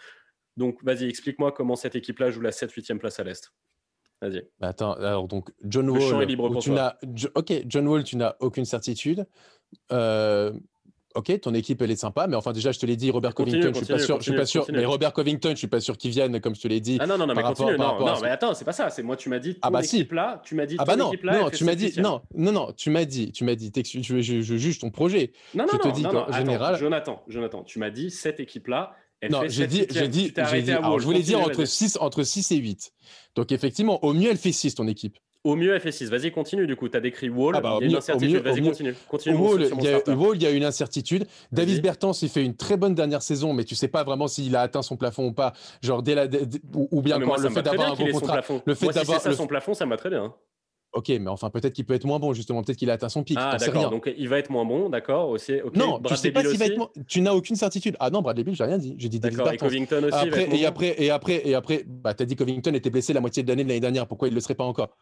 Donc, 0.56 0.82
vas-y, 0.84 1.08
explique-moi 1.08 1.50
comment 1.50 1.74
cette 1.74 1.96
équipe-là 1.96 2.30
joue 2.30 2.40
la 2.40 2.52
7-8e 2.52 2.98
place 2.98 3.18
à 3.18 3.24
l'Est. 3.24 3.52
Vas-y. 4.28 4.42
Bah, 4.60 4.68
attends, 4.68 4.94
alors 4.94 5.28
donc 5.28 5.50
John 5.64 5.88
Wall. 5.90 6.26
tu 6.60 6.70
n'as, 6.70 6.96
ok, 7.34 7.52
John 7.66 7.87
Wall, 7.87 8.04
tu 8.04 8.16
n'as 8.16 8.34
aucune 8.40 8.64
certitude. 8.64 9.26
Euh, 9.92 10.52
ok, 11.14 11.40
ton 11.40 11.52
équipe 11.52 11.82
elle 11.82 11.90
est 11.90 11.96
sympa, 11.96 12.26
mais 12.26 12.37
enfin 12.37 12.52
déjà 12.52 12.72
je 12.72 12.78
te 12.78 12.87
l'ai 12.87 12.96
dit, 12.96 13.10
Robert 13.10 13.34
Covington, 13.34 13.70
je 13.72 13.84
suis 13.84 13.87
pas 13.87 13.98
sûr, 13.98 14.18
je 14.18 14.22
suis 14.22 14.34
pas 14.34 14.46
sûr, 14.46 14.66
mais 14.72 14.84
Robert 14.84 15.12
Covington, 15.12 15.50
je 15.50 15.56
suis 15.56 15.66
pas 15.66 15.80
sûr 15.80 15.98
qu'il 15.98 16.10
vienne, 16.10 16.40
comme 16.40 16.54
je 16.54 16.60
te 16.60 16.68
l'ai 16.68 16.80
dit. 16.80 16.98
Ah 17.00 17.06
non 17.06 17.18
non 17.18 17.26
non, 17.26 17.34
mais 17.34 17.42
continue, 17.42 17.76
non, 17.76 17.98
non, 17.98 18.20
mais 18.22 18.30
attends, 18.30 18.54
c'est 18.54 18.64
pas 18.64 18.72
ça, 18.72 18.90
c'est 18.90 19.02
moi 19.02 19.16
tu 19.16 19.28
m'as 19.28 19.38
dit 19.38 19.58
ah 19.62 19.70
bah 19.70 19.80
équipe 19.80 20.08
si. 20.08 20.14
là, 20.14 20.40
tu 20.44 20.54
m'as 20.54 20.66
dit 20.66 20.76
ah 20.78 20.84
bah 20.84 20.96
non, 20.96 21.12
non, 21.24 21.50
tu 21.50 21.64
m'as 21.64 21.74
dit 21.74 21.92
non 21.98 22.22
non 22.34 22.52
non, 22.52 22.72
tu 22.72 22.90
m'as 22.90 23.04
dit, 23.04 23.32
tu 23.32 23.44
m'as 23.44 23.54
dit, 23.54 23.72
je, 23.74 24.20
je, 24.20 24.40
je, 24.40 24.56
juge 24.56 24.78
ton 24.78 24.90
projet. 24.90 25.32
Non 25.54 25.64
non 25.64 25.70
je 25.74 25.88
te 25.88 25.94
dis 25.94 26.02
non, 26.02 26.26
général. 26.32 26.76
Jonathan, 26.76 27.22
Jonathan, 27.28 27.62
tu 27.62 27.78
m'as 27.78 27.90
dit 27.90 28.10
cette 28.10 28.40
équipe 28.40 28.68
là 28.68 28.94
non, 29.28 29.42
j'ai 29.46 29.66
dit, 29.66 29.87
j'ai 29.90 30.08
dit, 30.08 30.32
j'ai 30.50 30.62
dit. 30.62 30.72
Alors, 30.72 30.98
je 30.98 31.04
voulais 31.04 31.22
dire 31.22 31.40
entre 31.40 31.64
6, 31.64 31.98
entre 32.00 32.22
6 32.22 32.52
et 32.52 32.56
8. 32.56 32.92
Donc, 33.34 33.52
effectivement, 33.52 34.04
au 34.04 34.12
mieux, 34.12 34.30
elle 34.30 34.37
fait 34.37 34.52
6, 34.52 34.74
ton 34.74 34.87
équipe. 34.87 35.18
Au 35.44 35.56
mieux, 35.56 35.74
elle 35.74 35.80
fait 35.80 35.92
6. 35.92 36.08
Vas-y, 36.08 36.32
continue. 36.32 36.66
Du 36.66 36.74
coup, 36.74 36.88
tu 36.88 36.96
as 36.96 37.00
décrit 37.00 37.28
Wall. 37.28 37.54
Ah 37.56 37.60
bah, 37.60 37.76
il 37.80 37.84
y 37.84 37.88
a 37.88 37.90
une 37.90 37.96
incertitude. 37.96 38.42
Vas-y, 38.42 38.62
continue. 38.62 38.94
continue 39.08 39.37
Wall, 39.37 39.68
il 39.78 39.84
y, 39.84 39.88
a, 39.88 40.14
Wall, 40.14 40.37
il 40.37 40.42
y 40.42 40.46
a 40.46 40.50
une 40.50 40.64
incertitude. 40.64 41.26
Davis 41.52 41.82
Bertens, 41.82 42.22
il 42.22 42.30
fait 42.30 42.42
une 42.42 42.56
très 42.56 42.78
bonne 42.78 42.94
dernière 42.94 43.20
saison, 43.20 43.52
mais 43.52 43.64
tu 43.64 43.74
sais 43.74 43.88
pas 43.88 44.04
vraiment 44.04 44.26
s'il 44.26 44.56
a 44.56 44.62
atteint 44.62 44.80
son 44.80 44.96
plafond 44.96 45.26
ou 45.26 45.32
pas. 45.32 45.52
Genre, 45.82 46.02
dès 46.02 46.14
la, 46.14 46.26
ou, 46.72 47.02
bien 47.02 47.20
quand, 47.20 47.37
le 47.37 47.50
fait 47.50 47.62
d'avoir 47.62 47.92
un 47.92 47.94
bon 47.94 48.10
contrat. 48.10 48.40
Le 48.64 48.74
fait 48.74 48.88
d'avoir. 48.88 49.20
Si 49.20 49.24
ça 49.24 49.34
son 49.34 49.46
plafond, 49.46 49.74
ça 49.74 49.84
me 49.84 49.90
va 49.90 49.98
très 49.98 50.08
bien. 50.08 50.34
Ok, 50.94 51.09
mais 51.09 51.28
enfin, 51.28 51.50
peut-être 51.50 51.72
qu'il 51.72 51.85
peut 51.85 51.94
être 51.94 52.04
moins 52.04 52.20
bon, 52.20 52.33
justement. 52.33 52.62
Peut-être 52.62 52.78
qu'il 52.78 52.88
a 52.88 52.92
atteint 52.92 53.09
son 53.09 53.24
pic. 53.24 53.37
Ah, 53.40 53.57
d'accord. 53.57 53.90
Donc, 53.90 54.12
il 54.16 54.28
va 54.28 54.38
être 54.38 54.50
moins 54.50 54.64
bon, 54.64 54.88
d'accord. 54.88 55.28
Aussi. 55.28 55.54
Non, 55.74 56.00
tu 56.00 56.16
sais 56.16 56.30
pas 56.30 56.44
s'il 56.44 56.59
va 56.59 56.66
être 56.66 56.78
moins... 56.78 56.90
Tu 57.09 57.20
n'as 57.20 57.33
aucune 57.33 57.57
certitude. 57.57 57.96
Ah 57.98 58.11
non, 58.11 58.22
Bradley 58.22 58.44
Bill, 58.44 58.54
j'ai 58.54 58.64
rien 58.64 58.78
dit. 58.78 58.94
J'ai 58.96 59.09
dit 59.09 59.18
D'accord. 59.18 59.52
Et 59.52 59.57
Covington 59.57 60.04
aussi. 60.04 60.16
Après, 60.16 60.57
et, 60.57 60.66
après, 60.66 60.94
et 60.98 61.11
après, 61.11 61.42
et 61.44 61.54
après, 61.54 61.85
bah, 61.87 62.14
t'as 62.14 62.24
dit 62.24 62.37
Covington 62.37 62.72
était 62.74 62.90
blessé 62.90 63.12
la 63.12 63.20
moitié 63.20 63.42
de 63.42 63.48
l'année 63.48 63.64
de 63.64 63.68
l'année 63.68 63.80
dernière. 63.80 64.07
Pourquoi 64.07 64.28
il 64.28 64.30
ne 64.30 64.37
le 64.37 64.40
serait 64.40 64.54
pas 64.54 64.64
encore? 64.64 64.96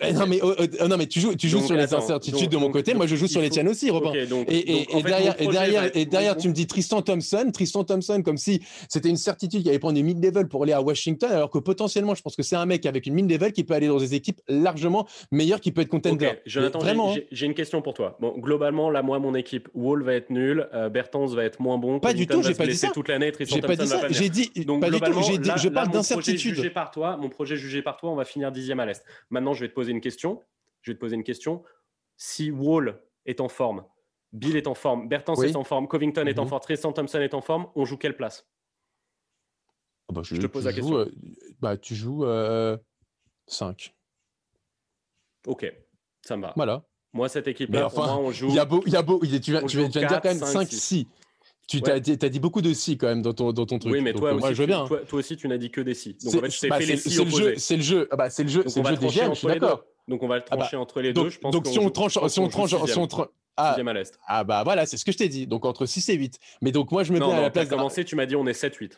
Eh, 0.00 0.12
non 0.12 0.26
mais, 0.26 0.40
oh, 0.42 0.54
oh, 0.58 0.88
non 0.88 0.96
mais 0.96 1.06
tu 1.06 1.20
joues, 1.20 1.34
tu 1.34 1.48
joues 1.48 1.60
sur 1.60 1.76
les 1.76 1.92
incertitudes 1.92 2.50
de 2.50 2.56
mon 2.56 2.70
côté, 2.70 2.94
moi 2.94 3.06
je 3.06 3.16
joue 3.16 3.26
sur 3.26 3.40
les 3.40 3.50
tiennes 3.50 3.68
aussi, 3.68 3.90
Robin. 3.90 4.12
et, 4.14 5.02
derrière, 5.02 5.40
et 5.40 5.46
derrière, 5.46 5.96
et 5.96 6.06
derrière 6.06 6.36
tu 6.36 6.48
me 6.48 6.54
dis 6.54 6.66
Tristan 6.66 7.02
Thompson, 7.02 7.50
Tristan 7.52 7.84
Thompson 7.84 8.22
comme 8.24 8.38
si 8.38 8.62
c'était 8.88 9.08
une 9.08 9.16
certitude 9.16 9.60
qu'il 9.60 9.68
allait 9.68 9.78
prendre 9.78 9.98
une 9.98 10.06
mid-level 10.06 10.48
pour 10.48 10.62
aller 10.62 10.72
à 10.72 10.82
Washington, 10.82 11.30
alors 11.30 11.50
que 11.50 11.58
potentiellement 11.58 12.14
je 12.14 12.22
pense 12.22 12.36
que 12.36 12.42
c'est 12.42 12.56
un 12.56 12.66
mec 12.66 12.86
avec 12.86 13.06
une 13.06 13.14
mid-level 13.14 13.52
qui 13.52 13.64
peut 13.64 13.74
aller 13.74 13.88
dans 13.88 13.98
des 13.98 14.14
équipes 14.14 14.40
largement 14.48 15.06
meilleures, 15.30 15.60
qui 15.60 15.72
peut 15.72 15.82
être 15.82 15.88
contender. 15.88 16.32
Jonathan, 16.46 16.78
vraiment, 16.78 17.12
hein. 17.12 17.20
j'ai 17.30 17.46
une 17.46 17.54
question 17.54 17.82
pour 17.82 17.94
toi. 17.94 18.16
Bon, 18.20 18.34
globalement, 18.38 18.90
là, 18.90 19.02
moi, 19.02 19.18
mon 19.18 19.34
équipe, 19.34 19.68
Wall 19.74 20.02
va 20.02 20.14
être 20.14 20.30
nul, 20.30 20.68
euh, 20.74 20.88
Bertens 20.88 21.34
va 21.34 21.44
être 21.44 21.60
moins 21.60 21.78
bon. 21.78 22.00
Pas 22.00 22.12
du 22.12 22.26
tout, 22.26 22.42
j'ai 22.42 22.54
pas 22.54 22.66
dit 22.66 22.76
ça. 22.76 22.90
toute 22.90 23.08
l'année, 23.08 23.32
Tristan 23.32 23.60
Thompson 23.60 23.84
va 23.84 23.98
pas 24.00 24.08
J'ai 24.10 24.28
dit, 24.28 24.50
donc 24.64 24.80
pas 24.80 24.90
du 24.90 25.00
tout, 25.00 25.22
je 25.56 25.68
parle 25.68 25.90
d'incertitude. 25.90 26.72
Mon 27.18 27.28
projet 27.28 27.56
jugé 27.56 27.82
par 27.82 27.96
toi, 27.96 28.10
on 28.10 28.16
va 28.16 28.24
finir 28.24 28.52
dixième 28.52 28.80
à 28.80 28.86
l'est. 28.86 29.04
Maintenant, 29.30 29.54
je 29.54 29.60
vais 29.60 29.68
te 29.68 29.74
poser 29.74 29.87
une 29.90 30.00
question 30.00 30.42
je 30.82 30.92
vais 30.92 30.94
te 30.96 31.00
poser 31.00 31.16
une 31.16 31.24
question. 31.24 31.62
Si 32.16 32.50
Wall 32.50 33.02
est 33.26 33.40
en 33.40 33.48
forme, 33.48 33.84
Bill 34.32 34.56
est 34.56 34.66
en 34.66 34.74
forme, 34.74 35.08
Bertens 35.08 35.42
est 35.42 35.56
en 35.56 35.64
forme, 35.64 35.88
Covington 35.88 36.26
est 36.26 36.38
en 36.38 36.44
mhm. 36.44 36.48
forme, 36.48 36.60
Tristan 36.60 36.92
Thompson 36.92 37.20
est 37.20 37.34
en 37.34 37.40
forme, 37.40 37.68
on 37.74 37.84
joue 37.84 37.96
quelle 37.96 38.16
place? 38.16 38.46
Ah 40.08 40.14
bah, 40.14 40.22
je, 40.24 40.36
te 40.36 40.46
pose 40.46 40.64
la 40.64 40.72
question. 40.72 40.98
Euh, 40.98 41.12
bah, 41.60 41.76
tu 41.76 41.94
joues 41.94 42.22
5. 42.22 42.24
Euh, 42.26 42.78
ok, 45.46 45.72
ça 46.22 46.36
me 46.36 46.42
va. 46.42 46.54
Voilà. 46.56 46.84
Moi, 47.12 47.28
cette 47.28 47.48
équipe-là, 47.48 47.88
on 47.94 48.30
joue. 48.30 48.48
Il 48.48 48.54
y 48.54 48.58
a 48.58 48.64
beau, 48.64 48.82
il 48.86 48.92
y 48.92 48.96
a 48.96 49.02
beau, 49.02 49.20
tu, 49.20 49.26
viens, 49.26 49.62
tu 49.62 49.78
viens 49.78 49.88
de 49.88 49.92
dire 49.92 50.20
quand 50.22 50.24
même 50.24 50.38
5, 50.38 50.68
6. 50.68 51.06
Tu 51.68 51.82
as, 51.84 52.00
dit 52.00 52.40
beaucoup 52.40 52.62
de 52.62 52.72
si 52.72 52.96
quand 52.96 53.08
même 53.08 53.20
dans 53.20 53.34
ton, 53.34 53.52
dans 53.52 53.66
ton 53.66 53.78
truc. 53.78 53.92
Oui, 53.92 54.00
mais 54.00 54.14
toi, 54.14 54.32
euh, 54.32 54.36
aussi, 54.36 54.54
je 54.54 54.62
veux 54.62 54.66
bien. 54.66 54.86
Toi, 54.86 55.02
aussi, 55.12 55.36
tu 55.36 55.48
n'as 55.48 55.58
dit 55.58 55.70
que 55.70 55.82
des 55.82 55.92
si. 55.92 56.16
Donc 56.24 56.36
en 56.36 56.40
fait, 56.40 56.48
tu 56.48 56.60
t'es 56.60 56.68
bah, 56.68 56.78
fait 56.78 56.86
les 56.86 56.96
si 56.96 57.18
opposés. 57.18 57.58
C'est 57.58 57.76
le 57.76 57.82
jeu. 57.82 58.08
Ah 58.10 58.16
bah, 58.16 58.30
c'est 58.30 58.42
le 58.42 58.48
jeu. 58.48 58.64
C'est 58.66 58.82
le 58.82 58.88
jeu 58.88 58.96
des 58.96 59.08
je 59.08 59.34
suis 59.34 59.46
d'accord. 59.46 59.84
Donc 60.08 60.22
on 60.22 60.28
va 60.28 60.36
le 60.36 60.44
ah 60.50 60.56
bah, 60.56 60.62
trancher 60.62 60.76
entre 60.78 61.02
les 61.02 61.12
deux. 61.12 61.28
Je 61.28 61.38
pense 61.38 61.52
donc 61.52 61.66
si 61.66 61.78
on 61.78 61.90
tranche, 61.90 62.14
si 62.28 62.40
on 62.40 62.48
tranche, 62.48 62.70
si 62.70 62.98
on 62.98 63.06
tranche. 63.06 63.28
Ah, 63.60 63.74
à 63.74 63.92
l'Est. 63.92 64.16
ah 64.28 64.44
bah 64.44 64.62
voilà, 64.62 64.86
c'est 64.86 64.96
ce 64.96 65.04
que 65.04 65.10
je 65.10 65.18
t'ai 65.18 65.28
dit. 65.28 65.48
Donc 65.48 65.64
entre 65.64 65.84
6 65.84 66.08
et 66.10 66.14
8. 66.14 66.38
Mais 66.62 66.70
donc 66.70 66.92
moi 66.92 67.02
je 67.02 67.12
me 67.12 67.18
mets 67.18 67.32
à 67.32 67.40
la 67.40 67.50
place. 67.50 67.68
commencé, 67.68 68.04
tu 68.04 68.14
m'as 68.14 68.24
dit 68.24 68.36
on 68.36 68.46
est 68.46 68.52
7-8. 68.52 68.92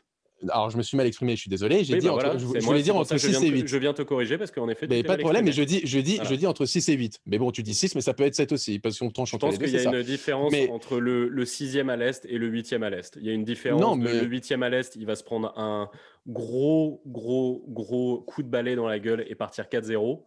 Alors 0.49 0.71
je 0.71 0.77
me 0.77 0.83
suis 0.83 0.97
mal 0.97 1.07
exprimé, 1.07 1.37
je 1.37 1.43
suis 1.43 1.51
désolé. 1.51 1.85
J'ai 1.85 1.99
dit 1.99 2.07
bah 2.07 2.15
entre, 2.15 2.39
je, 2.39 2.65
voulais 2.65 2.83
dire 2.83 2.97
entre 2.97 3.17
6 3.17 3.43
et 3.43 3.49
8. 3.49 3.69
Je 3.69 3.77
viens 3.77 3.93
te 3.93 4.03
corriger 4.03 4.39
parce 4.39 4.51
qu'en 4.51 4.69
effet. 4.69 4.87
Mais 4.89 5.03
pas 5.03 5.17
de 5.17 5.23
problème, 5.23 5.45
mais 5.45 5.53
je 5.53 5.63
dis, 5.63 5.83
je 5.85 5.99
dis, 5.99 6.19
je 6.23 6.35
dis 6.35 6.47
entre 6.47 6.65
6 6.65 6.89
et 6.89 6.95
8. 6.95 7.21
Mais 7.27 7.39
bon, 7.39 7.51
tu 7.51 7.63
dis 7.63 7.75
6, 7.75 7.95
mais 7.95 8.01
ça 8.01 8.15
peut 8.15 8.25
être 8.25 8.35
7 8.35 8.53
aussi 8.53 8.79
parce 8.79 8.99
qu'on 8.99 9.11
tranche 9.11 9.35
entre 9.35 9.47
les 9.47 9.59
deux. 9.59 9.67
Je 9.67 9.73
pense 9.73 9.83
qu'il 9.83 9.93
y 9.93 9.95
a 9.95 9.99
une 9.99 10.07
différence 10.07 10.55
entre 10.71 10.99
le, 10.99 11.29
le 11.29 11.45
6e 11.45 11.89
à 11.91 11.97
l'Est 11.97 12.25
et 12.27 12.39
le 12.39 12.51
8e 12.51 12.83
à 12.83 12.91
l'Est. 12.91 13.17
Il 13.21 13.27
y 13.27 13.31
a 13.31 13.33
une 13.33 13.45
différence. 13.45 13.81
Non, 13.81 13.97
mais... 13.97 14.23
Le 14.23 14.29
8e 14.29 14.63
à 14.63 14.69
l'Est, 14.69 14.97
il 14.97 15.07
va 15.07 15.17
se 15.17 15.25
prendre 15.25 15.53
un 15.59 15.91
gros, 16.27 17.03
gros, 17.07 17.65
gros 17.69 18.21
coup 18.23 18.43
de 18.43 18.49
balai 18.49 18.77
dans 18.77 18.87
la 18.87 18.99
gueule 18.99 19.25
et 19.29 19.35
partir 19.35 19.65
4-0 19.65 20.23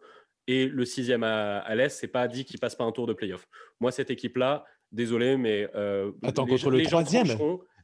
et 0.47 0.67
le 0.67 0.85
sixième 0.85 1.23
à, 1.23 1.59
à 1.59 1.75
l'Est, 1.75 1.97
c'est 1.97 2.07
pas 2.07 2.27
dit 2.27 2.45
qu'il 2.45 2.59
passe 2.59 2.75
pas 2.75 2.83
un 2.83 2.91
tour 2.91 3.07
de 3.07 3.13
playoff. 3.13 3.47
Moi, 3.79 3.91
cette 3.91 4.09
équipe-là, 4.09 4.65
désolé, 4.91 5.37
mais. 5.37 5.69
Euh, 5.75 6.11
Attends, 6.23 6.45
contre 6.45 6.69
le 6.69 6.83
troisième 6.83 7.27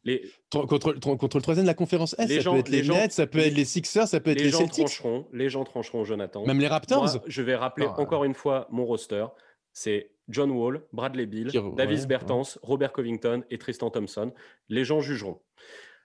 les... 0.04 0.32
Contre, 0.52 0.94
contre, 1.00 1.38
le 1.38 1.42
troisième 1.42 1.66
de 1.66 1.70
la 1.70 1.74
conférence 1.74 2.16
S, 2.18 2.44
ça 2.44 2.52
peut 2.52 2.58
être 2.58 2.70
les, 2.70 2.84
Nets, 2.84 3.12
ça 3.12 3.28
peut 3.28 3.40
être 3.40 3.56
les 3.56 3.66
Sixers, 3.66 4.08
ça 4.08 4.20
peut 4.20 4.32
être 4.32 4.38
les, 4.38 4.46
les 4.46 4.50
gens 4.50 4.60
Celtics. 4.60 4.86
Trancheront, 4.86 5.28
les 5.34 5.50
gens 5.50 5.64
trancheront, 5.64 6.04
Jonathan. 6.04 6.46
Même 6.46 6.60
les 6.60 6.68
Raptors 6.68 7.22
Je 7.26 7.42
vais 7.42 7.56
rappeler 7.56 7.88
encore 7.88 8.24
une 8.24 8.34
fois 8.34 8.68
mon 8.72 8.86
roster. 8.86 9.26
C'est 9.74 10.12
John 10.28 10.52
Wall, 10.52 10.84
Bradley 10.94 11.26
Bill, 11.26 11.52
Davis 11.76 12.08
Bertans, 12.08 12.58
Robert 12.62 12.92
Covington 12.92 13.44
et 13.50 13.58
Tristan 13.58 13.90
Thompson. 13.90 14.32
Les 14.68 14.84
gens 14.84 15.00
jugeront. 15.00 15.40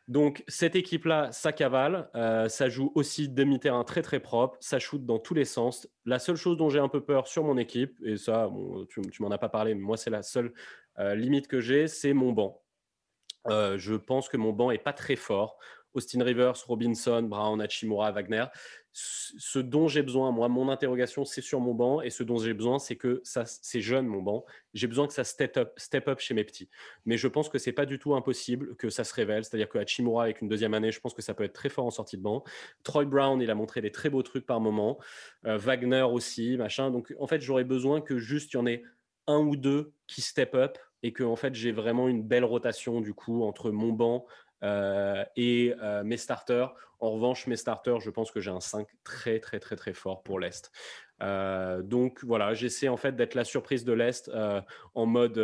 Donc 0.07 0.45
cette 0.49 0.77
équipe-là, 0.77 1.33
ça 1.33 1.53
cavale, 1.53 2.11
euh, 2.15 2.49
ça 2.49 2.69
joue 2.69 2.93
aussi 2.95 3.29
demi-terrain 3.29 3.85
très 3.85 4.03
très 4.03 4.21
propre, 4.21 4.59
ça 4.61 4.79
shoot 4.79 5.05
dans 5.05 5.19
tous 5.19 5.33
les 5.33 5.47
sens. 5.47 5.89
La 6.05 6.19
seule 6.19 6.37
chose 6.37 6.59
dont 6.59 6.69
j'ai 6.69 6.79
un 6.79 6.89
peu 6.89 7.03
peur 7.03 7.27
sur 7.27 7.43
mon 7.43 7.57
équipe, 7.57 7.99
et 8.05 8.17
ça, 8.17 8.51
tu, 8.91 9.23
m'en 9.23 9.31
as 9.31 9.39
pas 9.39 9.49
parlé, 9.49 9.75
mais 9.75 9.81
moi 9.81 9.97
c'est 9.97 10.11
la 10.11 10.23
seule 10.23 10.53
euh, 10.99 11.15
limite 11.15 11.49
que 11.49 11.61
j'ai, 11.61 11.89
c'est 11.89 12.13
mon 12.13 12.33
banc. 12.33 12.61
Je 13.49 13.95
pense 13.95 14.29
que 14.29 14.37
mon 14.37 14.53
banc 14.53 14.71
est 14.71 14.79
pas 14.79 14.93
très 14.93 15.17
fort. 15.17 15.59
Austin 15.95 16.25
Rivers, 16.25 16.57
Robinson, 16.67 17.23
Brown, 17.23 17.61
Hachimura, 17.61 18.11
Wagner 18.11 18.47
ce 18.97 19.59
dont 19.59 19.89
j'ai 19.89 20.03
besoin, 20.03 20.31
moi, 20.31 20.49
mon 20.49 20.69
interrogation, 20.69 21.25
c'est 21.25 21.41
sur 21.41 21.59
mon 21.59 21.75
banc, 21.75 22.01
et 22.01 22.11
ce 22.11 22.23
dont 22.23 22.39
j'ai 22.39 22.55
besoin, 22.55 22.79
c'est 22.79 22.95
que 22.95 23.21
ça, 23.25 23.45
c'est 23.45 23.81
jeune 23.81 24.07
mon 24.07 24.23
banc. 24.23 24.45
J'ai 24.73 24.87
besoin 24.87 25.09
que 25.09 25.13
ça 25.13 25.25
step 25.25 25.57
up, 25.57 25.73
step 25.77 26.07
up 26.07 26.21
chez 26.21 26.33
mes 26.33 26.45
petits. 26.45 26.69
Mais 27.05 27.17
je 27.17 27.27
pense 27.27 27.49
que 27.49 27.59
c'est 27.59 27.73
pas 27.73 27.87
du 27.87 27.99
tout 27.99 28.15
impossible 28.15 28.77
que 28.77 28.91
ça 28.91 29.03
se 29.03 29.13
révèle. 29.13 29.45
C'est-à-dire 29.45 29.69
que 29.69 29.79
Hachimura, 29.79 30.25
avec 30.25 30.43
une 30.43 30.49
deuxième 30.49 30.75
année, 30.75 30.93
je 30.93 31.01
pense 31.01 31.13
que 31.13 31.23
ça 31.23 31.35
peut 31.35 31.43
être 31.43 31.55
très 31.55 31.69
fort 31.69 31.87
en 31.87 31.91
sortie 31.91 32.17
de 32.17 32.23
banc. 32.23 32.45
Troy 32.85 33.05
Brown, 33.05 33.41
il 33.41 33.51
a 33.51 33.57
montré 33.57 33.81
des 33.81 33.91
très 33.91 34.11
beaux 34.11 34.23
trucs 34.23 34.47
par 34.47 34.61
moment. 34.61 35.01
Wagner 35.43 36.03
aussi, 36.03 36.57
machin. 36.57 36.93
Donc, 36.93 37.13
en 37.19 37.27
fait, 37.27 37.41
j'aurais 37.41 37.65
besoin 37.65 38.01
que 38.01 38.19
juste 38.19 38.53
il 38.53 38.57
y 38.57 38.61
en 38.61 38.67
ait 38.67 38.85
un 39.27 39.39
ou 39.39 39.57
deux 39.57 39.93
qui 40.07 40.21
step 40.21 40.55
up 40.55 40.79
et 41.05 41.13
que 41.13 41.23
en 41.23 41.37
fait 41.37 41.55
j'ai 41.55 41.71
vraiment 41.71 42.09
une 42.09 42.25
belle 42.25 42.45
rotation 42.45 43.01
du 43.01 43.15
coup 43.15 43.45
entre 43.45 43.71
mon 43.71 43.93
banc, 43.93 44.27
euh, 44.65 45.25
et 45.37 45.75
euh, 45.83 46.03
mes 46.05 46.17
starters, 46.17 46.75
en 46.99 47.11
revanche, 47.11 47.47
mes 47.47 47.57
starters, 47.57 48.01
je 48.01 48.11
pense 48.11 48.31
que 48.31 48.41
j'ai 48.41 48.51
un 48.51 48.61
5 48.61 48.89
très, 49.05 49.39
très, 49.39 49.61
très, 49.61 49.77
très 49.77 49.93
fort 49.93 50.23
pour 50.23 50.41
l'Est. 50.41 50.73
Euh, 51.23 51.83
donc 51.83 52.25
voilà, 52.25 52.55
j'essaie 52.55 52.89
en 52.89 52.97
fait 52.97 53.15
d'être 53.15 53.35
la 53.35 53.45
surprise 53.45 53.85
de 53.85 53.93
l'Est 53.93 54.31
en 54.95 55.07
mode 55.07 55.39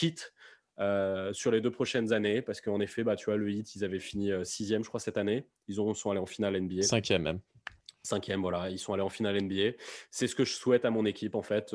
hit. 0.00 0.32
sur 1.32 1.50
les 1.50 1.60
deux 1.60 1.72
prochaines 1.72 2.12
années, 2.12 2.40
parce 2.40 2.60
qu'en 2.60 2.80
effet, 2.80 3.02
bah, 3.02 3.16
tu 3.16 3.26
vois, 3.26 3.36
le 3.36 3.50
hit, 3.50 3.74
ils 3.74 3.84
avaient 3.84 3.98
fini 3.98 4.30
sixième, 4.44 4.84
je 4.84 4.88
crois, 4.88 5.00
cette 5.00 5.18
année. 5.18 5.46
Ils 5.66 5.80
ont, 5.80 5.92
sont 5.94 6.10
allés 6.10 6.20
en 6.20 6.26
finale 6.26 6.60
NBA. 6.60 6.82
Cinquième 6.82 7.22
même. 7.22 7.40
Cinquième, 8.02 8.40
voilà, 8.40 8.68
ils 8.68 8.78
sont 8.78 8.92
allés 8.92 9.02
en 9.02 9.08
finale 9.08 9.40
NBA. 9.40 9.76
C'est 10.10 10.26
ce 10.26 10.34
que 10.34 10.44
je 10.44 10.54
souhaite 10.54 10.84
à 10.84 10.90
mon 10.90 11.04
équipe, 11.04 11.34
en 11.34 11.42
fait. 11.42 11.74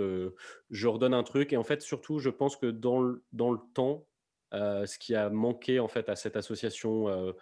je 0.69 0.87
redonne 0.87 1.13
un 1.13 1.23
truc, 1.23 1.53
et 1.53 1.57
en 1.57 1.63
fait, 1.63 1.81
surtout, 1.81 2.19
je 2.19 2.29
pense 2.29 2.57
que 2.57 2.67
dans 2.67 2.99
le, 2.99 3.23
dans 3.31 3.51
le 3.51 3.59
temps, 3.73 4.05
euh, 4.53 4.85
ce 4.85 4.97
qui 4.97 5.13
a 5.13 5.29
manqué 5.29 5.79
en 5.79 5.89
fait 5.89 6.07
à 6.07 6.15
cette 6.15 6.37
association 6.37 7.09
euh, 7.09 7.33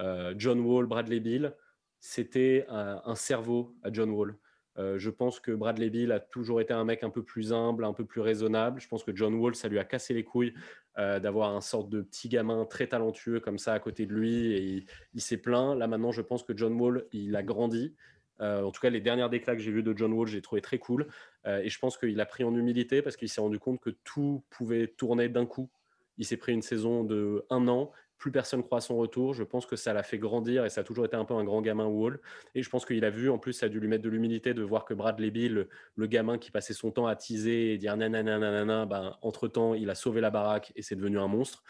euh, 0.00 0.34
John 0.36 0.60
Wall, 0.60 0.86
Bradley 0.86 1.20
Bill, 1.20 1.54
c'était 2.00 2.66
un, 2.68 3.14
cerveau 3.16 3.76
à 3.82 3.92
John 3.92 4.10
Wall. 4.10 4.38
je 4.76 5.10
pense 5.10 5.40
que 5.40 5.50
Bradley 5.50 5.90
Bill 5.90 6.12
a 6.12 6.20
toujours 6.20 6.60
été 6.60 6.72
un 6.72 6.84
mec 6.84 7.02
un 7.02 7.10
peu 7.10 7.24
plus 7.24 7.52
humble, 7.52 7.84
un 7.84 7.92
peu 7.92 8.04
plus 8.04 8.20
raisonnable. 8.20 8.80
Je 8.80 8.86
pense 8.86 9.02
que 9.02 9.14
John 9.16 9.34
Wall, 9.34 9.56
ça 9.56 9.66
lui 9.66 9.80
a 9.80 9.84
cassé 9.84 10.14
les 10.14 10.22
couilles 10.22 10.54
d'avoir 10.96 11.56
un 11.56 11.60
sorte 11.60 11.88
de 11.90 12.02
petit 12.02 12.28
gamin 12.28 12.66
très 12.66 12.86
talentueux 12.86 13.40
comme 13.40 13.58
ça 13.58 13.72
à 13.72 13.80
côté 13.80 14.06
de 14.06 14.14
lui 14.14 14.52
et 14.52 14.86
il, 15.12 15.20
s'est 15.20 15.38
plaint. 15.38 15.76
Là 15.76 15.88
maintenant, 15.88 16.12
je 16.12 16.22
pense 16.22 16.44
que 16.44 16.56
John 16.56 16.80
Wall, 16.80 17.08
il 17.10 17.34
a 17.34 17.42
grandi. 17.42 17.96
En 18.40 18.70
tout 18.70 18.80
cas, 18.80 18.90
les 18.90 19.00
dernières 19.00 19.30
déclats 19.30 19.56
que 19.56 19.62
j'ai 19.62 19.72
vus 19.72 19.82
de 19.82 19.96
John 19.96 20.12
Wall, 20.12 20.28
j'ai 20.28 20.42
trouvé 20.42 20.60
très 20.60 20.78
cool. 20.78 21.08
et 21.46 21.68
je 21.68 21.78
pense 21.78 21.98
qu'il 21.98 22.20
a 22.20 22.26
pris 22.26 22.44
en 22.44 22.54
humilité 22.54 23.02
parce 23.02 23.16
qu'il 23.16 23.28
s'est 23.28 23.40
rendu 23.40 23.58
compte 23.58 23.80
que 23.80 23.90
tout 24.04 24.44
pouvait 24.50 24.88
tourner 24.88 25.28
d'un 25.28 25.46
coup 25.46 25.70
il 26.18 26.26
s'est 26.26 26.36
pris 26.36 26.52
une 26.52 26.62
saison 26.62 27.04
de 27.04 27.46
un 27.48 27.66
an. 27.68 27.92
Plus 28.18 28.32
personne 28.32 28.64
croit 28.64 28.78
à 28.78 28.80
son 28.80 28.96
retour. 28.96 29.32
Je 29.32 29.44
pense 29.44 29.64
que 29.64 29.76
ça 29.76 29.92
l'a 29.92 30.02
fait 30.02 30.18
grandir 30.18 30.64
et 30.64 30.70
ça 30.70 30.80
a 30.80 30.84
toujours 30.84 31.04
été 31.04 31.14
un 31.14 31.24
peu 31.24 31.34
un 31.34 31.44
grand 31.44 31.62
gamin 31.62 31.86
Wall. 31.86 32.20
Et 32.56 32.64
je 32.64 32.68
pense 32.68 32.84
qu'il 32.84 33.04
a 33.04 33.10
vu, 33.10 33.30
en 33.30 33.38
plus, 33.38 33.52
ça 33.52 33.66
a 33.66 33.68
dû 33.68 33.78
lui 33.78 33.86
mettre 33.86 34.02
de 34.02 34.08
l'humilité 34.08 34.54
de 34.54 34.62
voir 34.62 34.84
que 34.84 34.92
Bradley 34.92 35.30
Bill, 35.30 35.68
le, 35.94 36.06
gamin 36.08 36.36
qui 36.36 36.50
passait 36.50 36.74
son 36.74 36.90
temps 36.90 37.06
à 37.06 37.14
teaser 37.14 37.72
et 37.72 37.78
dire 37.78 37.96
nanana, 37.96 38.86
ben, 38.86 39.16
entre-temps, 39.22 39.74
il 39.74 39.88
a 39.88 39.94
sauvé 39.94 40.20
la 40.20 40.30
baraque 40.30 40.72
et 40.74 40.82
c'est 40.82 40.96
devenu 40.96 41.20
un 41.20 41.28
monstre. 41.28 41.62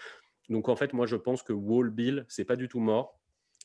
Donc 0.49 0.71
en 0.71 0.77
fait, 0.77 0.95
moi, 0.95 1.05
je 1.05 1.17
pense 1.17 1.43
que 1.43 1.53
Wall 1.53 1.91
Bill, 1.91 2.25
c'est 2.29 2.47
pas 2.47 2.57
du 2.57 2.67
tout 2.67 2.81
mort. 2.81 3.18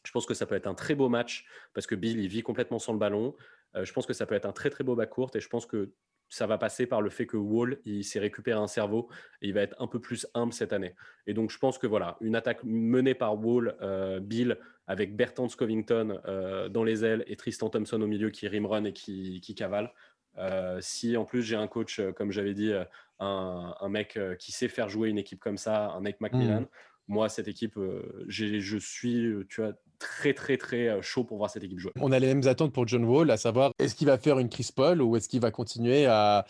Je 0.04 0.12
pense 0.12 0.26
que 0.26 0.34
ça 0.34 0.46
peut 0.46 0.56
être 0.56 0.68
un 0.68 0.76
très 0.76 0.96
beau 0.96 1.10
match 1.10 1.46
parce 1.74 1.88
que 1.88 1.96
Bill, 1.96 2.20
il 2.20 2.28
vit 2.28 2.44
complètement 2.44 2.80
sans 2.80 2.94
le 2.94 3.00
ballon. 3.00 3.36
Euh, 3.76 3.86
je 3.86 3.94
pense 3.94 4.06
que 4.06 4.14
ça 4.14 4.26
peut 4.26 4.36
être 4.36 4.46
un 4.46 4.52
très 4.52 4.70
très 4.70 4.84
beau 4.84 4.96
bas 4.96 5.06
court 5.06 5.32
et 5.36 5.40
je 5.40 5.50
pense 5.50 5.66
que 5.66 5.94
ça 6.34 6.48
va 6.48 6.58
passer 6.58 6.88
par 6.88 7.04
le 7.04 7.12
fait 7.12 7.28
que 7.28 7.38
Wall, 7.38 7.78
il 7.86 8.04
s'est 8.04 8.20
récupéré 8.20 8.60
un 8.60 8.68
cerveau 8.68 9.08
et 9.44 9.50
il 9.50 9.54
va 9.54 9.62
être 9.62 9.80
un 9.80 9.86
peu 9.86 10.00
plus 10.00 10.26
humble 10.34 10.52
cette 10.52 10.74
année. 10.74 10.96
Et 11.28 11.36
donc, 11.36 11.52
je 11.52 11.60
pense 11.60 11.78
que 11.78 11.86
voilà, 11.86 12.18
une 12.22 12.36
attaque 12.36 12.64
menée 12.64 13.14
par 13.14 13.40
Wall, 13.40 13.76
euh, 13.84 14.20
Bill, 14.20 14.58
avec 14.88 15.16
Bertrand 15.16 15.48
Covington 15.48 16.20
euh, 16.26 16.70
dans 16.70 16.84
les 16.84 17.06
ailes 17.06 17.24
et 17.28 17.36
Tristan 17.36 17.70
Thompson 17.70 18.02
au 18.02 18.08
milieu 18.08 18.32
qui 18.32 18.48
rimrun 18.48 18.84
et 18.86 18.94
qui, 18.94 19.56
cavale. 19.56 19.94
Euh, 20.40 20.80
si 20.82 21.16
en 21.18 21.24
plus 21.24 21.44
j'ai 21.44 21.56
un 21.56 21.68
coach, 21.68 22.02
comme 22.16 22.32
j'avais 22.32 22.56
dit, 22.56 22.74
un, 23.20 23.90
mec 23.90 24.18
qui 24.40 24.52
sait 24.52 24.70
faire 24.70 24.90
jouer 24.90 25.10
une 25.10 25.20
équipe 25.20 25.40
comme 25.40 25.58
ça, 25.58 25.92
un 25.92 26.02
McMillan, 26.02 26.62
hmm. 26.62 26.68
moi, 27.10 27.30
cette 27.30 27.48
équipe, 27.48 27.78
je 28.28 28.78
suis, 28.80 29.32
tu 29.50 29.62
vois, 29.62 29.74
très 30.04 30.34
très 30.34 30.58
très 30.58 31.02
chaud 31.02 31.24
pour 31.24 31.38
voir 31.38 31.50
cette 31.50 31.64
équipe 31.64 31.80
jouer. 31.80 31.94
On 32.00 32.12
a 32.12 32.20
les 32.20 32.28
mêmes 32.28 32.46
attentes 32.48 32.74
pour 32.74 32.86
John 32.88 33.06
Wall, 33.06 33.32
à 33.32 33.38
savoir 33.38 33.72
est-ce 33.80 33.96
qu'il 33.96 34.08
va 34.08 34.18
faire 34.18 34.38
une 34.38 34.50
Chris 34.50 34.70
Paul 34.76 35.02
ou 35.02 35.16
est-ce 35.16 35.30
qu'il 35.30 35.40
va 35.40 35.52
continuer 35.52 36.06
à, 36.06 36.46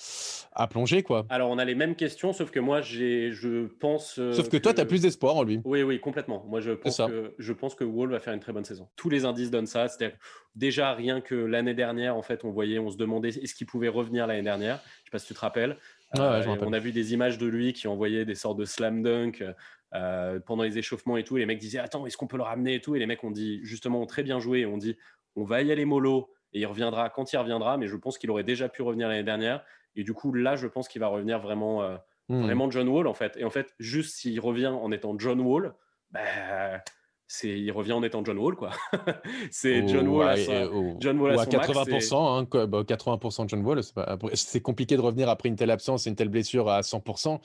à 0.53 0.67
plonger 0.67 1.03
quoi? 1.03 1.25
Alors 1.29 1.49
on 1.51 1.59
a 1.59 1.65
les 1.65 1.75
mêmes 1.75 1.95
questions, 1.95 2.33
sauf 2.33 2.49
que 2.49 2.59
moi 2.59 2.81
j'ai, 2.81 3.31
je 3.31 3.67
pense. 3.67 4.15
Sauf 4.15 4.49
que, 4.49 4.57
toi 4.57 4.73
tu 4.73 4.81
as 4.81 4.85
plus 4.85 5.01
d'espoir 5.01 5.35
en 5.35 5.43
lui. 5.43 5.61
Oui 5.65 5.83
oui 5.83 5.99
complètement. 5.99 6.43
Moi 6.49 6.59
je 6.59 6.71
pense 6.71 6.97
que 6.97 7.35
je 7.37 7.53
pense 7.53 7.75
que 7.75 7.83
Wall 7.83 8.09
va 8.09 8.19
faire 8.19 8.33
une 8.33 8.39
très 8.39 8.53
bonne 8.53 8.65
saison. 8.65 8.89
Tous 8.95 9.09
les 9.09 9.25
indices 9.25 9.51
donnent 9.51 9.67
ça. 9.67 9.87
C'est-à-dire 9.87 10.17
déjà 10.55 10.93
rien 10.93 11.21
que 11.21 11.35
l'année 11.35 11.75
dernière 11.75 12.15
en 12.15 12.23
fait 12.23 12.43
on 12.43 12.49
voyait, 12.49 12.79
on 12.79 12.89
se 12.89 12.97
demandait 12.97 13.29
est-ce 13.29 13.53
qu'il 13.55 13.67
pouvait 13.67 13.87
revenir 13.89 14.27
l'année 14.27 14.43
dernière? 14.43 14.79
Je 15.03 15.09
sais 15.09 15.11
pas 15.11 15.19
si 15.19 15.27
tu 15.27 15.33
te 15.33 15.39
rappelles. 15.39 15.77
Euh, 16.19 16.43
on 16.61 16.73
a 16.73 16.79
vu 16.79 16.91
des 16.91 17.13
images 17.13 17.39
de 17.39 17.47
lui 17.47 17.73
qui 17.73 17.87
envoyaient 17.87 18.23
des 18.23 18.35
sortes 18.35 18.59
de 18.59 18.65
slam 18.65 19.01
dunk 19.01 19.43
euh, 19.93 20.39
pendant 20.39 20.63
les 20.63 20.77
échauffements 20.77 21.17
et 21.17 21.23
tout. 21.23 21.37
Les 21.37 21.45
mecs 21.45 21.59
disaient 21.59 21.79
Attends, 21.79 22.05
est-ce 22.05 22.17
qu'on 22.17 22.27
peut 22.27 22.37
le 22.37 22.43
ramener 22.43 22.75
et 22.75 22.81
tout? 22.81 22.95
Et 22.95 22.99
les 22.99 23.05
mecs 23.05 23.23
ont 23.23 23.31
dit 23.31 23.59
justement 23.63 24.05
très 24.05 24.23
bien 24.23 24.39
joué. 24.39 24.65
On 24.65 24.77
dit 24.77 24.97
On 25.35 25.43
va 25.43 25.61
y 25.61 25.71
aller 25.71 25.85
mollo 25.85 26.31
et 26.53 26.61
il 26.61 26.65
reviendra 26.65 27.09
quand 27.09 27.31
il 27.33 27.37
reviendra. 27.37 27.77
Mais 27.77 27.87
je 27.87 27.95
pense 27.95 28.17
qu'il 28.17 28.31
aurait 28.31 28.43
déjà 28.43 28.69
pu 28.69 28.81
revenir 28.81 29.07
l'année 29.07 29.23
dernière. 29.23 29.63
Et 29.95 30.03
du 30.03 30.13
coup, 30.13 30.33
là, 30.33 30.55
je 30.55 30.67
pense 30.67 30.87
qu'il 30.87 30.99
va 30.99 31.07
revenir 31.07 31.39
vraiment, 31.39 31.83
euh, 31.83 31.95
hmm. 32.29 32.41
vraiment 32.43 32.71
John 32.71 32.87
Wall 32.87 33.07
en 33.07 33.13
fait. 33.13 33.37
Et 33.37 33.43
en 33.43 33.49
fait, 33.49 33.75
juste 33.79 34.15
s'il 34.15 34.39
revient 34.39 34.67
en 34.67 34.91
étant 34.91 35.17
John 35.19 35.39
Wall, 35.39 35.73
bah, 36.11 36.21
c'est 37.27 37.49
il 37.49 37.71
revient 37.71 37.93
en 37.93 38.03
étant 38.03 38.23
John 38.23 38.37
Wall 38.37 38.55
quoi. 38.55 38.71
c'est 39.51 39.87
John 39.87 40.07
Wall 40.07 40.29
à, 40.29 40.35
John 40.99 41.19
Wall 41.19 41.39
à, 41.39 41.45
80%, 41.45 42.15
hein, 42.15 42.43
80% 42.43 43.49
John 43.49 43.65
Wall. 43.65 43.81
C'est 44.33 44.61
compliqué 44.61 44.95
de 44.95 45.01
revenir 45.01 45.29
après 45.29 45.49
une 45.49 45.55
telle 45.55 45.71
absence 45.71 46.05
et 46.05 46.09
une 46.09 46.15
telle 46.15 46.29
blessure 46.29 46.69
à 46.69 46.81
100%, 46.81 47.39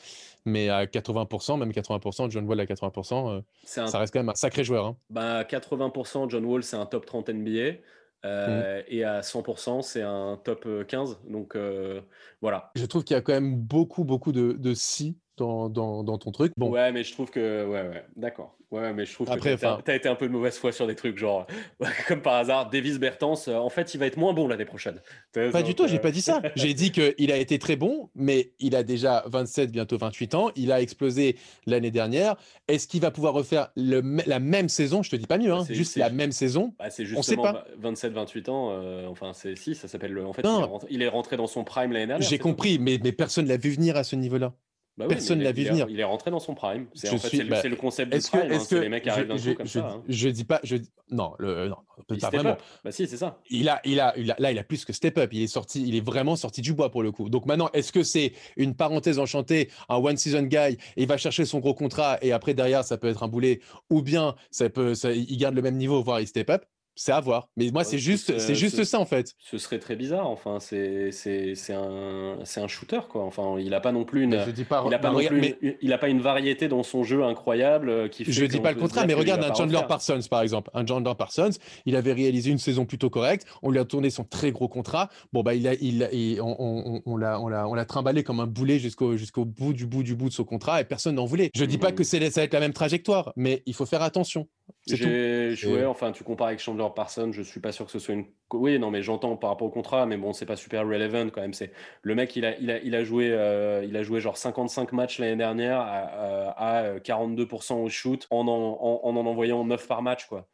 mais 0.45 0.69
à 0.69 0.87
80%, 0.87 1.59
même 1.59 1.71
80%, 1.71 2.31
John 2.31 2.47
Wall 2.47 2.61
à 2.61 2.65
80%, 2.65 3.31
euh, 3.31 3.41
ça 3.65 3.99
reste 3.99 4.13
quand 4.13 4.21
même 4.21 4.29
un 4.29 4.35
sacré 4.35 4.65
joueur. 4.65 4.87
Hein. 4.87 4.97
Bah, 5.11 5.45
80%, 5.45 6.29
John 6.31 6.45
Wall, 6.45 6.63
c'est 6.63 6.77
un 6.77 6.87
top 6.87 7.07
30 7.07 7.31
NBA. 7.31 7.79
Euh, 8.25 8.81
mmh. 8.81 8.85
Et 8.89 9.05
à 9.05 9.21
100%, 9.21 9.83
c'est 9.83 10.03
un 10.03 10.41
top 10.43 10.67
15. 10.89 11.21
Donc 11.29 11.55
euh, 11.55 12.01
voilà. 12.41 12.73
Je 12.75 12.85
trouve 12.85 13.05
qu'il 13.05 13.15
y 13.15 13.19
a 13.19 13.23
quand 13.23 13.33
même 13.33 13.57
beaucoup, 13.57 14.05
beaucoup 14.05 14.33
de, 14.33 14.53
de 14.53 14.75
si 14.75 15.17
dans, 15.39 15.69
dans, 15.69 16.05
dans, 16.05 16.19
ton 16.19 16.31
truc. 16.33 16.53
Bon. 16.57 16.71
Ouais, 16.71 16.93
mais 16.93 17.05
je 17.05 17.13
trouve 17.13 17.31
que. 17.31 17.65
Ouais, 17.67 17.83
ouais, 17.89 18.05
d'accord. 18.17 18.59
Ouais, 18.71 18.93
mais 18.93 19.07
je 19.07 19.15
trouve 19.15 19.31
Après, 19.31 19.57
que 19.57 19.83
tu 19.83 19.91
as, 19.91 19.95
été 19.95 20.09
un 20.11 20.15
peu 20.15 20.27
de 20.27 20.33
mauvaise 20.33 20.59
foi 20.59 20.73
sur 20.73 20.87
des 20.87 20.95
trucs, 20.95 21.17
genre, 21.17 21.47
comme 22.09 22.21
par 22.21 22.35
hasard, 22.35 22.69
Davis 22.69 22.99
Bertens, 22.99 23.49
euh, 23.49 23.57
en 23.57 23.71
fait, 23.71 23.95
il 23.95 23.99
va 23.99 24.07
être 24.07 24.19
moins 24.19 24.35
bon 24.35 24.47
l'année 24.47 24.67
prochaine. 24.67 25.01
Pas 25.33 25.63
du 25.63 25.75
tout, 25.75 25.89
j'ai 25.89 25.99
pas 25.99 26.11
dit 26.11 26.21
ça. 26.21 26.43
j'ai 26.55 26.75
dit 26.75 26.93
qu'il 26.93 27.33
a 27.33 27.39
été 27.39 27.59
très 27.59 27.77
bon, 27.77 28.11
mais 28.15 28.53
il 28.59 28.77
a 28.77 28.83
déjà 28.83 29.25
27, 29.27 29.73
bientôt 29.73 29.97
28 29.97 30.35
ans. 30.35 30.51
Il 30.55 30.71
a 30.71 30.83
explosé 30.83 31.37
l'année 31.67 31.91
dernière. 31.91 32.37
Est-ce 32.69 32.87
qu'il 32.87 33.01
va 33.01 33.11
pouvoir 33.11 33.33
refaire 33.33 33.69
le, 33.75 34.03
la 34.27 34.39
même 34.39 34.69
saison? 34.69 35.03
Je 35.03 35.11
te 35.11 35.17
dis 35.17 35.27
pas 35.27 35.39
mieux, 35.39 35.53
hein, 35.53 35.65
juste 35.71 35.97
la 35.97 36.11
même 36.11 36.33
saison. 36.33 36.75
Bah, 36.79 36.91
c'est 36.91 37.07
justement 37.07 37.45
pas. 37.45 37.67
27-28 37.83 38.51
ans, 38.51 38.71
euh, 38.73 39.07
enfin, 39.07 39.33
c'est 39.33 39.57
si, 39.57 39.75
ça 39.75 39.89
s'appelle 39.89 40.13
le. 40.13 40.27
En 40.27 40.35
fait, 40.35 40.43
il 40.43 40.49
est, 40.49 40.65
rentré, 40.65 40.89
il 40.91 41.03
est, 41.03 41.09
rentré, 41.09 41.37
dans 41.39 41.47
son 41.47 41.65
prime 41.65 41.93
l'année 41.93 42.07
dernière. 42.07 42.29
J'ai 42.29 42.39
compris, 42.39 42.79
mais, 42.79 43.01
mais 43.03 43.13
personne 43.13 43.47
l'a 43.47 43.57
vu 43.57 43.71
venir 43.71 43.97
à 43.97 44.05
ce 44.05 44.15
niveau-là. 44.15 44.53
Bah 44.99 45.07
Personne 45.09 45.39
ne 45.39 45.45
l'a 45.45 45.53
vu 45.53 45.63
venir. 45.65 45.87
Il 45.89 46.01
est 46.01 46.05
rentré 46.05 46.33
dans 46.33 46.41
son 46.41 46.55
prime. 46.55 46.89
C'est 46.93 47.09
en 47.11 47.19
fait, 47.19 47.45
bah, 47.45 47.63
le 47.63 47.77
concept 47.77 48.13
du 48.13 48.19
prime. 48.19 48.51
Est-ce 48.51 48.75
hein, 48.75 48.79
que, 48.79 48.83
les 48.83 48.89
mecs 48.89 49.07
arrivent 49.07 49.29
d'un 49.29 49.39
coup 49.39 49.55
comme 49.55 49.67
je, 49.67 49.79
ça. 49.79 49.89
Hein. 49.89 50.03
Je 50.09 50.29
dis 50.29 50.43
pas. 50.43 50.59
Je, 50.65 50.77
non, 51.11 51.35
le, 51.39 51.69
non 51.69 51.77
pas 52.09 52.31
vraiment. 52.31 52.57
Bah 52.85 52.91
si, 52.91 53.07
c'est 53.07 53.17
ça. 53.17 53.39
Il 53.49 53.69
a, 53.69 53.81
il, 53.85 54.01
a, 54.01 54.13
il 54.19 54.31
a, 54.33 54.37
là, 54.41 54.51
il 54.51 54.59
a 54.59 54.65
plus 54.65 54.85
que 54.85 54.93
step 54.93 55.17
up. 55.19 55.31
Il 55.33 55.43
est 55.43 55.47
sorti. 55.47 55.87
Il 55.87 55.95
est 55.95 56.05
vraiment 56.05 56.35
sorti 56.35 56.63
du 56.63 56.75
bois 56.75 56.91
pour 56.91 57.05
le 57.05 57.13
coup. 57.13 57.29
Donc 57.29 57.47
maintenant, 57.47 57.71
est-ce 57.75 57.93
que 57.93 58.03
c'est 58.03 58.33
une 58.57 58.75
parenthèse 58.75 59.21
enchantée, 59.21 59.71
un 59.89 59.97
one 59.99 60.17
season 60.17 60.43
guy, 60.43 60.57
et 60.57 60.79
il 60.97 61.07
va 61.07 61.17
chercher 61.17 61.45
son 61.45 61.61
gros 61.61 61.75
contrat 61.75 62.19
et 62.21 62.33
après 62.33 62.55
derrière 62.55 62.83
ça 62.83 62.99
peut 62.99 63.09
être 63.09 63.23
un 63.23 63.29
boulet, 63.29 63.61
ou 63.91 64.03
bien 64.03 64.35
ça 64.51 64.69
peut, 64.69 64.95
ça, 64.95 65.13
il 65.13 65.37
garde 65.37 65.55
le 65.55 65.63
même 65.63 65.77
niveau, 65.77 66.03
voire 66.03 66.21
il 66.21 66.27
step 66.27 66.51
up? 66.51 66.65
C'est 66.99 67.13
à 67.13 67.21
voir. 67.21 67.49
Mais 67.57 67.71
moi, 67.71 67.85
c'est 67.85 67.99
juste, 67.99 68.39
c'est 68.39 68.55
juste 68.57 68.83
ça 68.85 68.99
en 68.99 69.07
fait. 69.07 69.35
Ce 69.39 69.57
serait 69.57 69.79
très 69.79 69.95
bizarre. 69.95 70.29
Enfin, 70.29 70.59
c'est 70.61 71.13
un, 71.71 72.39
un 72.57 72.69
shooter 72.69 73.01
quoi. 73.09 73.25
Enfin, 73.25 73.57
il 73.59 73.71
n'a 73.71 73.81
pas 73.81 73.93
non 73.93 74.05
plus 74.05 74.25
une, 74.25 74.33
il 74.33 74.93
a 74.93 74.99
pas, 74.99 75.15
il 75.81 75.93
a 75.93 75.99
pas 75.99 76.09
une 76.09 76.21
variété 76.21 76.69
dans 76.69 76.83
son 76.83 77.05
jeu 77.05 77.23
incroyable 77.25 77.89
euh, 77.89 78.09
qui. 78.09 78.25
je 78.31 78.45
dis 78.45 78.61
pas 78.61 78.73
le 78.73 78.81
contraire, 78.81 79.07
mais 79.07 79.15
regarde 79.15 79.43
un 79.45 79.55
Chandler 79.55 79.81
Parsons 79.89 80.21
par 80.29 80.43
exemple. 80.43 80.71
Un 80.75 80.85
Chandler 80.85 81.13
Parsons, 81.17 81.51
il 81.87 81.95
avait 81.95 82.13
réalisé 82.13 82.51
une 82.51 82.59
saison 82.59 82.85
plutôt 82.85 83.11
correcte. 83.11 83.47
On 83.63 83.71
lui 83.71 83.79
a 83.79 83.85
tourné 83.85 84.11
son 84.11 84.25
très 84.25 84.51
gros 84.51 84.69
contrat. 84.69 85.09
Bon 85.33 85.43
bah, 85.43 85.55
il 85.55 85.69
a, 85.69 85.75
il, 85.75 86.41
on, 86.43 87.03
on, 87.07 87.17
l'a, 87.17 87.41
on 87.41 87.49
l'a, 87.49 87.69
on 87.69 87.75
l'a 87.75 87.85
trimballé 87.85 88.25
comme 88.25 88.41
un 88.41 88.47
boulet 88.47 88.81
jusqu'au 88.81 89.17
jusqu'au 89.17 89.45
bout 89.45 89.73
du 89.73 89.87
bout 89.87 90.03
du 90.03 90.17
bout 90.17 90.29
de 90.29 90.35
son 90.35 90.45
contrat 90.45 90.81
et 90.81 90.85
personne 90.85 91.15
n'en 91.15 91.27
voulait. 91.27 91.51
Je 91.55 91.65
dis 91.65 91.79
pas 91.79 91.93
mmh. 91.93 91.95
que 91.95 92.05
c'est 92.05 92.31
ça 92.31 92.41
va 92.41 92.45
être 92.45 92.55
la 92.55 92.61
même 92.61 92.73
trajectoire, 92.73 93.33
mais 93.37 93.63
il 93.67 93.75
faut 93.75 93.87
faire 93.87 94.03
attention. 94.03 94.49
J'ai 94.87 95.55
joué, 95.55 95.85
enfin, 95.85 96.13
tu 96.13 96.25
compares 96.25 96.49
avec 96.49 96.61
Chandler 96.61 96.87
Parsons, 96.95 97.33
je 97.33 97.43
suis 97.43 97.61
pas 97.61 97.73
sûr 97.73 97.87
que 97.87 97.93
ce 97.93 97.99
soit 97.99 98.15
une. 98.15 98.27
Oui, 98.53 98.79
non, 98.79 98.91
mais 98.91 99.03
j'entends 99.03 99.37
par 99.37 99.51
rapport 99.51 99.67
au 99.67 99.71
contrat, 99.71 100.07
mais 100.07 100.17
bon, 100.17 100.33
c'est 100.33 100.47
pas 100.47 100.57
super 100.57 100.83
relevant 100.87 101.29
quand 101.31 101.41
même. 101.41 101.55
C'est 101.55 101.73
le 102.03 102.15
mec, 102.15 102.35
il 102.37 102.45
a, 102.45 102.57
il 102.59 102.71
a, 102.71 102.79
il 102.81 102.95
a 102.95 103.05
joué, 103.05 103.31
euh, 103.31 103.85
il 103.85 103.97
a 103.97 104.03
joué 104.03 104.21
genre 104.21 104.37
55 104.37 104.93
matchs 104.93 105.19
l'année 105.19 105.37
dernière 105.37 105.81
à, 105.81 106.99
42% 107.01 107.75
au 107.75 107.89
shoot 107.89 108.27
en 108.31 108.47
en, 108.49 108.79
en 109.05 109.17
en 109.17 109.27
envoyant 109.27 109.65
9 109.65 109.87
par 109.89 110.03
match, 110.03 110.27
quoi. 110.27 110.49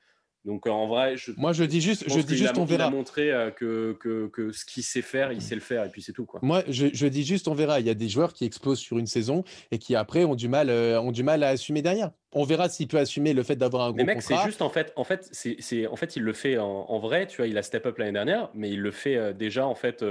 Donc 0.45 0.66
en 0.66 0.86
vrai, 0.86 1.16
je, 1.16 1.32
moi 1.38 1.55
je 1.55 1.64
dis 1.64 1.80
juste, 1.80 2.05
je, 2.07 2.20
dis 2.20 2.36
juste, 2.36 2.59
on 2.59 2.66
verra. 2.66 2.84
Il 2.84 2.88
a 2.88 2.90
montré 2.90 3.32
euh, 3.32 3.51
que, 3.51 3.97
que, 3.99 4.26
que, 4.26 4.53
ce 4.53 4.66
qu'il 4.66 4.82
sait 4.82 5.01
faire, 5.01 5.32
il 5.32 5.40
sait 5.40 5.55
le 5.55 5.62
faire 5.62 5.84
et 5.84 5.88
puis 5.88 6.03
c'est 6.03 6.12
tout 6.12 6.26
quoi. 6.26 6.40
Moi 6.42 6.62
je, 6.68 6.88
je, 6.92 7.07
dis 7.07 7.24
juste, 7.24 7.49
on 7.49 7.55
verra. 7.55 7.80
Il 7.80 7.86
y 7.86 7.90
a 7.90 7.95
des 7.95 8.11
joueurs 8.11 8.34
qui 8.34 8.45
explosent 8.45 8.78
sur 8.78 8.99
une 8.99 9.07
saison 9.07 9.42
et 9.70 9.78
qui 9.78 9.97
après 9.97 10.24
ont 10.24 10.34
du 10.34 10.49
mal, 10.49 10.68
euh, 10.68 11.01
ont 11.01 11.12
du 11.12 11.22
mal 11.22 11.42
à 11.45 11.49
assumer 11.49 11.80
derrière. 11.80 12.11
On 12.32 12.45
verra 12.45 12.68
s'il 12.68 12.88
peut 12.88 12.99
assumer 12.99 13.32
le 13.32 13.42
fait 13.42 13.57
d'avoir 13.57 13.84
un 13.84 13.88
gros 13.88 13.97
mais 13.97 14.05
mec, 14.05 14.22
c'est 14.22 14.36
juste 14.45 14.61
en 14.61 14.68
fait, 14.68 14.92
en 14.97 15.05
fait, 15.05 15.28
c'est, 15.32 15.86
en 15.86 15.97
fait, 15.97 16.16
il 16.16 16.22
le 16.22 16.32
fait 16.34 16.59
en, 16.59 16.99
vrai. 16.99 17.26
Tu 17.26 17.38
vois, 17.38 17.47
il 17.47 17.57
a 17.57 17.62
step 17.62 17.86
up 17.86 17.97
l'année 17.97 18.12
dernière, 18.12 18.51
mais 18.53 18.70
il 18.70 18.80
le 18.80 18.90
fait 18.90 19.16
euh, 19.16 19.32
déjà 19.32 19.66
en 19.66 19.74
fait. 19.74 20.05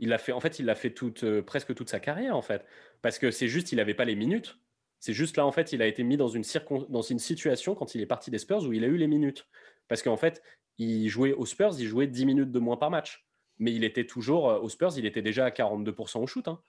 il 0.00 0.10
l'a 0.10 0.18
fait, 0.18 0.32
en 0.32 0.40
fait, 0.40 0.58
il 0.58 0.66
l'a 0.66 0.74
fait 0.74 0.90
toute, 0.90 1.24
presque 1.40 1.74
toute 1.74 1.88
sa 1.88 1.98
carrière 1.98 2.36
en 2.36 2.42
fait, 2.42 2.62
parce 3.00 3.18
que 3.18 3.30
c'est 3.30 3.48
juste, 3.48 3.72
il 3.72 3.76
n'avait 3.76 3.94
pas 3.94 4.04
les 4.04 4.16
minutes. 4.16 4.58
C'est 5.00 5.12
juste 5.12 5.36
là, 5.36 5.46
en 5.46 5.52
fait, 5.52 5.72
il 5.72 5.80
a 5.80 5.86
été 5.86 6.02
mis 6.02 6.16
dans 6.16 6.28
une, 6.28 6.42
dans 6.88 7.02
une 7.02 7.18
situation 7.18 7.74
quand 7.74 7.94
il 7.94 8.00
est 8.00 8.06
parti 8.06 8.30
des 8.30 8.38
Spurs 8.38 8.64
où 8.64 8.72
il 8.72 8.82
a 8.84 8.88
eu 8.88 8.96
les 8.96 9.06
minutes. 9.06 9.46
Parce 9.88 10.02
qu'en 10.02 10.16
fait, 10.16 10.42
il 10.78 11.08
jouait 11.08 11.32
aux 11.32 11.46
Spurs, 11.46 11.72
il 11.78 11.86
jouait 11.86 12.06
10 12.06 12.26
minutes 12.26 12.52
de 12.52 12.58
moins 12.58 12.76
par 12.76 12.90
match. 12.90 13.26
Mais 13.58 13.72
il 13.72 13.82
était 13.82 14.06
toujours, 14.06 14.50
euh, 14.50 14.58
aux 14.60 14.68
Spurs, 14.68 14.96
il 14.96 15.06
était 15.06 15.22
déjà 15.22 15.46
à 15.46 15.50
42% 15.50 16.22
au 16.22 16.26
shoot. 16.26 16.46
Hein. 16.46 16.60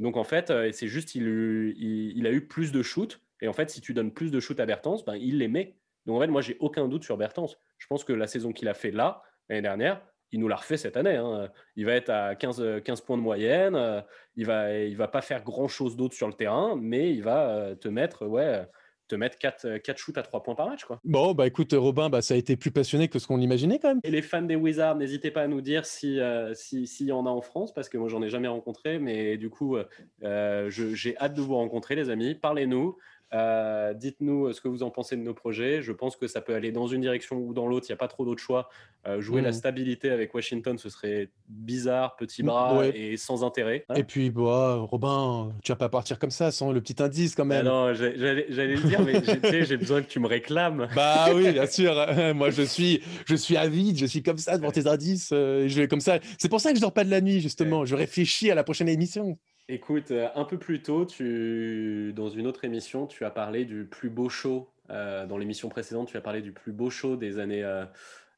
Donc 0.00 0.16
en 0.16 0.24
fait, 0.24 0.50
euh, 0.50 0.70
c'est 0.72 0.88
juste, 0.88 1.14
il, 1.14 2.26
a 2.26 2.30
eu 2.30 2.46
plus 2.46 2.72
de 2.72 2.82
shoot. 2.82 3.20
Et 3.40 3.48
en 3.48 3.52
fait, 3.52 3.70
si 3.70 3.80
tu 3.80 3.94
donnes 3.94 4.12
plus 4.12 4.30
de 4.30 4.40
shoot 4.40 4.58
à 4.58 4.66
Bertens, 4.66 5.04
ben, 5.06 5.14
il 5.14 5.38
les 5.38 5.48
met. 5.48 5.76
Donc 6.06 6.16
en 6.16 6.20
fait, 6.20 6.26
moi, 6.26 6.40
j'ai 6.40 6.56
aucun 6.58 6.88
doute 6.88 7.04
sur 7.04 7.16
Bertens. 7.16 7.56
Je 7.78 7.86
pense 7.86 8.02
que 8.02 8.12
la 8.12 8.26
saison 8.26 8.52
qu'il 8.52 8.68
a 8.68 8.74
fait 8.74 8.90
là, 8.90 9.22
l'année 9.48 9.62
dernière, 9.62 10.02
il 10.32 10.40
nous 10.40 10.48
l'a 10.48 10.56
refait 10.56 10.76
cette 10.76 10.96
année. 10.96 11.16
Hein. 11.16 11.48
Il 11.76 11.86
va 11.86 11.92
être 11.92 12.10
à 12.10 12.34
15, 12.34 12.82
15 12.84 13.00
points 13.02 13.16
de 13.16 13.22
moyenne. 13.22 13.76
Euh, 13.76 14.00
il 14.34 14.46
va, 14.46 14.76
il 14.76 14.96
va 14.96 15.06
pas 15.06 15.20
faire 15.20 15.44
grand 15.44 15.68
chose 15.68 15.96
d'autre 15.96 16.14
sur 16.14 16.26
le 16.26 16.34
terrain, 16.34 16.76
mais 16.76 17.12
il 17.12 17.22
va 17.22 17.76
te 17.76 17.86
mettre, 17.86 18.26
ouais 18.26 18.66
te 19.08 19.14
mettre 19.14 19.38
4, 19.38 19.78
4 19.78 19.98
shoots 19.98 20.18
à 20.18 20.22
3 20.22 20.42
points 20.42 20.54
par 20.54 20.68
match. 20.68 20.84
Quoi. 20.84 21.00
Bon, 21.04 21.32
bah 21.32 21.46
écoute, 21.46 21.72
Robin, 21.72 22.08
bah, 22.08 22.22
ça 22.22 22.34
a 22.34 22.36
été 22.36 22.56
plus 22.56 22.70
passionné 22.70 23.08
que 23.08 23.18
ce 23.18 23.26
qu'on 23.26 23.40
imaginait 23.40 23.78
quand 23.78 23.88
même. 23.88 24.00
Et 24.04 24.10
les 24.10 24.22
fans 24.22 24.42
des 24.42 24.56
Wizards, 24.56 24.96
n'hésitez 24.96 25.30
pas 25.30 25.42
à 25.42 25.46
nous 25.46 25.60
dire 25.60 25.86
s'il 25.86 26.22
si, 26.54 26.86
si, 26.86 27.06
y 27.06 27.12
en 27.12 27.26
a 27.26 27.30
en 27.30 27.42
France, 27.42 27.74
parce 27.74 27.88
que 27.88 27.98
moi, 27.98 28.08
j'en 28.08 28.22
ai 28.22 28.28
jamais 28.28 28.48
rencontré, 28.48 28.98
mais 28.98 29.36
du 29.36 29.50
coup, 29.50 29.76
euh, 30.22 30.70
j'ai 30.70 31.16
hâte 31.18 31.34
de 31.34 31.40
vous 31.40 31.54
rencontrer, 31.54 31.94
les 31.94 32.10
amis. 32.10 32.34
Parlez-nous. 32.34 32.96
Euh, 33.32 33.94
dites-nous 33.94 34.52
ce 34.52 34.60
que 34.60 34.68
vous 34.68 34.82
en 34.82 34.90
pensez 34.90 35.16
de 35.16 35.22
nos 35.22 35.34
projets. 35.34 35.82
Je 35.82 35.92
pense 35.92 36.16
que 36.16 36.26
ça 36.26 36.40
peut 36.40 36.54
aller 36.54 36.70
dans 36.70 36.86
une 36.86 37.00
direction 37.00 37.36
ou 37.36 37.54
dans 37.54 37.66
l'autre. 37.66 37.86
Il 37.88 37.92
n'y 37.92 37.94
a 37.94 37.98
pas 37.98 38.08
trop 38.08 38.24
d'autres 38.24 38.42
choix. 38.42 38.68
Euh, 39.06 39.20
jouer 39.20 39.42
la 39.42 39.50
mmh. 39.50 39.54
stabilité 39.54 40.10
avec 40.10 40.32
Washington, 40.34 40.78
ce 40.78 40.88
serait 40.88 41.28
bizarre, 41.48 42.16
petit 42.16 42.42
mmh, 42.42 42.46
bras 42.46 42.86
et 42.86 43.16
sans 43.16 43.44
intérêt. 43.44 43.84
Et 43.96 44.04
puis, 44.04 44.30
bah, 44.30 44.76
Robin, 44.76 45.52
tu 45.62 45.72
vas 45.72 45.76
pas 45.76 45.88
partir 45.88 46.18
comme 46.18 46.30
ça 46.30 46.50
sans 46.50 46.72
le 46.72 46.80
petit 46.80 47.02
indice 47.02 47.34
quand 47.34 47.42
ah 47.42 47.46
même. 47.46 47.66
non, 47.66 47.92
j'allais 47.92 48.46
le 48.48 48.82
dire, 48.82 49.02
mais 49.02 49.64
j'ai 49.64 49.76
besoin 49.76 50.00
que 50.00 50.08
tu 50.08 50.20
me 50.20 50.26
réclames. 50.26 50.88
Bah 50.94 51.26
oui, 51.34 51.52
bien 51.52 51.66
sûr. 51.66 51.94
Moi, 52.34 52.50
je 52.50 52.62
suis, 52.62 53.02
je 53.26 53.34
suis 53.34 53.56
avide. 53.56 53.98
Je 53.98 54.06
suis 54.06 54.22
comme 54.22 54.38
ça 54.38 54.56
devant 54.56 54.70
tes 54.70 54.86
indices. 54.86 55.30
Euh, 55.32 55.66
je 55.68 55.80
vais 55.80 55.88
comme 55.88 56.00
ça. 56.00 56.18
C'est 56.38 56.48
pour 56.48 56.60
ça 56.60 56.70
que 56.70 56.76
je 56.76 56.80
dors 56.80 56.92
pas 56.92 57.04
de 57.04 57.10
la 57.10 57.20
nuit, 57.20 57.40
justement. 57.40 57.84
Je 57.84 57.94
réfléchis 57.94 58.50
à 58.50 58.54
la 58.54 58.64
prochaine 58.64 58.88
émission. 58.88 59.38
Écoute, 59.68 60.10
euh, 60.10 60.28
un 60.34 60.44
peu 60.44 60.58
plus 60.58 60.82
tôt, 60.82 61.06
tu, 61.06 62.12
dans 62.14 62.28
une 62.28 62.46
autre 62.46 62.64
émission, 62.64 63.06
tu 63.06 63.24
as 63.24 63.30
parlé 63.30 63.64
du 63.64 63.86
plus 63.86 64.10
beau 64.10 64.28
show. 64.28 64.68
Euh, 64.90 65.26
dans 65.26 65.38
l'émission 65.38 65.70
précédente, 65.70 66.08
tu 66.08 66.18
as 66.18 66.20
parlé 66.20 66.42
du 66.42 66.52
plus 66.52 66.72
beau 66.72 66.90
show 66.90 67.16
des 67.16 67.38
années, 67.38 67.64
euh, 67.64 67.86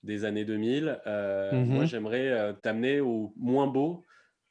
des 0.05 0.25
années 0.25 0.45
2000. 0.45 1.01
Moi, 1.05 1.53
mhm. 1.53 1.85
j'aimerais 1.87 2.55
t'amener 2.63 3.01
au 3.01 3.33
moins 3.37 3.67
beau, 3.67 4.05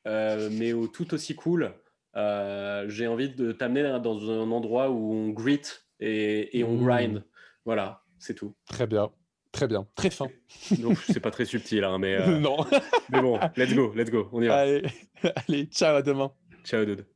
mais 0.06 0.74
au 0.74 0.88
tout 0.88 1.14
aussi 1.14 1.36
cool. 1.36 1.74
J'ai 2.14 3.08
envie 3.08 3.30
de 3.30 3.54
t'amener 3.54 3.84
dans 4.02 4.30
un 4.30 4.52
endroit 4.52 4.90
où 4.90 5.14
on 5.14 5.30
grit 5.30 5.62
et, 6.02 6.60
et 6.60 6.66
on 6.66 6.76
mmh. 6.76 6.86
grind. 6.86 7.24
Voilà, 7.64 8.04
c'est 8.20 8.34
tout. 8.34 8.54
Très 8.68 8.86
bien. 8.86 9.10
Très 9.54 9.68
bien, 9.68 9.88
très 9.96 10.10
fin. 10.10 10.28
Donc 10.80 10.98
c'est 10.98 11.22
pas 11.22 11.32
très 11.32 11.46
subtil, 11.46 11.86
hein, 11.86 11.98
mais 11.98 12.28
non. 12.40 12.58
mais 13.10 13.22
bon, 13.22 13.40
let's 13.56 13.74
go, 13.74 13.94
let's 13.96 14.12
go, 14.12 14.28
on 14.34 14.42
y 14.42 14.48
va. 14.48 14.58
Allez, 14.58 14.84
allez, 15.48 15.64
ciao 15.68 15.96
à 15.96 16.02
demain. 16.02 16.30
Ciao, 16.66 16.84
dude. 16.86 17.15